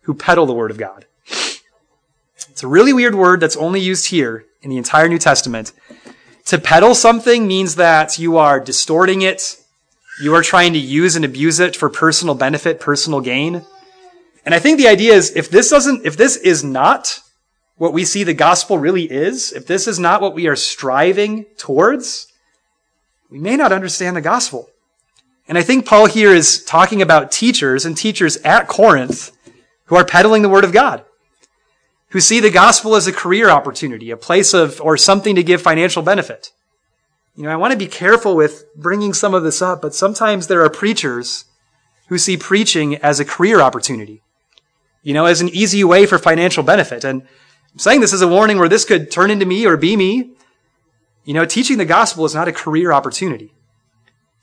who 0.04 0.14
peddle 0.14 0.46
the 0.46 0.54
word 0.54 0.72
of 0.72 0.78
God. 0.78 1.08
It's 1.28 2.64
a 2.64 2.70
really 2.70 2.94
weird 2.94 3.16
word 3.16 3.42
that's 3.42 3.58
only 3.58 3.82
used 3.82 4.12
here 4.12 4.46
in 4.62 4.70
the 4.70 4.78
entire 4.78 5.10
New 5.10 5.20
Testament. 5.20 5.74
To 6.46 6.58
peddle 6.58 6.96
something 6.96 7.46
means 7.46 7.76
that 7.76 8.18
you 8.18 8.38
are 8.38 8.62
distorting 8.62 9.24
it, 9.24 9.58
you 10.22 10.34
are 10.36 10.42
trying 10.42 10.72
to 10.72 10.80
use 10.80 11.18
and 11.18 11.26
abuse 11.26 11.60
it 11.60 11.76
for 11.76 11.90
personal 11.90 12.34
benefit, 12.34 12.80
personal 12.80 13.20
gain. 13.20 13.66
And 14.46 14.56
I 14.56 14.60
think 14.60 14.78
the 14.78 14.88
idea 14.88 15.16
is 15.16 15.36
if 15.36 15.50
this 15.50 15.70
doesn't, 15.70 16.06
if 16.06 16.16
this 16.16 16.38
is 16.38 16.64
not 16.64 17.20
what 17.78 17.94
we 17.94 18.06
see 18.06 18.24
the 18.24 18.34
gospel 18.34 18.78
really 18.78 19.04
is, 19.04 19.52
if 19.52 19.68
this 19.68 19.88
is 19.88 20.00
not 20.00 20.22
what 20.22 20.34
we 20.34 20.48
are 20.48 20.56
striving 20.56 21.46
towards, 21.58 22.32
we 23.30 23.40
may 23.40 23.58
not 23.58 23.72
understand 23.72 24.16
the 24.16 24.22
gospel. 24.22 24.70
And 25.48 25.58
I 25.58 25.62
think 25.62 25.86
Paul 25.86 26.08
here 26.08 26.34
is 26.34 26.64
talking 26.64 27.02
about 27.02 27.32
teachers 27.32 27.86
and 27.86 27.96
teachers 27.96 28.38
at 28.38 28.68
Corinth 28.68 29.32
who 29.86 29.96
are 29.96 30.06
peddling 30.06 30.42
the 30.42 30.50
word 30.50 30.64
of 30.64 30.72
God, 30.72 31.04
who 32.10 32.20
see 32.20 32.40
the 32.40 32.50
gospel 32.50 32.96
as 32.96 33.08
a 33.08 33.14
career 33.14 33.50
opportunity, 33.50 34.10
a 34.10 34.18
place 34.18 34.54
of, 34.54 34.82
or 34.82 34.98
something 34.98 35.36
to 35.36 35.44
give 35.44 35.62
financial 35.62 36.02
benefit. 36.02 36.52
You 37.36 37.44
know, 37.44 37.50
I 37.50 37.58
want 37.58 37.74
to 37.74 37.78
be 37.78 37.88
careful 37.88 38.36
with 38.36 38.66
bringing 38.76 39.14
some 39.14 39.34
of 39.34 39.44
this 39.44 39.62
up, 39.62 39.82
but 39.82 39.94
sometimes 39.94 40.48
there 40.48 40.64
are 40.64 40.70
preachers 40.70 41.46
who 42.08 42.18
see 42.18 42.38
preaching 42.38 42.96
as 42.96 43.20
a 43.20 43.26
career 43.26 43.60
opportunity 43.60 44.22
you 45.06 45.14
know, 45.14 45.26
as 45.26 45.40
an 45.40 45.50
easy 45.50 45.84
way 45.84 46.08
for 46.08 46.18
financial 46.18 46.64
benefit. 46.64 47.04
And 47.04 47.22
I'm 47.76 47.80
saying 47.80 48.00
this 48.00 48.14
as 48.14 48.22
a 48.22 48.28
warning 48.28 48.58
where 48.58 48.70
this 48.70 48.86
could 48.86 49.12
turn 49.12 49.30
into 49.30 49.46
me 49.46 49.66
or 49.66 49.76
be 49.76 49.98
me. 49.98 50.32
You 51.26 51.34
know, 51.34 51.44
teaching 51.44 51.78
the 51.78 51.84
gospel 51.84 52.24
is 52.24 52.34
not 52.34 52.48
a 52.48 52.54
career 52.54 52.94
opportunity. 52.94 53.52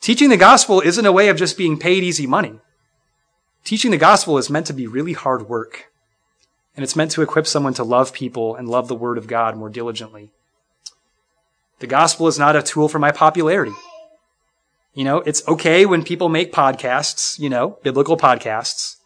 Teaching 0.03 0.29
the 0.29 0.37
gospel 0.37 0.83
isn't 0.83 1.07
a 1.07 1.13
way 1.13 1.29
of 1.29 1.39
just 1.39 1.57
being 1.57 1.79
paid 1.79 2.03
easy 2.05 2.27
money. 2.27 2.61
Teaching 3.65 3.91
the 3.91 3.97
gospel 3.97 4.37
is 4.37 4.51
meant 4.51 4.67
to 4.67 4.75
be 4.75 4.87
really 4.87 5.15
hard 5.15 5.49
work. 5.49 5.91
And 6.77 6.85
it's 6.85 6.95
meant 6.95 7.11
to 7.13 7.23
equip 7.23 7.47
someone 7.47 7.73
to 7.75 7.85
love 7.85 8.13
people 8.13 8.55
and 8.55 8.69
love 8.69 8.89
the 8.89 8.95
word 8.95 9.17
of 9.17 9.27
God 9.27 9.57
more 9.57 9.71
diligently. 9.71 10.31
The 11.79 11.87
gospel 11.87 12.29
is 12.29 12.39
not 12.39 12.55
a 12.55 12.63
tool 12.63 12.87
for 12.87 12.99
my 12.99 13.13
popularity. 13.13 13.73
You 14.93 15.05
know, 15.05 15.19
it's 15.19 15.47
okay 15.49 15.87
when 15.87 16.05
people 16.05 16.29
make 16.29 16.53
podcasts, 16.53 17.39
you 17.39 17.49
know, 17.49 17.79
biblical 17.83 18.19
podcasts. 18.19 18.97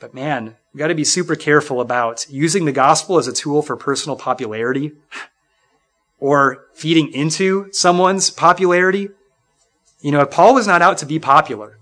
But 0.00 0.14
man, 0.14 0.56
we 0.74 0.78
got 0.78 0.88
to 0.88 0.94
be 0.94 1.04
super 1.04 1.36
careful 1.36 1.80
about 1.80 2.26
using 2.28 2.64
the 2.64 2.72
gospel 2.72 3.16
as 3.16 3.28
a 3.28 3.32
tool 3.32 3.62
for 3.62 3.76
personal 3.76 4.16
popularity 4.16 4.92
or 6.18 6.66
feeding 6.74 7.12
into 7.12 7.72
someone's 7.72 8.30
popularity. 8.30 9.08
You 10.00 10.10
know, 10.10 10.26
Paul 10.26 10.54
was 10.54 10.66
not 10.66 10.82
out 10.82 10.98
to 10.98 11.06
be 11.06 11.20
popular. 11.20 11.78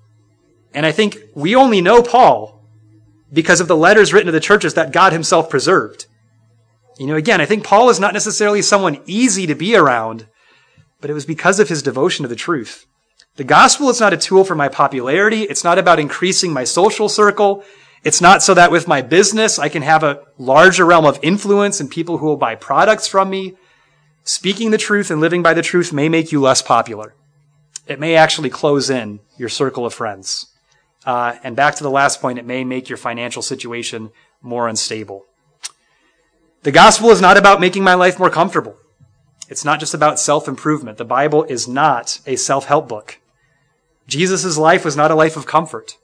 And 0.75 0.85
I 0.85 0.93
think 0.93 1.17
we 1.35 1.57
only 1.57 1.81
know 1.81 2.03
Paul 2.03 2.61
because 3.33 3.63
of 3.63 3.69
the 3.69 3.77
letters 3.77 4.13
written 4.13 4.27
to 4.27 4.33
the 4.33 4.41
churches 4.41 4.75
that 4.75 4.93
God 4.93 5.15
himself 5.15 5.49
preserved. 5.49 6.05
You 6.99 7.07
know, 7.07 7.17
again, 7.17 7.41
I 7.41 7.47
think 7.47 7.65
Paul 7.65 7.89
is 7.89 7.99
not 7.99 8.13
necessarily 8.13 8.61
someone 8.61 9.01
easy 9.07 9.47
to 9.47 9.55
be 9.55 9.75
around, 9.75 10.27
but 11.01 11.09
it 11.09 11.15
was 11.15 11.25
because 11.25 11.59
of 11.59 11.71
his 11.71 11.83
devotion 11.83 12.25
to 12.25 12.29
the 12.29 12.37
truth. 12.37 12.87
The 13.37 13.45
gospel 13.45 13.89
is 13.89 14.01
not 14.01 14.13
a 14.13 14.19
tool 14.19 14.45
for 14.45 14.55
my 14.55 14.69
popularity. 14.69 15.45
It's 15.45 15.65
not 15.65 15.79
about 15.79 15.99
increasing 15.99 16.53
my 16.53 16.65
social 16.65 17.09
circle. 17.09 17.65
It's 18.05 18.21
not 18.21 18.43
so 18.43 18.55
that 18.55 18.73
with 18.73 18.89
my 18.89 19.01
business, 19.01 19.59
I 19.59 19.69
can 19.69 19.83
have 19.83 20.03
a 20.03 20.23
larger 20.37 20.85
realm 20.85 21.05
of 21.05 21.21
influence 21.23 21.79
and 21.79 21.91
people 21.91 22.19
who 22.19 22.27
will 22.27 22.37
buy 22.37 22.57
products 22.57 23.07
from 23.07 23.31
me. 23.31 23.55
Speaking 24.25 24.71
the 24.71 24.79
truth 24.79 25.11
and 25.11 25.21
living 25.21 25.43
by 25.43 25.55
the 25.55 25.63
truth 25.63 25.93
may 25.93 26.09
make 26.09 26.33
you 26.33 26.41
less 26.41 26.63
popular. 26.63 27.15
It 27.87 28.01
may 28.01 28.17
actually 28.17 28.51
close 28.51 28.91
in 28.91 29.21
your 29.37 29.49
circle 29.49 29.87
of 29.87 29.95
friends. 29.95 30.47
Uh, 31.05 31.37
and 31.43 31.57
back 31.57 31.77
to 31.77 31.83
the 31.83 31.91
last 31.91 32.21
point, 32.21 32.39
it 32.39 32.47
may 32.47 32.65
make 32.65 32.89
your 32.89 32.97
financial 32.97 33.43
situation 33.43 34.11
more 34.41 34.69
unstable. 34.69 35.25
The 36.63 36.73
gospel 36.73 37.11
is 37.11 37.21
not 37.21 37.37
about 37.37 37.61
making 37.61 37.83
my 37.83 37.95
life 37.95 38.19
more 38.19 38.31
comfortable. 38.31 38.77
It's 39.49 39.65
not 39.65 39.81
just 39.81 39.95
about 39.95 40.21
self 40.21 40.47
improvement. 40.47 40.99
The 40.99 41.05
Bible 41.05 41.43
is 41.45 41.67
not 41.67 42.21
a 42.27 42.37
self 42.37 42.67
help 42.67 42.89
book. 42.89 43.19
Jesus' 44.07 44.57
life 44.57 44.85
was 44.85 44.97
not 44.97 45.11
a 45.11 45.17
life 45.17 45.37
of 45.37 45.47
comfort. 45.47 45.97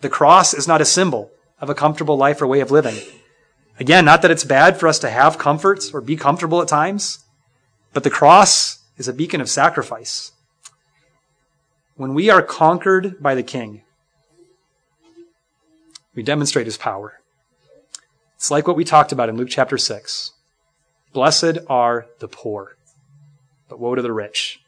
The 0.00 0.10
cross 0.10 0.52
is 0.52 0.68
not 0.68 0.82
a 0.82 0.86
symbol 0.86 1.30
of 1.64 1.70
a 1.70 1.74
comfortable 1.74 2.18
life 2.18 2.42
or 2.42 2.46
way 2.46 2.60
of 2.60 2.70
living. 2.70 2.94
Again, 3.80 4.04
not 4.04 4.20
that 4.20 4.30
it's 4.30 4.44
bad 4.44 4.78
for 4.78 4.86
us 4.86 4.98
to 4.98 5.08
have 5.08 5.38
comforts 5.38 5.92
or 5.94 6.02
be 6.02 6.14
comfortable 6.14 6.60
at 6.60 6.68
times, 6.68 7.24
but 7.94 8.04
the 8.04 8.10
cross 8.10 8.80
is 8.98 9.08
a 9.08 9.14
beacon 9.14 9.40
of 9.40 9.48
sacrifice. 9.48 10.32
When 11.96 12.12
we 12.12 12.28
are 12.28 12.42
conquered 12.42 13.22
by 13.22 13.34
the 13.34 13.42
King, 13.42 13.80
we 16.14 16.22
demonstrate 16.22 16.66
his 16.66 16.76
power. 16.76 17.20
It's 18.36 18.50
like 18.50 18.68
what 18.68 18.76
we 18.76 18.84
talked 18.84 19.10
about 19.10 19.30
in 19.30 19.38
Luke 19.38 19.48
chapter 19.50 19.78
6. 19.78 20.32
Blessed 21.14 21.58
are 21.66 22.06
the 22.18 22.28
poor, 22.28 22.76
but 23.70 23.80
woe 23.80 23.94
to 23.94 24.02
the 24.02 24.12
rich. 24.12 24.60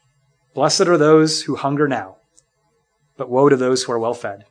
Blessed 0.54 0.88
are 0.88 0.96
those 0.96 1.42
who 1.42 1.56
hunger 1.56 1.86
now, 1.88 2.16
but 3.18 3.28
woe 3.28 3.50
to 3.50 3.56
those 3.56 3.82
who 3.82 3.92
are 3.92 3.98
well 3.98 4.14
fed. 4.14 4.46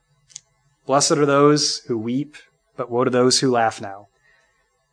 Blessed 0.86 1.14
are 1.14 1.26
those 1.26 1.80
who 1.88 1.98
weep, 1.98 2.36
but 2.76 2.92
woe 2.92 3.04
to 3.04 3.10
those 3.10 3.40
who 3.40 3.52
laugh 3.52 3.82
now. 3.82 4.08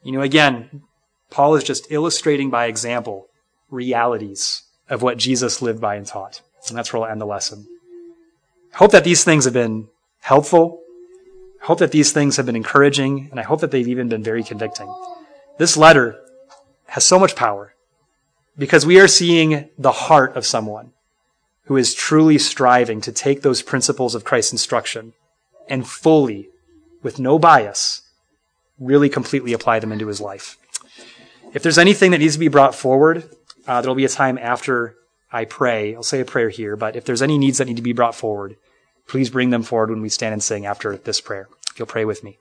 You 0.02 0.12
know, 0.12 0.22
again, 0.22 0.82
Paul 1.30 1.54
is 1.54 1.64
just 1.64 1.90
illustrating 1.90 2.50
by 2.50 2.66
example 2.66 3.28
realities 3.70 4.62
of 4.88 5.02
what 5.02 5.18
Jesus 5.18 5.62
lived 5.62 5.80
by 5.80 5.96
and 5.96 6.06
taught. 6.06 6.42
And 6.68 6.76
that's 6.76 6.92
where 6.92 7.00
we'll 7.00 7.10
end 7.10 7.20
the 7.20 7.26
lesson. 7.26 7.66
I 8.72 8.76
hope 8.78 8.92
that 8.92 9.04
these 9.04 9.24
things 9.24 9.44
have 9.44 9.54
been 9.54 9.88
helpful. 10.20 10.80
I 11.62 11.66
hope 11.66 11.78
that 11.78 11.92
these 11.92 12.12
things 12.12 12.36
have 12.36 12.46
been 12.46 12.56
encouraging, 12.56 13.28
and 13.30 13.38
I 13.38 13.42
hope 13.42 13.60
that 13.60 13.70
they've 13.70 13.88
even 13.88 14.08
been 14.08 14.22
very 14.22 14.42
convicting. 14.42 14.92
This 15.58 15.76
letter 15.76 16.18
has 16.86 17.04
so 17.04 17.18
much 17.18 17.36
power 17.36 17.74
because 18.58 18.84
we 18.84 19.00
are 19.00 19.08
seeing 19.08 19.68
the 19.78 19.92
heart 19.92 20.36
of 20.36 20.46
someone 20.46 20.92
who 21.64 21.76
is 21.76 21.94
truly 21.94 22.38
striving 22.38 23.00
to 23.02 23.12
take 23.12 23.42
those 23.42 23.62
principles 23.62 24.14
of 24.14 24.24
Christ's 24.24 24.52
instruction 24.52 25.12
and 25.68 25.86
fully, 25.86 26.48
with 27.02 27.18
no 27.18 27.38
bias, 27.38 28.02
really 28.78 29.08
completely 29.08 29.52
apply 29.52 29.78
them 29.78 29.92
into 29.92 30.06
his 30.06 30.20
life. 30.20 30.56
If 31.54 31.62
there's 31.62 31.78
anything 31.78 32.10
that 32.12 32.18
needs 32.18 32.34
to 32.34 32.40
be 32.40 32.48
brought 32.48 32.74
forward, 32.74 33.28
uh, 33.66 33.80
there'll 33.80 33.94
be 33.94 34.04
a 34.04 34.08
time 34.08 34.38
after 34.38 34.96
I 35.30 35.44
pray. 35.44 35.94
I'll 35.94 36.02
say 36.02 36.20
a 36.20 36.24
prayer 36.24 36.48
here, 36.50 36.76
but 36.76 36.96
if 36.96 37.04
there's 37.04 37.22
any 37.22 37.38
needs 37.38 37.58
that 37.58 37.66
need 37.66 37.76
to 37.76 37.82
be 37.82 37.92
brought 37.92 38.14
forward, 38.14 38.56
please 39.08 39.30
bring 39.30 39.50
them 39.50 39.62
forward 39.62 39.90
when 39.90 40.02
we 40.02 40.08
stand 40.08 40.32
and 40.32 40.42
sing 40.42 40.66
after 40.66 40.96
this 40.96 41.20
prayer. 41.20 41.48
If 41.70 41.78
you'll 41.78 41.86
pray 41.86 42.04
with 42.04 42.22
me. 42.22 42.38